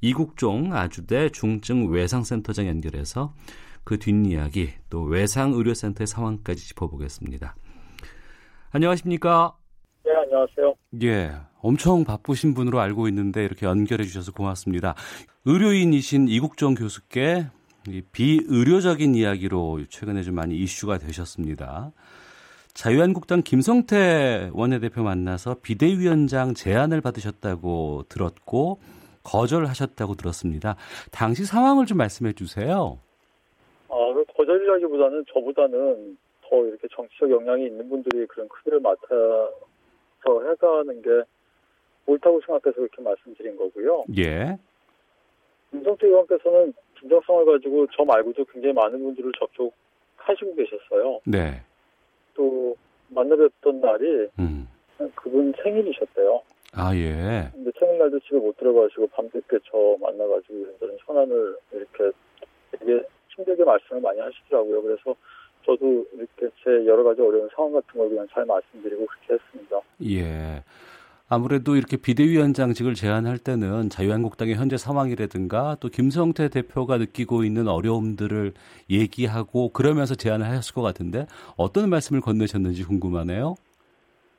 [0.00, 3.34] 이국종 아주대 중증 외상센터장 연결해서
[3.90, 7.56] 그 뒷이야기 또 외상 의료센터의 상황까지 짚어보겠습니다.
[8.70, 9.56] 안녕하십니까?
[10.04, 10.74] 네, 안녕하세요.
[11.02, 14.94] 예, 엄청 바쁘신 분으로 알고 있는데 이렇게 연결해 주셔서 고맙습니다.
[15.44, 17.48] 의료인이신 이국종 교수께
[18.12, 21.90] 비의료적인 이야기로 최근에 좀 많이 이슈가 되셨습니다.
[22.74, 28.80] 자유한국당 김성태 원내대표 만나서 비대위원장 제안을 받으셨다고 들었고
[29.24, 30.76] 거절하셨다고 들었습니다.
[31.10, 33.00] 당시 상황을 좀 말씀해 주세요.
[33.90, 39.52] 아, 그 거절이라기보다는 저보다는 더 이렇게 정치적 영향이 있는 분들이 그런 크기를 맡아서
[40.24, 41.08] 해가는 게
[42.06, 44.04] 옳다고 생각해서 그렇게 말씀드린 거고요.
[44.18, 44.58] 예.
[45.70, 51.20] 김성태 의원께서는 진정성을 가지고 저 말고도 굉장히 많은 분들을 접촉하시고 계셨어요.
[51.24, 51.62] 네.
[52.34, 52.76] 또
[53.14, 54.68] 만나뵀던 날이 음.
[55.14, 56.42] 그분 생일이셨대요.
[56.72, 57.48] 아 예.
[57.52, 62.16] 근데 생일날도 집에 못 들어가시고 밤늦게 저 만나가지고 이런저런 현안을 이렇게
[62.72, 63.02] 되게
[63.36, 64.82] 힘들게 말씀을 많이 하시더라고요.
[64.82, 65.14] 그래서
[65.64, 69.80] 저도 이렇게 제 여러 가지 어려운 상황 같은 걸 그냥 잘 말씀드리고 그렇게 했습니다.
[70.04, 70.62] 예.
[71.32, 78.52] 아무래도 이렇게 비대위원장직을 제안할 때는 자유한국당의 현재 상황이라든가 또 김성태 대표가 느끼고 있는 어려움들을
[78.90, 81.26] 얘기하고 그러면서 제안을 하셨을 것 같은데
[81.56, 83.54] 어떤 말씀을 건네셨는지 궁금하네요.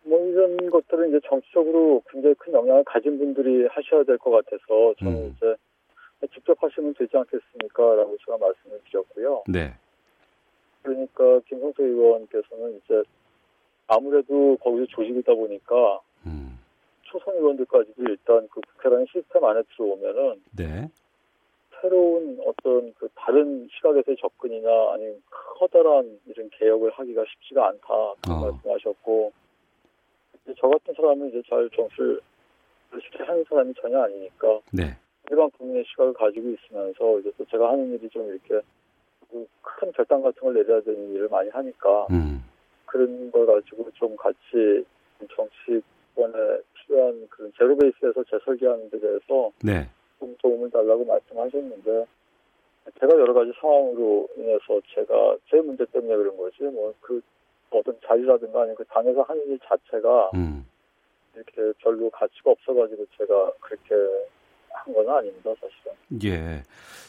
[0.03, 5.13] 뭐 이런 것들은 이제 정치적으로 굉장히 큰 영향을 가진 분들이 하셔야 될 것 같아서 저는
[5.13, 5.33] 음.
[5.37, 5.55] 이제
[6.27, 9.43] 직접 하시면 되지 않겠습니까라고 제가 말씀을 드렸고요.
[9.47, 9.73] 네.
[10.81, 13.03] 그러니까 김성태 의원께서는 이제
[13.87, 16.59] 아무래도 거기서 조직이다 보니까 음.
[17.03, 20.89] 초선 의원들까지도 일단 그 국회라는 시스템 안에 들어오면은 네.
[21.81, 27.87] 새로운 어떤 그 다른 시각에서의 접근이나 아니면 커다란 이런 개혁을 하기가 쉽지가 않다
[28.21, 28.51] 그런 어.
[28.51, 29.31] 말씀하셨고
[30.59, 32.21] 저 같은 사람은 이제 잘 정치를
[33.01, 34.97] 쉽게 하는 사람이 전혀 아니니까 네.
[35.31, 38.59] 일반 국민의 시각을 가지고 있으면서 이제 또 제가 하는 일이 좀 이렇게
[39.61, 42.43] 그큰 결단 같은 걸 내려야 되는 일을 많이 하니까 음.
[42.85, 44.85] 그런 걸 가지고 좀 같이
[45.33, 49.87] 정치권에 필요한 그런 제로 베이스에서 재설계하는 데 대해서 네.
[50.19, 52.05] 좀 도움을 달라고 말씀하셨는데
[52.99, 57.21] 제가 여러 가지 상황으로 인해서 제가 제 문제 때문에 그런 거지 뭐 그
[57.71, 60.67] 어떤 자리라든가 아니면 그 당에서 하는 일 자체가 음.
[61.33, 63.95] 이렇게 별로 가치가 없어가지고 제가 그렇게
[64.73, 65.91] 한 건 아닙니다 사실은.
[66.23, 66.63] 예.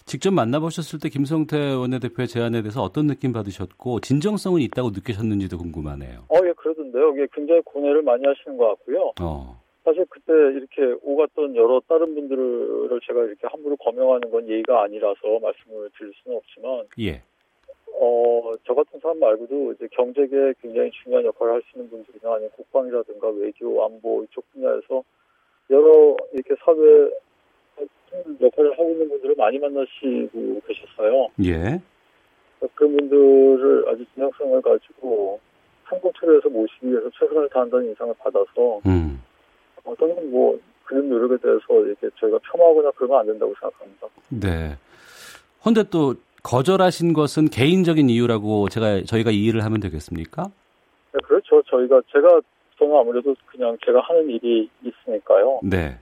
[0.05, 6.27] 직접 만나보셨을 때 김성태 원내대표의 제안에 대해서 어떤 느낌 받으셨고 진정성은 있다고 느끼셨는지도 궁금하네요.
[6.29, 7.13] 어, 예, 그러던데요.
[7.13, 9.13] 이게 굉장히 고뇌를 많이 하시는 것 같고요.
[9.21, 9.61] 어.
[9.85, 15.91] 사실 그때 이렇게 오갔던 여러 다른 분들을 제가 이렇게 함부로 거명하는 건 예의가 아니라서 말씀을
[15.99, 17.23] 드릴 수는 없지만, 예.
[18.01, 22.51] 어, 저 같은 사람 말고도 이제 경제계에 굉장히 중요한 역할을 할 수 있는 분들이나 아니면
[22.57, 25.03] 국방이라든가 외교, 안보 이쪽 분야에서
[25.71, 27.11] 여러 이렇게 사회
[28.41, 31.29] 역할을 하고 있는 분들을 많이 만나시고 계셨어요.
[31.45, 31.81] 예.
[32.75, 35.41] 그런 분들을 아주 진정성을 가지고
[35.89, 39.23] 성공 처리해서 모시기 위해서 최선을 다한다는 인상을 받아서 음.
[39.85, 44.07] 어떤 뭐 그런 노력에 대해서 이렇게 저희가 폄하하거나 그러면 안 된다고 생각합니다.
[44.29, 44.77] 네.
[45.64, 50.45] 헌데 또 거절하신 것은 개인적인 이유라고 제가 저희가 이해를 하면 되겠습니까?
[51.12, 51.62] 네, 그렇죠.
[51.62, 52.41] 저희가 제가
[52.79, 55.61] 저는 아무래도 그냥 제가 하는 일이 있으니까요.
[55.62, 55.99] 네.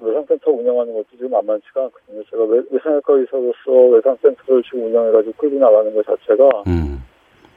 [0.00, 2.22] 외상센터 운영하는 것도 지금 만만치가 않거든요.
[2.30, 7.02] 제가 외, 외상외과 의사로서 외상센터를 지금 운영해가지고 끌고 나가는 것 자체가 음.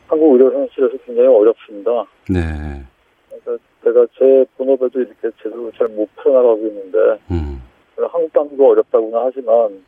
[0.08, 2.06] 한국 의료 현실에서 굉장히 어렵습니다.
[2.30, 2.40] 네.
[3.30, 6.98] 그러니까 제가 제 본업에도 이렇게 제대로 잘 못 풀어나가고 있는데
[7.32, 7.62] 음.
[7.98, 9.84] 한국 당도 어렵다고는 하지만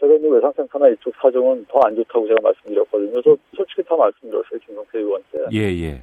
[0.00, 3.20] 제가 있는 외상센터나 이쪽 사정은 더 안 좋다고 제가 말씀드렸거든요.
[3.22, 4.58] 저 솔직히 다 말씀드렸어요.
[4.66, 5.38] 김성태 의원한테.
[5.52, 6.02] 예, 예.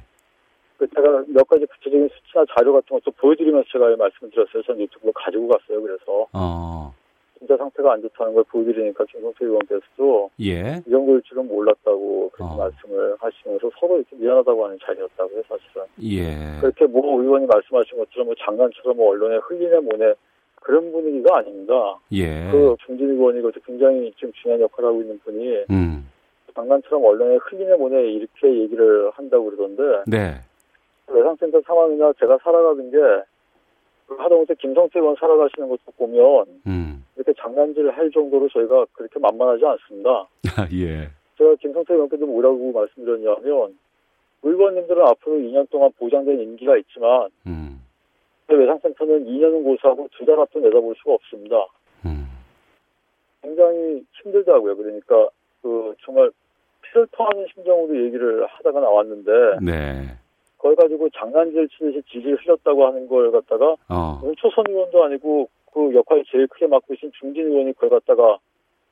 [0.78, 4.62] 그 제가 몇 가지 구체적인 수치나 자료 같은 것도 보여드리면서 제가 말씀을 드렸어요.
[4.62, 5.82] 전 유튜브로 가지고 갔어요.
[5.82, 6.94] 그래서 어.
[7.36, 10.82] 진짜 상태가 안 좋다는 걸 보여드리니까 김성태 의원께서도 예.
[10.86, 12.56] 이 정도일 줄은 몰랐다고 그렇게 어.
[12.56, 15.42] 말씀을 하시면서 서로 이렇게 미안하다고 하는 자리였다고요.
[15.48, 15.86] 사실은.
[16.02, 16.60] 예.
[16.60, 20.14] 그렇게 모 의원이 말씀하신 것처럼 뭐 장난처럼 뭐 언론에 흘리네 뭐네
[20.62, 21.98] 그런 분위기가 아닙니다.
[22.12, 22.50] 예.
[22.52, 26.08] 그 중진 의원이 그것도 굉장히 지금 중요한 역할을 하고 있는 분이 음.
[26.54, 30.40] 장난처럼 언론에 흘리네 뭐네 이렇게 얘기를 한다고 그러던데 네.
[31.08, 32.96] 외상센터 상황이나 제가 살아가는 게
[34.16, 37.04] 하다못해 김성태 의원 살아가시는 것도 보면 음.
[37.16, 40.26] 이렇게 장난질을 할 정도로 저희가 그렇게 만만하지 않습니다.
[40.72, 41.08] 예.
[41.36, 43.78] 제가 김성태 의원께도 뭐라고 말씀드렸냐면
[44.42, 47.82] 의원님들은 앞으로 2년 동안 보장된 임기가 있지만 음.
[48.48, 51.66] 외상센터는 2년은 고수하고 두 달 앞도 내다볼 수가 없습니다.
[52.06, 52.26] 음.
[53.42, 54.76] 굉장히 힘들다고요.
[54.76, 55.28] 그러니까
[55.62, 56.30] 그 정말
[56.82, 59.30] 피를 토하는 심정으로 얘기를 하다가 나왔는데
[59.60, 60.16] 네.
[60.58, 64.20] 그걸 가지고 장난질 치듯이 지지를 흘렸다고 하는 걸 갖다가 어.
[64.36, 68.38] 초선 의원도 아니고 그 역할을 제일 크게 맡고 계신 중진 의원이 그걸 갖다가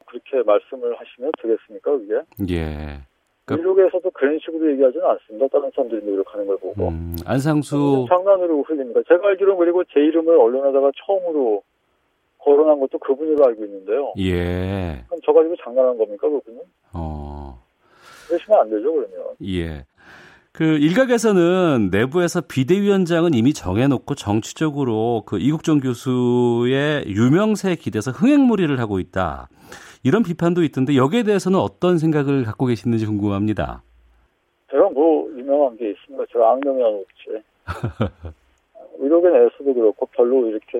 [0.06, 2.54] 그렇게 말씀을 하시면 되겠습니까, 그게?
[2.54, 3.00] 예.
[3.48, 5.48] 의료계에서도 그런 식으로 얘기하지는 않습니다.
[5.48, 6.88] 다른 사람들이 노력하는 걸 보고.
[6.88, 9.00] 음, 안상수 장난으로 흘립니다.
[9.08, 11.62] 제가 알기로는 그리고 제 이름을 언론에다가 처음으로
[12.38, 14.12] 거론한 것도 그분으로 알고 있는데요.
[14.18, 15.04] 예.
[15.08, 16.60] 그럼 저 가지고 장난한 겁니까, 그분은?
[16.92, 17.60] 어.
[18.28, 19.34] 그러시면 안 되죠, 그러면.
[19.44, 19.84] 예.
[20.56, 29.50] 그 일각에서는 내부에서 비대위원장은 이미 정해놓고 정치적으로 그 이국종 교수의 유명세에 기대서 흥행무리를 하고 있다.
[30.02, 33.82] 이런 비판도 있던데 여기에 대해서는 어떤 생각을 갖고 계시는지 궁금합니다.
[34.70, 36.24] 제가 뭐 유명한 게 있습니까?
[36.32, 37.44] 제가 악명이 안 없지.
[38.98, 40.78] 의료계 내에서도 그렇고 별로 이렇게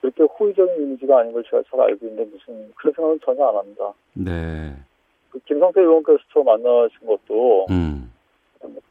[0.00, 3.92] 그렇게 호의적인 이미지가 아닌 걸 제가 잘 알고 있는데 무슨 그런 생각은 전혀 안 합니다.
[4.12, 4.76] 네.
[5.30, 8.07] 그 김성태 의원께서 저 만나신 것도 음.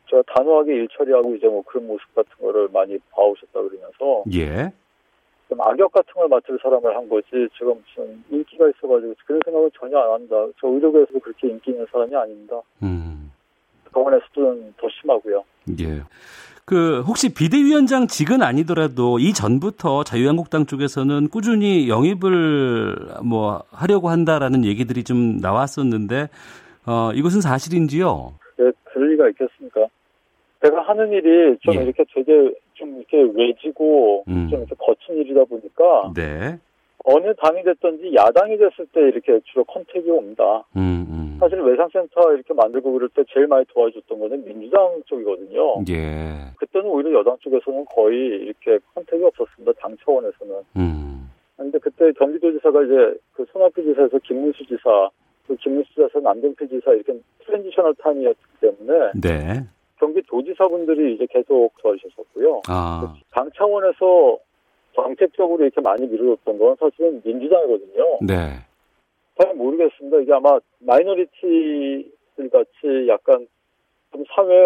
[0.10, 4.72] 제가 단호하게 일 처리하고 이제 뭐 그런 모습 같은 거를 많이 봐오셨다 그러면서 예.
[5.50, 9.98] 좀 악역 같은 걸 맡을 사람을 한 거지 제가 무슨 인기가 있어가지고 그런 생각은 전혀
[9.98, 10.36] 안 합니다.
[10.60, 12.62] 저 의료계에서도 그렇게 인기 있는 사람이 아닙니다.
[12.84, 13.32] 음.
[13.94, 15.44] 병원에서는 더 심하고요.
[15.80, 16.02] 예.
[16.66, 25.06] 그 혹시 비대위원장 직은 아니더라도 이 전부터 자유한국당 쪽에서는 꾸준히 영입을 뭐 하려고 한다라는 얘기들이
[25.06, 26.28] 좀 나왔었는데
[26.86, 28.34] 어 이것은 사실인지요?
[28.58, 29.88] 네, 그럴 리가 있겠습니까?
[30.64, 31.84] 제가 하는 일이 좀 예.
[31.84, 34.48] 이렇게 되게 좀 이렇게 외지고 음.
[34.50, 36.58] 좀 이렇게 거친 일이다 보니까 네.
[37.06, 40.64] 어느 당이 됐든지 야당이 됐을 때 이렇게 주로 컨택이 옵니다.
[40.76, 41.38] 음, 음.
[41.40, 45.84] 사실 외상센터 이렇게 만들고 그럴 때 제일 많이 도와줬던 거는 민주당 쪽이거든요.
[45.90, 46.52] 예.
[46.58, 49.74] 그때는 오히려 여당 쪽에서는 거의 이렇게 contact이 없었습니다.
[49.80, 50.56] 당 차원에서는.
[50.76, 51.32] 음.
[51.56, 55.10] 근데 그때 경기도지사가 이제 그 손학규 지사에서 김문수 지사,
[55.48, 59.64] 그 김문수 지사에서 남경필 지사 이렇게 transitional time이었기 때문에 네.
[60.00, 62.62] 경기도지사분들이 이제 계속 도와주셨었고요.
[62.68, 63.16] 아.
[63.32, 64.38] 당 차원에서
[64.94, 68.20] 정책적으로 이렇게 많이 밀어줬던 건 사실은 민주당이거든요.
[68.22, 68.60] 네.
[69.40, 70.18] 잘 모르겠습니다.
[70.20, 73.48] 이게 아마 minority들 같이 약간
[74.12, 74.64] 좀 사회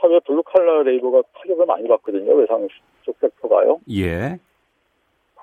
[0.00, 2.34] 사회 블루 칼라 labor가 타격을 많이 받거든요.
[2.34, 2.66] 외상
[3.02, 3.80] 쪽 sector가요.
[3.90, 4.38] 예.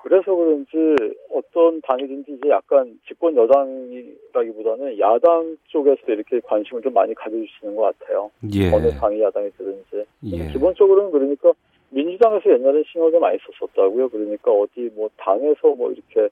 [0.06, 0.94] 그래서 그런지
[1.34, 8.30] 어떤 당이든지 이제 약간 집권 여당이라기보다는 야당 쪽에서 이렇게 관심을 좀 많이 가져주시는 것 같아요.
[8.54, 8.72] 예.
[8.72, 10.06] 어느 당이 야당이 되든지.
[10.26, 10.52] 예.
[10.52, 11.50] 기본적으로는 그러니까
[11.90, 14.08] 민주당에서 옛날에 신경을 많이 썼었다고요.
[14.10, 16.28] 그러니까 어디 뭐 당에서 뭐 이렇게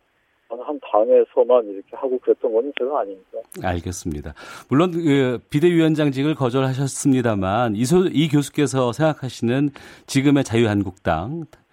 [0.48, 3.38] 한 당에서만 이렇게 하고 그랬던 거는 제가 아닙니다.
[3.60, 4.34] 알겠습니다.
[4.68, 9.70] 물론 그 비대위원장직을 거절하셨습니다만 이소, 이 교수께서 생각하시는
[10.06, 11.63] 지금의 자유한국당 아,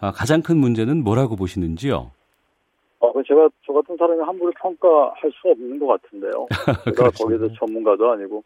[0.00, 2.10] 가장 큰 문제는 뭐라고 보시는지요?
[3.00, 6.46] 어, 그 제가 저 같은 사람이 함부로 평가할 수 없는 것 같은데요.
[6.96, 8.42] 제가 거기서 전문가도 아니고.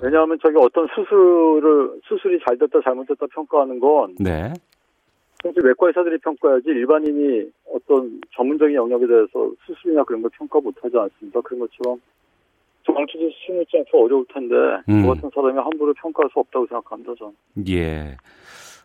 [0.00, 4.52] 왜냐하면 저기 어떤 수술을 수술이 잘 됐다 잘못됐다 평가하는 건 네.
[5.42, 11.40] 사실 외과 의사들이 평가해야지 일반인이 어떤 전문적인 영역에 대해서 수술이나 그런 걸 평가 못하지 않습니다.
[11.40, 12.00] 그런 것처럼
[12.84, 14.54] 정치도 심을지 않게 어려울 텐데
[14.88, 15.02] 음.
[15.02, 17.14] 저 같은 사람이 함부로 평가할 수 없다고 생각합니다.
[17.18, 17.34] 저는.
[17.68, 18.16] 예.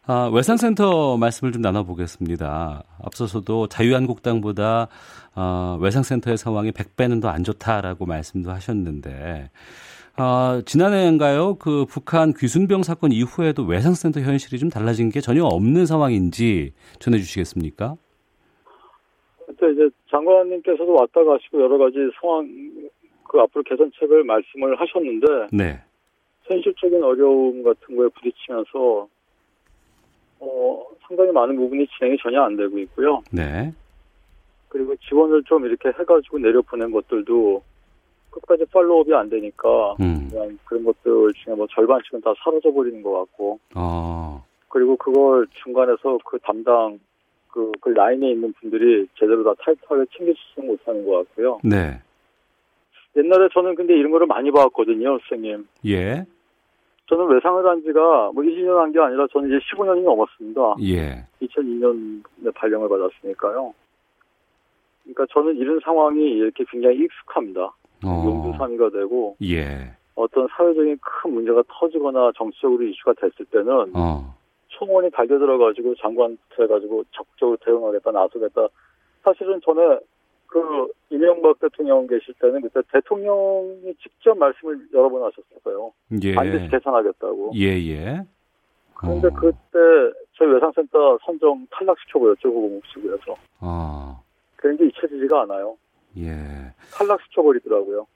[0.09, 2.83] 아, 외상센터 말씀을 좀 나눠보겠습니다.
[3.03, 4.87] 앞서서도 자유한국당보다
[5.35, 9.49] 어, 외상센터의 상황이 100배는 더 안 좋다라고 말씀도 하셨는데
[10.15, 11.55] 아, 지난해인가요?
[11.55, 17.95] 그 북한 귀순병 사건 이후에도 외상센터 현실이 좀 달라진 게 전혀 없는 상황인지 전해주시겠습니까?
[19.45, 22.47] 그때 이제 장관님께서도 왔다 가시고 여러 가지 상황
[23.29, 25.81] 그 앞으로 개선책을 말씀을 하셨는데 네.
[26.43, 29.09] 현실적인 어려움 같은 거에 부딪히면서
[30.39, 33.22] 어, 상당히 많은 부분이 진행이 전혀 안 되고 있고요.
[33.31, 33.73] 네.
[34.69, 37.64] 그리고 지원을 좀 이렇게 해가지고 내려보낸 것들도
[38.31, 40.27] 끝까지 팔로우업이 안 되니까 음.
[40.30, 44.43] 그냥 그런 것들 중에 뭐 절반씩은 다 사라져 버리는 것 같고 어.
[44.69, 46.99] 그리고 그걸 중간에서 그 담당
[47.49, 51.59] 그, 그 라인에 있는 분들이 제대로 다 타이트하게 챙겨주지 못하는 것 같고요.
[51.64, 51.99] 네.
[53.15, 55.68] 옛날에 저는 근데 이런 거를 많이 봐왔거든요, 선생님.
[55.88, 56.26] 예.
[57.07, 60.75] 저는 외상을 한 지가 뭐 20년 한 게 아니라 저는 이제 15년이 넘었습니다.
[60.84, 61.25] 예.
[61.41, 63.73] 2002년에 발령을 받았으니까요.
[65.03, 67.73] 그러니까 저는 이런 상황이 이렇게 굉장히 익숙합니다.
[68.05, 68.23] 어.
[68.25, 69.91] 용두사미가 되고 예.
[70.15, 74.35] 어떤 사회적인 큰 문제가 터지거나 정치적으로 이슈가 됐을 때는 어.
[74.77, 78.67] 청원이 달겨들어가지고 장관부터 해가지고 적극적으로 대응하겠다, 나서겠다.
[79.23, 79.97] 사실은 전에
[80.48, 85.91] 그 이명박 대통령 계실 때는 그때 대통령이 직접 말씀을 여러 번 하셨어요.
[86.24, 86.34] 예.
[86.34, 87.52] 반드시 개선하겠다고.
[87.56, 88.22] 예, 예.
[88.95, 89.78] 그런데 그때
[90.34, 93.36] 저희 외상센터 선정 탈락시켜버렸죠, 후보목수부에서.
[93.60, 94.19] 아,
[94.56, 95.78] 그런 게 잊혀지지가 않아요.
[96.18, 96.74] 예.
[96.94, 98.07] 탈락시켜버리더라고요.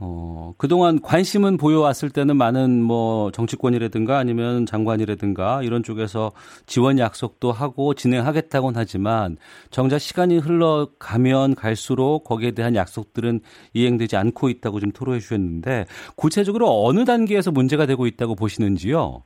[0.00, 6.32] 어, 그동안 관심은 보여왔을 때는 많은 뭐 정치권이라든가 아니면 장관이라든가 이런 쪽에서
[6.66, 9.36] 지원 약속도 하고 진행하겠다고는 하지만
[9.70, 13.40] 정작 시간이 흘러가면 갈수록 거기에 대한 약속들은
[13.72, 15.84] 이행되지 않고 있다고 좀 토로해 주셨는데
[16.16, 19.22] 구체적으로 어느 단계에서 문제가 되고 있다고 보시는지요?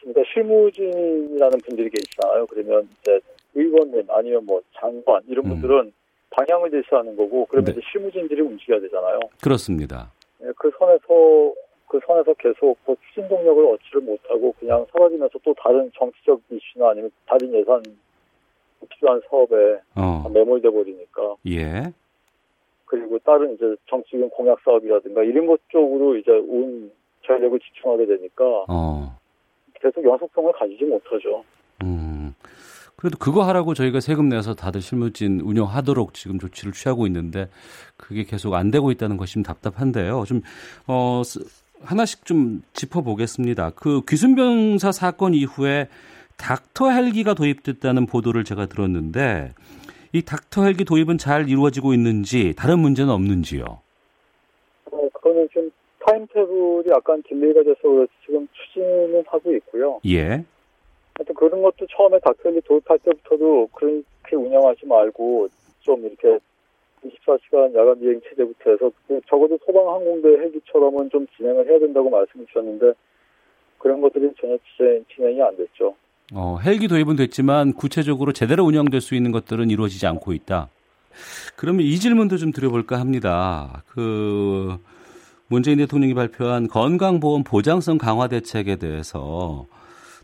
[0.00, 2.46] 그러니까 실무진이라는 분들이 계시잖아요.
[2.46, 3.20] 그러면 이제
[3.54, 5.92] 의원님 아니면 뭐 장관 이런 분들은
[6.32, 7.72] 방향을 제시하는 거고 그러면 네.
[7.72, 9.20] 이제 실무진들이 움직여야 되잖아요.
[9.42, 10.10] 그렇습니다.
[10.42, 11.54] 예, 그 선에서
[11.86, 17.10] 그 선에서 계속 뭐 추진 동력을 얻지를 못하고 그냥 사라지면서 또 다른 정치적 이슈나 아니면
[17.26, 17.82] 다른 예산
[18.88, 20.28] 필요한 사업에 어.
[20.32, 21.92] 매몰돼 버리니까 예.
[22.86, 26.90] 그리고 다른 이제 정치적인 공약 사업이라든가 이런 것 쪽으로 이제 온
[27.26, 29.18] 전력을 집중하게 되니까 어.
[29.74, 31.44] 계속 연속성을 가지지 못하죠.
[32.92, 32.96] 음.
[32.96, 37.48] 그래도 그거 하라고 저희가 세금 내서 다들 실무진 운영하도록 지금 조치를 취하고 있는데
[37.96, 40.24] 그게 계속 안 되고 있다는 것이 좀 답답한데요.
[40.26, 40.42] 좀,
[40.86, 41.44] 어, 쓰-
[41.82, 43.70] 하나씩 좀 짚어보겠습니다.
[43.74, 45.88] 그 귀순병사 사건 이후에
[46.36, 49.52] 닥터 헬기가 도입됐다는 보도를 제가 들었는데
[50.12, 53.64] 이 닥터 헬기 도입은 잘 이루어지고 있는지 다른 문제는 없는지요?
[53.64, 55.70] 어, 그거는 좀
[56.06, 60.00] timetable이 약간 delay가 돼서 지금 추진은 하고 있고요.
[60.06, 60.44] 예.
[61.14, 65.48] 하여튼 그런 것도 처음에 닥터헬리 도입할 때부터도 그렇게 운영하지 말고
[65.80, 66.38] 좀 이렇게
[67.04, 72.92] 24시간 야간 비행 체제부터 해서 그 적어도 소방항공대 헬기처럼은 좀 진행을 해야 된다고 말씀을 주셨는데
[73.78, 75.94] 그런 것들이 전혀 진행, 진행이 안 됐죠.
[76.34, 80.68] 어, 헬기 도입은 됐지만 구체적으로 제대로 운영될 수 있는 것들은 이루어지지 않고 있다.
[81.56, 83.82] 그러면 이 질문도 좀 드려볼까 합니다.
[83.88, 84.78] 그
[85.48, 89.66] 문재인 대통령이 발표한 건강보험 보장성 강화 대책에 대해서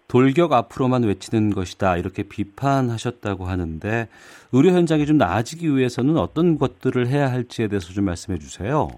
[0.09, 4.09] 돌격 앞으로만 외치는 것이다 이렇게 비판하셨다고 하는데
[4.53, 8.89] 의료 현장이 좀 나아지기 위해서는 어떤 것들을 해야 할지에 대해서 좀 말씀해 주세요.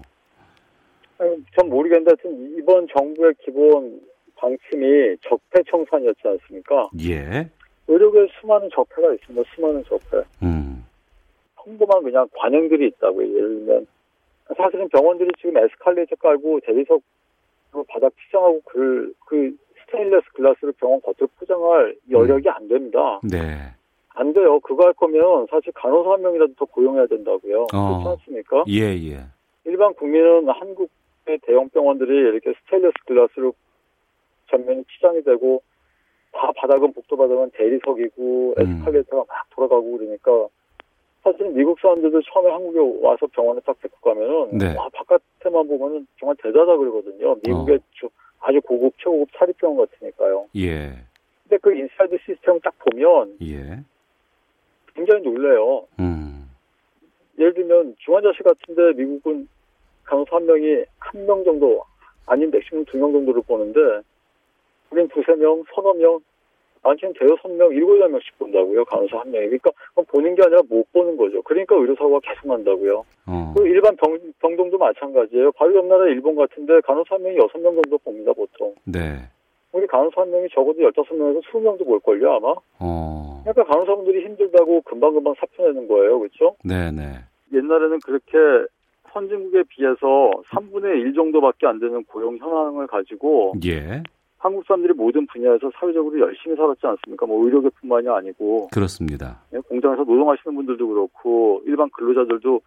[1.17, 2.13] 아니, 전 모르겠는데
[2.57, 3.99] 이번 정부의 기본
[4.37, 6.89] 방침이 적폐 청산이었지 않습니까?
[7.01, 7.49] 예.
[7.87, 9.49] 의료계에 수많은 적폐가 있습니다.
[9.53, 10.23] 수많은 적폐.
[10.43, 10.85] 음.
[11.57, 13.27] 평범한 그냥 관행들이 있다고요.
[13.27, 13.87] 예를 들면
[14.57, 17.01] 사실은 병원들이 지금 에스컬레이터 깔고 대리석
[17.89, 19.55] 바닥 치장하고 그, 그
[19.91, 23.19] 스테인레스 글라스를 병원 겉을 포장할 여력이 안 됩니다.
[23.29, 23.71] 네.
[24.13, 24.59] 안 돼요.
[24.61, 27.67] 그거 할 거면 사실 간호사 한 명이라도 더 고용해야 된다고요.
[27.73, 28.03] 어.
[28.03, 28.63] 그렇지 않습니까?
[28.67, 28.81] 예,
[29.11, 29.19] 예.
[29.65, 33.53] 일반 국민은 한국의 대형 병원들이 이렇게 스테인레스 글라스로
[34.49, 35.61] 전면이 치장이 되고
[36.33, 40.47] 다 바닥은 복도 바닥은 대리석이고 에스컬레이터가 막 돌아가고 그러니까
[41.23, 44.75] 사실은 미국 사람들도 처음에 한국에 와서 병원에 딱 데리고 가면은 네.
[44.75, 47.35] 와 바깥에만 보면은 정말 대단하다 그러거든요.
[47.45, 48.09] 미국의 주-
[48.41, 50.47] 아주 고급 최고급 사립병원 같으니까요.
[50.55, 50.93] 예.
[51.43, 53.79] 근데 그 inside 시스템을 딱 보면 예.
[54.93, 55.87] 굉장히 놀래요.
[55.99, 56.49] 음.
[57.39, 59.47] 예를 들면 중환자실 같은데 미국은
[60.03, 61.83] 간호사 한 명이 한 명 정도
[62.25, 63.79] 아닌 맥시멈 두 명 정도를 보는데
[64.89, 66.19] 우린 두세 명, 서너 명,
[66.83, 68.85] 많게는 대여섯 명, 일곱 여덟 명씩 본다고요.
[68.85, 69.45] 간호사 한 명이.
[69.47, 71.41] 그러니까 그건 보는 게 아니라 못 보는 거죠.
[71.43, 73.05] 그러니까 의료사고가 계속 난다고요.
[73.27, 73.53] 어.
[73.55, 75.51] 그 일반 병, 병동도 마찬가지예요.
[75.53, 78.73] 바로 옆 나라 일본 같은데 간호사 한 명이 여섯 명 정도 봅니다, 보통.
[78.85, 79.19] 네.
[79.73, 82.53] 우리 간호사 한 명이 적어도 열다섯 명에서 스무 명도 볼걸요, 아마.
[82.79, 83.41] 어.
[83.43, 86.55] 그러니까 간호사분들이 힘들다고 금방금방 사표 내는 거예요, 그렇죠?
[86.63, 87.03] 네, 네.
[87.53, 88.37] 옛날에는 그렇게
[89.13, 94.03] 선진국에 비해서 3분의 1 정도밖에 안 되는 고용 현황을 가지고 예.
[94.41, 97.27] 한국 사람들이 모든 분야에서 사회적으로 열심히 살았지 않습니까?
[97.27, 99.39] 뭐 의료계뿐만이 아니고 그렇습니다.
[99.53, 102.59] 예, 공장에서 노동하시는 분들도 그렇고 일반 근로자들도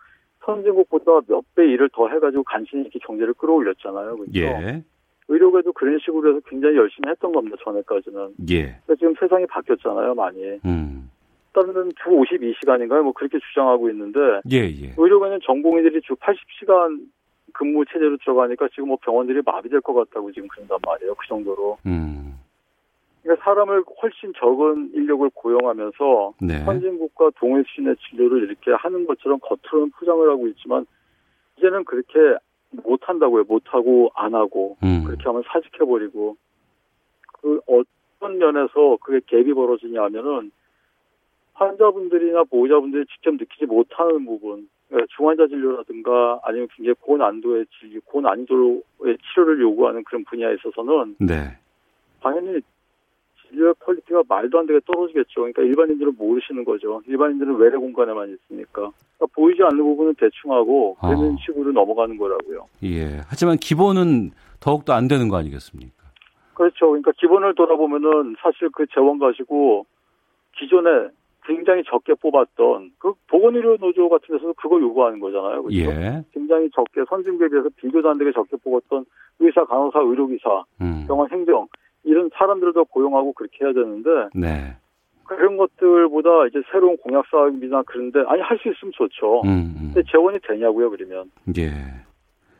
[0.44, 4.16] 선진국보다 몇 배 일을 더 해가지고 간신히 이렇게 경제를 끌어올렸잖아요.
[4.16, 4.32] 그렇죠?
[4.36, 4.82] 예.
[5.28, 7.56] 의료계도 그런 식으로 해서 굉장히 열심히 했던 겁니다.
[7.64, 8.34] 전에까지는.
[8.50, 8.76] 예.
[8.86, 10.14] 근데 지금 세상이 바뀌었잖아요.
[10.14, 10.42] 많이.
[10.64, 11.10] 음.
[11.52, 13.02] 다른 데는 주 52시간인가요?
[13.02, 14.18] 뭐 그렇게 주장하고 있는데
[14.52, 14.92] 예, 예.
[14.96, 17.00] 의료계는 전공의들이 주 80시간
[17.54, 21.14] 근무 체제로 들어가니까 지금 뭐 병원들이 마비될 것 같다고 지금 그런단 말이에요.
[21.14, 21.78] 그 정도로.
[21.86, 22.38] 음.
[23.22, 26.62] 그러니까 사람을 훨씬 적은 인력을 고용하면서 네.
[26.64, 30.84] 선진국과 동일 수준의 진료를 이렇게 하는 것처럼 겉으로는 포장을 하고 있지만
[31.56, 32.18] 이제는 그렇게
[32.82, 33.44] 못 한다고요.
[33.44, 35.04] 못 하고 안 하고 음.
[35.06, 36.36] 그렇게 하면 사직해 버리고
[37.40, 40.50] 그 어떤 면에서 그게 갭이 벌어지냐 하면은
[41.54, 44.68] 환자분들이나 보호자분들이 직접 느끼지 못하는 부분
[45.16, 51.56] 중환자 진료라든가 아니면 굉장히 고난도의 진료, 고난이도의 치료를 요구하는 그런 분야에 있어서는 네.
[52.20, 52.60] 당연히
[53.48, 55.34] 진료의 quality가 말도 안 되게 떨어지겠죠.
[55.34, 57.02] 그러니까 일반인들은 모르시는 거죠.
[57.06, 58.90] 일반인들은 외래 공간에만 있으니까.
[59.16, 61.36] 그러니까 보이지 않는 부분은 대충 하고 그런 어.
[61.44, 62.66] 식으로 넘어가는 거라고요.
[62.84, 63.20] 예.
[63.28, 65.92] 하지만 기본은 더욱더 안 되는 거 아니겠습니까?
[66.54, 66.86] 그렇죠.
[66.88, 69.86] 그러니까 기본을 돌아보면은 사실 그 재원 가지고
[70.56, 71.08] 기존에
[71.44, 75.62] 굉장히 적게 뽑았던 그 보건의료 노조 같은 데서도 그걸 요구하는 거잖아요.
[75.62, 75.90] 그렇죠?
[75.90, 76.24] 예.
[76.32, 79.04] 굉장히 적게 선진국에 비해서 비교도 안 되게 적게 뽑았던
[79.40, 81.04] 의사, 간호사, 의료기사, 음.
[81.06, 81.66] 병원 행정
[82.02, 84.76] 이런 사람들도 고용하고 그렇게 해야 되는데 네.
[85.24, 89.42] 그런 것들보다 이제 새로운 공약 사업이나 그런데 아니 할 수 있으면 좋죠.
[89.42, 89.90] 음, 음.
[89.94, 91.70] 근데 재원이 되냐고요, 그러면 예.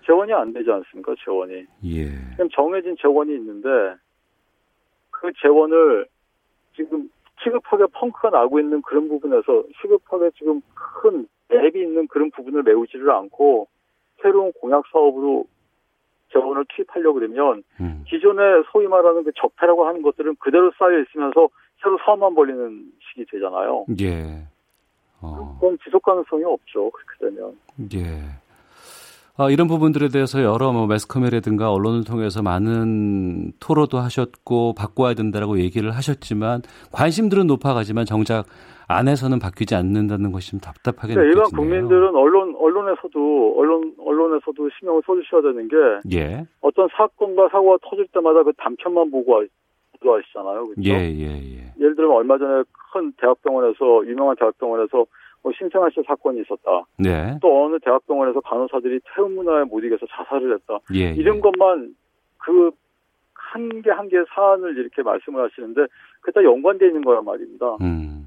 [0.06, 1.14] 재원이 안 되지 않습니까?
[1.24, 2.04] 재원이 예.
[2.36, 3.68] 그럼 정해진 재원이 있는데
[5.10, 6.06] 그 재원을
[6.76, 7.08] 지금
[7.42, 13.68] 시급하게 펑크가 나고 있는 그런 부분에서 시급하게 지금 큰 갭이 있는 그런 부분을 메우지를 않고
[14.22, 15.46] 새로운 공약 사업으로
[16.32, 18.04] 재원을 투입하려고 그러면 음.
[18.08, 18.42] 기존에
[18.72, 21.48] 소위 말하는 그 적폐라고 하는 것들은 그대로 쌓여 있으면서
[21.82, 23.86] 새로 사업만 벌리는 식이 되잖아요.
[24.00, 24.42] 예.
[25.20, 25.56] 어.
[25.60, 26.90] 그건 지속 가능성이 없죠.
[26.90, 27.56] 그렇게 되면.
[27.94, 28.43] 예.
[29.36, 35.90] 아, 이런 부분들에 대해서 여러 뭐 매스컴이라든가 언론을 통해서 많은 토로도 하셨고 바꿔야 된다라고 얘기를
[35.90, 36.62] 하셨지만
[36.92, 38.46] 관심들은 높아가지만 정작
[38.86, 41.50] 안에서는 바뀌지 않는다는 것이 좀 답답하게 그러니까 일반.
[41.50, 45.76] 국민들은 언론 언론에서도 언론 언론에서도 신경을 써주셔야 되는 게
[46.16, 46.46] 예.
[46.60, 49.46] 어떤 사건과 사고가 터질 때마다 그 단편만 보고 하-
[49.98, 50.64] 보도하시잖아요.
[50.64, 50.82] 그렇죠?
[50.84, 51.72] 예, 예, 예.
[51.80, 52.62] 예를 들면 얼마 전에
[52.92, 55.06] 큰 대학병원에서 유명한 대학병원에서
[55.44, 56.84] 뭐 신생아실 사건이 있었다.
[56.98, 57.38] 네.
[57.42, 60.78] 또 어느 대학병원에서 간호사들이 태움 문화에 못 이겨서 자살을 했다.
[60.94, 61.14] 예, 예.
[61.14, 61.94] 이런 것만
[62.38, 62.70] 그
[63.52, 65.86] 한 개 한 개 사안을 이렇게 말씀을 하시는데
[66.22, 67.76] 그게 다 연관되어 있는 거란 말입니다.
[67.82, 68.26] 음.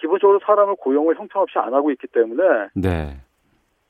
[0.00, 2.42] 기본적으로 사람을 고용을 형편없이 안 하고 있기 때문에
[2.74, 3.16] 네.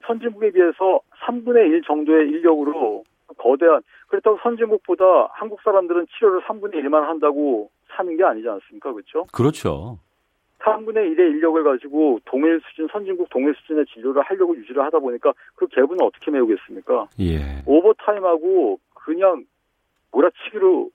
[0.06, 3.04] 선진국에 비해서 3분의 1 정도의 인력으로
[3.38, 8.92] 거대한 그렇다고 선진국보다 한국 사람들은 치료를 3분의 1만 한다고 사는 게 아니지 않습니까?
[8.92, 9.26] 그렇죠?
[9.32, 9.98] 그렇죠.
[10.62, 15.66] 3분의 1의 인력을 가지고 동일 수준 선진국 동일 수준의 진료를 하려고 유지를 하다 보니까 그
[15.66, 17.08] 갭은 어떻게 메우겠습니까?
[17.20, 17.62] 예.
[17.66, 19.44] 오버타임하고 그냥
[20.12, 20.90] 몰아치기로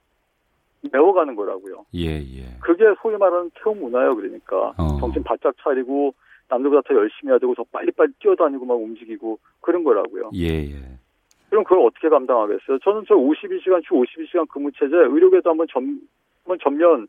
[0.91, 1.85] 메워가는 거라고요.
[1.95, 2.45] 예, 예.
[2.61, 4.15] 그게 소위 말하는 태움 문화예요.
[4.15, 4.97] 그러니까 어.
[4.99, 6.13] 정신 바짝 차리고
[6.49, 10.31] 남들보다 더 열심히 해야 되고 더 빨리빨리 뛰어다니고 막 움직이고 그런 거라고요.
[10.35, 10.97] 예, 예.
[11.49, 12.79] 그럼 그걸 어떻게 감당하겠어요?
[12.83, 15.99] 저는 저 52시간 주 52시간 근무 체제 의료계도 한번 전,
[16.43, 17.07] 한번 전면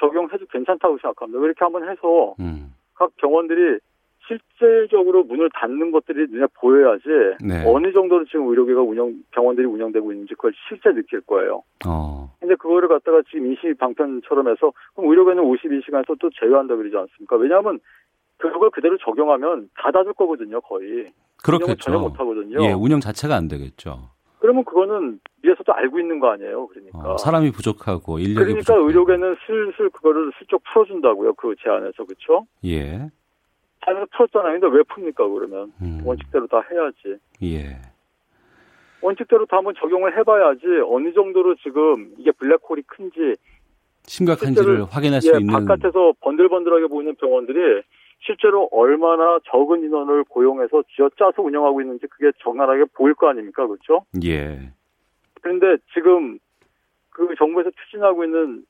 [0.00, 1.44] 적용해도 괜찮다고 생각합니다.
[1.44, 2.74] 이렇게 한번 해서 음.
[2.94, 3.78] 각 병원들이
[4.26, 7.04] 실질적으로 문을 닫는 것들이 눈에 보여야지
[7.40, 7.64] 네.
[7.66, 11.62] 어느 정도로 지금 의료계가 운영 병원들이 운영되고 있는지 그걸 실제 느낄 거예요.
[11.86, 12.32] 어.
[12.38, 17.36] 근데 그거를 갖다가 지금 임시 방편처럼 해서 그럼 의료계는 52시간에서 또 제외한다 그러지 않습니까?
[17.36, 17.80] 왜냐하면
[18.38, 21.12] 그걸 그대로 적용하면 다 닫을 거거든요, 거의.
[21.42, 21.76] 그렇겠죠.
[21.76, 22.62] 전혀 못 하거든요.
[22.62, 24.10] 예, 운영 자체가 안 되겠죠.
[24.50, 26.98] 그러면 그거는 위에서도 알고 있는 거 아니에요, 그러니까.
[27.12, 28.86] 어, 사람이 부족하고 인력이 그러니까 부족.
[28.88, 32.46] 의료계는 슬슬 그거를 슬쩍 풀어준다고요, 그 제안에서 그렇죠?
[32.64, 33.08] 예.
[33.84, 34.58] 제안에서 풀었잖아요.
[34.60, 36.00] 근데 왜 풉니까 그러면 음.
[36.04, 37.20] 원칙대로 다 해야지.
[37.44, 37.78] 예.
[39.02, 43.36] 원칙대로 다 한번 적용을 해봐야지 어느 정도로 지금 이게 블랙홀이 큰지
[44.04, 47.82] 심각한지를 확인할 수 예, 있는 바깥에서 번들번들하게 보이는 병원들이
[48.20, 54.04] 실제로 얼마나 적은 인원을 고용해서 쥐어짜서 운영하고 있는지 그게 적나라하게 보일 거 아닙니까, 그렇죠?
[54.24, 54.72] 예.
[55.40, 56.38] 그런데 지금
[57.10, 58.64] 그 정부에서 추진하고 있는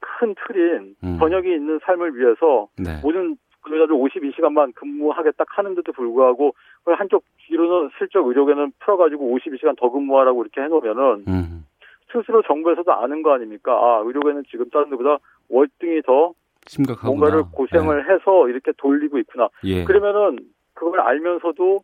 [0.00, 1.18] 큰 틀인 음.
[1.18, 3.00] 번역이 있는 삶을 위해서 네.
[3.02, 10.42] 모든 근로자들 52시간만 근무하겠다 하는데도 불구하고 그걸 한쪽 뒤로는 슬쩍 의료계는 풀어가지고 52시간 더 근무하라고
[10.42, 11.66] 이렇게 해놓으면은 음.
[12.12, 13.72] 스스로 정부에서도 아는 거 아닙니까?
[13.72, 16.34] 아 의료계는 지금 다른 데보다 월등히 더
[16.66, 17.08] 심각하구나.
[17.08, 19.48] 뭔가를 고생을 해서 이렇게 돌리고 있구나.
[19.64, 19.84] 예.
[19.84, 20.38] 그러면은
[20.74, 21.82] 그걸 알면서도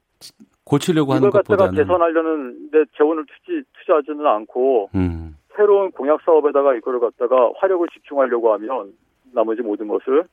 [0.65, 5.37] 고치려고 하는 이걸 갖다가 것보다는 개선하려는 데 재원을 투지, 투자하지는 않고 음.
[5.57, 8.93] 새로운 공약 사업에다가 이거를 갖다가 화력을 집중하려고 하면
[9.33, 10.25] 나머지 모든 것을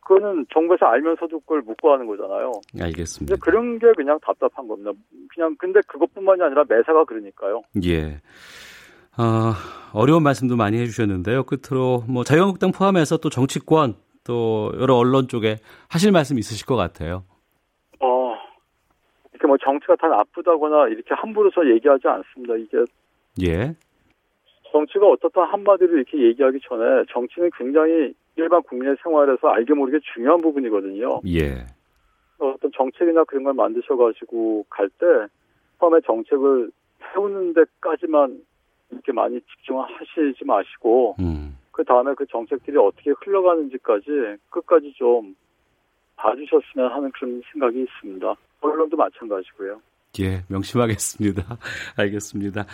[0.00, 2.52] 그거는 정부에서 알면서도 그걸 묻고 하는 거잖아요.
[2.80, 3.34] 알겠습니다.
[3.34, 4.90] 근데 그런 게 그냥 답답한 겁니다.
[5.32, 7.62] 그냥 근데 그것뿐만이 아니라 매사가 그러니까요.
[7.84, 8.20] 예.
[9.18, 9.52] 어,
[9.92, 11.44] 어려운 말씀도 많이 해주셨는데요.
[11.44, 13.94] 끝으로 뭐 자유한국당 포함해서 또 정치권
[14.24, 15.56] 또 여러 언론 쪽에
[15.88, 17.24] 하실 말씀 있으실 것 같아요.
[18.00, 18.34] 어
[19.32, 22.54] 이렇게 뭐 정치가 다 나쁘다거나 이렇게 함부로 저 얘기하지 않습니다.
[22.56, 22.78] 이게
[23.42, 23.74] 예.
[24.70, 31.20] 정치가 어떻다 한마디로 이렇게 얘기하기 전에 정치는 굉장히 일반 국민의 생활에서 알게 모르게 중요한 부분이거든요.
[31.26, 31.66] 예.
[32.38, 35.06] 어떤 정책이나 그런 걸 만드셔가지고 갈 때
[35.78, 36.70] 처음에 정책을
[37.12, 38.40] 세우는 데까지만
[38.92, 41.56] 이렇게 많이 집중하시지 마시고 음.
[41.72, 45.34] 그 다음에 그 정책들이 어떻게 흘러가는지까지 끝까지 좀
[46.16, 48.34] 봐주셨으면 하는 그런 생각이 있습니다.
[48.60, 49.80] 언론도 마찬가지고요.
[50.20, 51.42] 예, 명심하겠습니다.
[51.96, 52.66] 알겠습니다.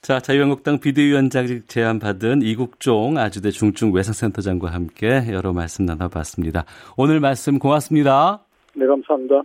[0.00, 6.64] 자, 자유한국당 비대위원장직 제안 받은 이국종 아주대 중증 외상센터장과 함께 여러 말씀 나눠봤습니다.
[6.96, 8.40] 오늘 말씀 고맙습니다.
[8.74, 9.42] 네, 감사합니다.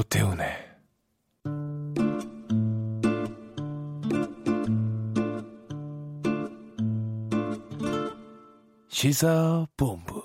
[0.00, 0.46] 오태훈의
[8.88, 10.22] 시사본부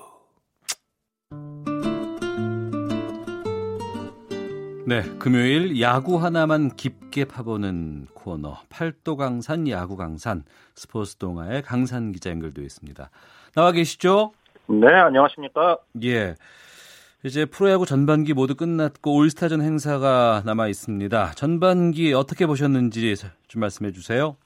[4.87, 10.43] 네, 금요일 야구 하나만 깊게 파보는 코너 팔도 강산 야구 강산
[10.75, 13.09] 스포츠 동아의 강산 기자 연결되어 있습니다.
[13.55, 14.31] 나와 계시죠?
[14.67, 15.79] 네, 안녕하십니까?
[16.03, 16.35] 예.
[17.25, 21.31] 이제 프로야구 전반기 모두 끝났고 올스타전 행사가 남아 있습니다.
[21.31, 23.15] 전반기 어떻게 보셨는지
[23.47, 24.37] 좀 말씀해 주세요.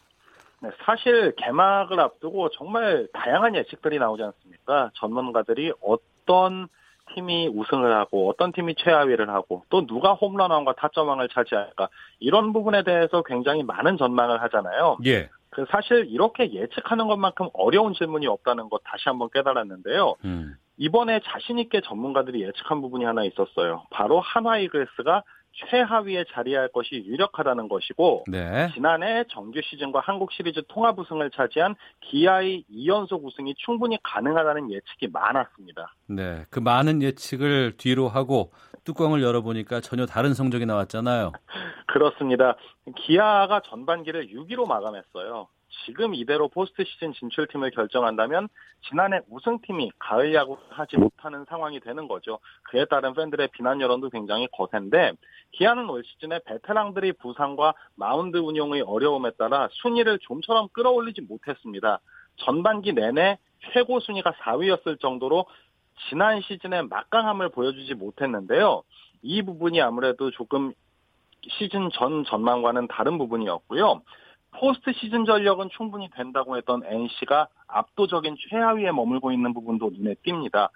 [0.62, 4.92] 네, 사실 개막을 앞두고 정말 다양한 예측들이 나오지 않습니까?
[4.96, 6.70] 전문가들이 어떤
[7.16, 11.90] 팀이 우승을 하고 어떤 팀이 최하위를 하고 또 누가 홈런왕과 타점왕을 차지할까
[12.20, 15.00] 이런 부분에 대해서 굉장히 많은 전망을 하잖아요.
[15.06, 15.30] 예.
[15.50, 20.16] 그 사실 이렇게 예측하는 것만큼 어려운 질문이 없다는 것 다시 한번 깨달았는데요.
[20.24, 20.56] 음.
[20.80, 23.84] 이번에 자신 있게 전문가들이 예측한 부분이 하나 있었어요.
[23.92, 28.70] 바로 한화 이글스가 최하위에 자리할 것이 유력하다는 것이고 네.
[28.74, 35.94] 지난해 정규 시즌과 한국 시리즈 통합 우승을 차지한 기아의 2연속 우승이 충분히 가능하다는 예측이 많았습니다.
[36.08, 38.52] 네, 그 많은 예측을 뒤로 하고
[38.86, 41.34] 뚜껑을 열어보니까 전혀 다른 성적이 나왔잖아요.
[41.88, 42.56] 그렇습니다.
[42.96, 45.48] 기아가 전반기를 6위로 마감했어요.
[45.86, 48.48] 지금 이대로 포스트 시즌 진출팀을 결정한다면
[48.88, 52.40] 지난해 우승팀이 가을 야구를 하지 못하는 상황이 되는 거죠.
[52.64, 55.14] 그에 따른 팬들의 비난 여론도 굉장히 거센데
[55.52, 62.00] 기아는 올 시즌에 베테랑들이 부상과 마운드 운용의 어려움에 따라 순위를 좀처럼 끌어올리지 못했습니다.
[62.38, 63.38] 전반기 내내
[63.74, 65.46] 최고 순위가 4위였을 정도로
[66.08, 68.84] 지난 시즌에 막강함을 보여주지 못했는데요.
[69.22, 70.74] 이 부분이 아무래도 조금
[71.48, 74.02] 시즌 전 전망과는 다른 부분이었고요.
[74.52, 80.70] 포스트 시즌 전력은 충분히 된다고 했던 NC가 압도적인 최하위에 머물고 있는 부분도 눈에 띕니다.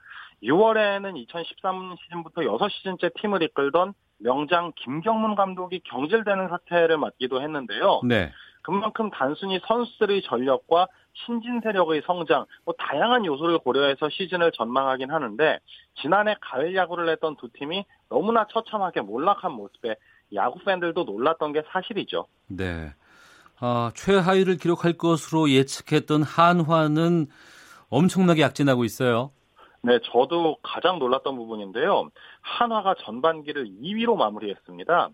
[0.43, 8.01] 6월에는 2013 시즌부터 6시즌째 팀을 이끌던 명장 김경문 감독이 경질되는 사태를 맞기도 했는데요.
[8.03, 8.31] 네.
[8.61, 10.87] 그만큼 단순히 선수들의 전력과
[11.25, 15.59] 신진 세력의 성장, 뭐 다양한 요소를 고려해서 시즌을 전망하긴 하는데
[16.01, 19.95] 지난해 가을 야구를 했던 두 팀이 너무나 처참하게 몰락한 모습에
[20.33, 22.25] 야구 팬들도 놀랐던 게 사실이죠.
[22.47, 22.89] 네.
[23.65, 27.27] 아, 최하위를 기록할 것으로 예측했던 한화는
[27.89, 29.31] 엄청나게 약진하고 있어요.
[29.83, 32.09] 네, 저도 가장 놀랐던 부분인데요.
[32.41, 35.09] 한화가 전반기를 2위로 마무리했습니다.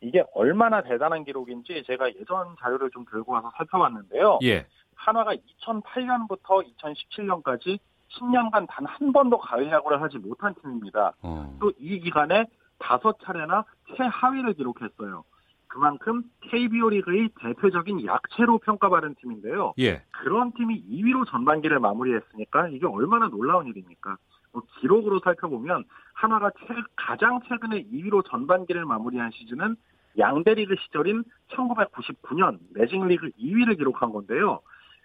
[0.00, 4.38] 이게 얼마나 대단한 기록인지 제가 예전 자료를 좀 들고 와서 살펴봤는데요.
[4.44, 4.66] 예.
[4.94, 7.78] 한화가 2008년부터 2017년까지
[8.18, 11.12] 10년간 단 한 번도 가을 야구를 하지 못한 팀입니다.
[11.20, 11.54] 어.
[11.60, 12.46] 또이 기간에
[12.78, 13.64] 다섯 차례나
[13.94, 15.22] 최하위를 기록했어요.
[15.70, 19.72] 그만큼 KBO 리그의 대표적인 약체로 평가받은 팀인데요.
[19.78, 20.02] 예.
[20.10, 24.16] 그런 팀이 2위로 전반기를 마무리했으니까 이게 얼마나 놀라운 일입니까?
[24.52, 25.84] 뭐 기록으로 살펴보면
[26.14, 29.76] 한화가 최, 가장 최근에 2위로 전반기를 마무리한 시즌은
[30.18, 31.22] 양대리그 시절인
[31.52, 34.60] 1999년 매직리그 2위를 기록한 건데요.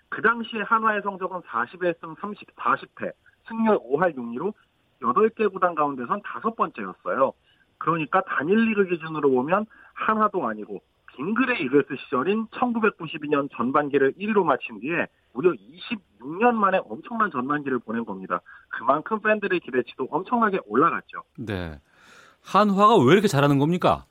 [0.09, 3.11] 그 당시에 한화의 성적은 41승 30, 40패,
[3.47, 4.51] 승률 5할 6리로
[5.03, 7.33] 8개 구단 가운데선 다섯 번째였어요.
[7.77, 10.81] 그러니까 단일 리그 기준으로 보면 한화도 아니고
[11.15, 18.41] 빙그레 이글스 시절인 1992년 전반기를 1위로 마친 뒤에 무려 26년 만에 엄청난 전반기를 보낸 겁니다.
[18.69, 21.23] 그만큼 팬들의 기대치도 엄청나게 올라갔죠.
[21.37, 21.79] 네.
[22.43, 24.05] 한화가 왜 이렇게 잘하는 겁니까?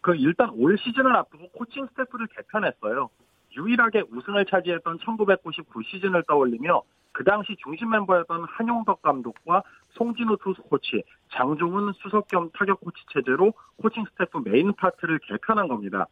[0.00, 3.08] 그 일단 올 시즌을 앞두고 코칭 스태프를 개편했어요.
[3.56, 6.82] 유일하게 우승을 차지했던 1999 시즌을 떠올리며
[7.12, 13.52] 그 당시 중심 멤버였던 한용덕 감독과 송진우 투수 코치, 장종훈 수석 겸 타격 코치 체제로
[13.76, 16.06] 코칭 스태프 메인 파트를 개편한 겁니다.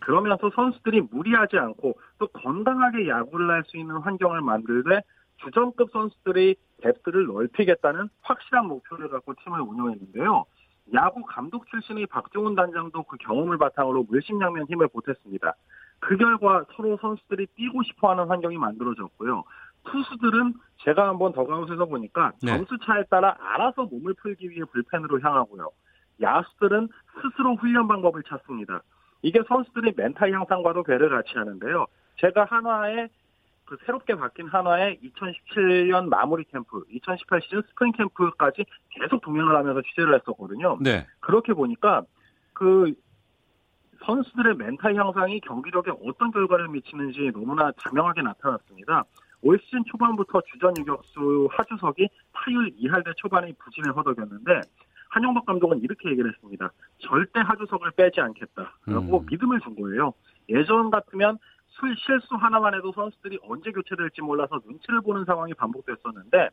[0.00, 5.00] 그러면서 선수들이 무리하지 않고 또 건강하게 야구를 할 수 있는 환경을 만들되
[5.38, 10.44] 주전급 선수들의 뎁스를 넓히겠다는 확실한 목표를 갖고 팀을 운영했는데요.
[10.94, 15.54] 야구 감독 출신의 박종훈 단장도 그 경험을 바탕으로 물심양면 힘을 보탰습니다.
[16.00, 19.44] 그 결과 서로 선수들이 뛰고 싶어하는 환경이 만들어졌고요.
[19.84, 22.52] 투수들은 제가 한번 더가웃에서 보니까 네.
[22.52, 25.70] 점수 차에 따라 알아서 몸을 풀기 위해 불펜으로 향하고요.
[26.20, 26.88] 야수들은
[27.20, 28.82] 스스로 훈련 방법을 찾습니다.
[29.22, 31.86] 이게 선수들의 멘탈 향상과도 궤를 같이 하는데요.
[32.18, 33.08] 제가 한화의
[33.64, 40.14] 그 새롭게 바뀐 한화의 2017년 마무리 캠프, 2018 시즌 스프링 캠프까지 계속 동행을 하면서 취재를
[40.14, 40.78] 했었거든요.
[40.80, 41.06] 네.
[41.20, 42.02] 그렇게 보니까
[42.52, 42.92] 그
[44.04, 49.04] 선수들의 멘탈 향상이 경기력에 어떤 결과를 미치는지 너무나 자명하게 나타났습니다.
[49.42, 54.60] 올 시즌 초반부터 주전 유격수 하주석이 타율 2할대 초반에 부진을 허덕였는데
[55.10, 56.70] 한영덕 감독은 이렇게 얘기를 했습니다.
[56.98, 59.26] 절대 하주석을 빼지 않겠다라고 음.
[59.28, 60.14] 믿음을 준 거예요.
[60.48, 61.38] 예전 같으면
[61.68, 66.50] 술 실수 하나만 해도 선수들이 언제 교체될지 몰라서 눈치를 보는 상황이 반복됐었는데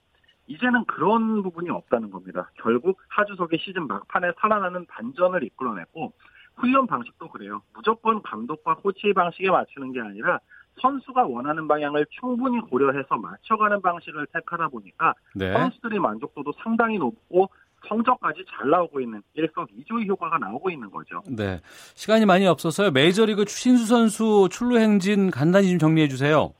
[0.47, 2.49] 이제는 그런 부분이 없다는 겁니다.
[2.55, 6.13] 결국 하주석의 시즌 막판에 살아나는 반전을 이끌어냈고
[6.55, 7.61] 훈련 방식도 그래요.
[7.73, 10.39] 무조건 감독과 코치 방식에 맞추는 게 아니라
[10.81, 15.53] 선수가 원하는 방향을 충분히 고려해서 맞춰가는 방식을 택하다 보니까 네.
[15.53, 17.49] 선수들의 만족도도 상당히 높고
[17.87, 21.21] 성적까지 잘 나오고 있는 일석이조의 효과가 나오고 있는 거죠.
[21.27, 21.59] 네.
[21.95, 22.91] 시간이 많이 없어서요.
[22.91, 26.53] 메이저리그 추신수 선수 출루 행진 간단히 좀 정리해 주세요.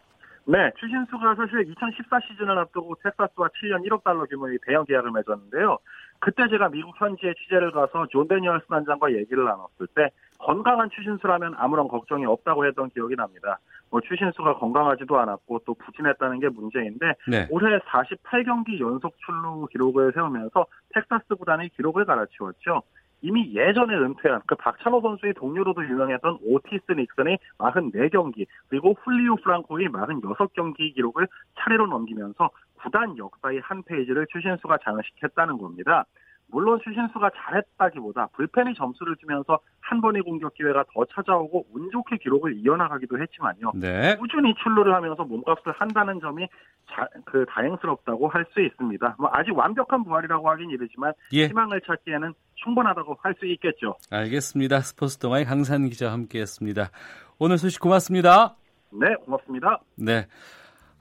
[0.45, 5.77] 네, 추신수가 사실 2014 시즌을 앞두고 텍사스와 7년 1억 달러 규모의 대형 계약을 맺었는데요.
[6.17, 10.09] 그때 제가 미국 현지에 취재를 가서 존 데니얼스 단장과 얘기를 나눴을 때
[10.39, 13.59] 건강한 추신수라면 아무런 걱정이 없다고 했던 기억이 납니다.
[13.91, 17.47] 뭐 추신수가 건강하지도 않았고 또 부진했다는 게 문제인데 네.
[17.49, 22.83] 올해 48경기 연속 출루 기록을 세우면서 텍사스 구단의 기록을 갈아치웠죠.
[23.21, 30.95] 이미 예전에 은퇴한 그 박찬호 선수의 동료로도 유명했던 오티스 닉슨의 44경기 그리고 훌리우 프랑코의 46경기
[30.95, 31.27] 기록을
[31.59, 32.49] 차례로 넘기면서
[32.81, 36.05] 구단 역사의 한 페이지를 추신수가 장식했다는 겁니다.
[36.51, 42.57] 물론 추신수가 잘했다기보다 불펜이 점수를 주면서 한 번의 공격 기회가 더 찾아오고 운 좋게 기록을
[42.57, 43.71] 이어나가기도 했지만요.
[43.75, 44.15] 네.
[44.17, 46.47] 꾸준히 출루를 하면서 몸값을 한다는 점이
[46.91, 49.15] 자, 그 다행스럽다고 할 수 있습니다.
[49.19, 51.47] 뭐 아직 완벽한 부활이라고 하긴 이르지만 예.
[51.47, 53.95] 희망을 찾기에는 충분하다고 할 수 있겠죠.
[54.11, 54.79] 알겠습니다.
[54.79, 56.89] 스포츠 동아의 강산 기자와 함께했습니다.
[57.37, 58.55] 오늘 소식 고맙습니다.
[58.91, 59.79] 네, 고맙습니다.
[59.95, 60.25] 네.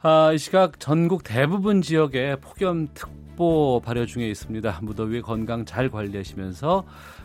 [0.02, 3.08] 아, 이 시각 전국 대부분 지역에 폭염특
[3.38, 4.80] 보 발효 중에 있습니다.
[4.82, 6.84] 무더위 건강 잘 관리하시면서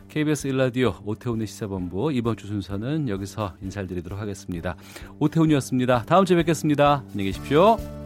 [0.09, 4.75] KBS 일라디오 오태훈의 시사본부 이번 주 순서는 여기서 인사드리도록 하겠습니다.
[5.17, 6.03] 오태훈이었습니다.
[6.03, 7.03] 다음 주에 뵙겠습니다.
[7.09, 8.02] 안녕히 계십시오.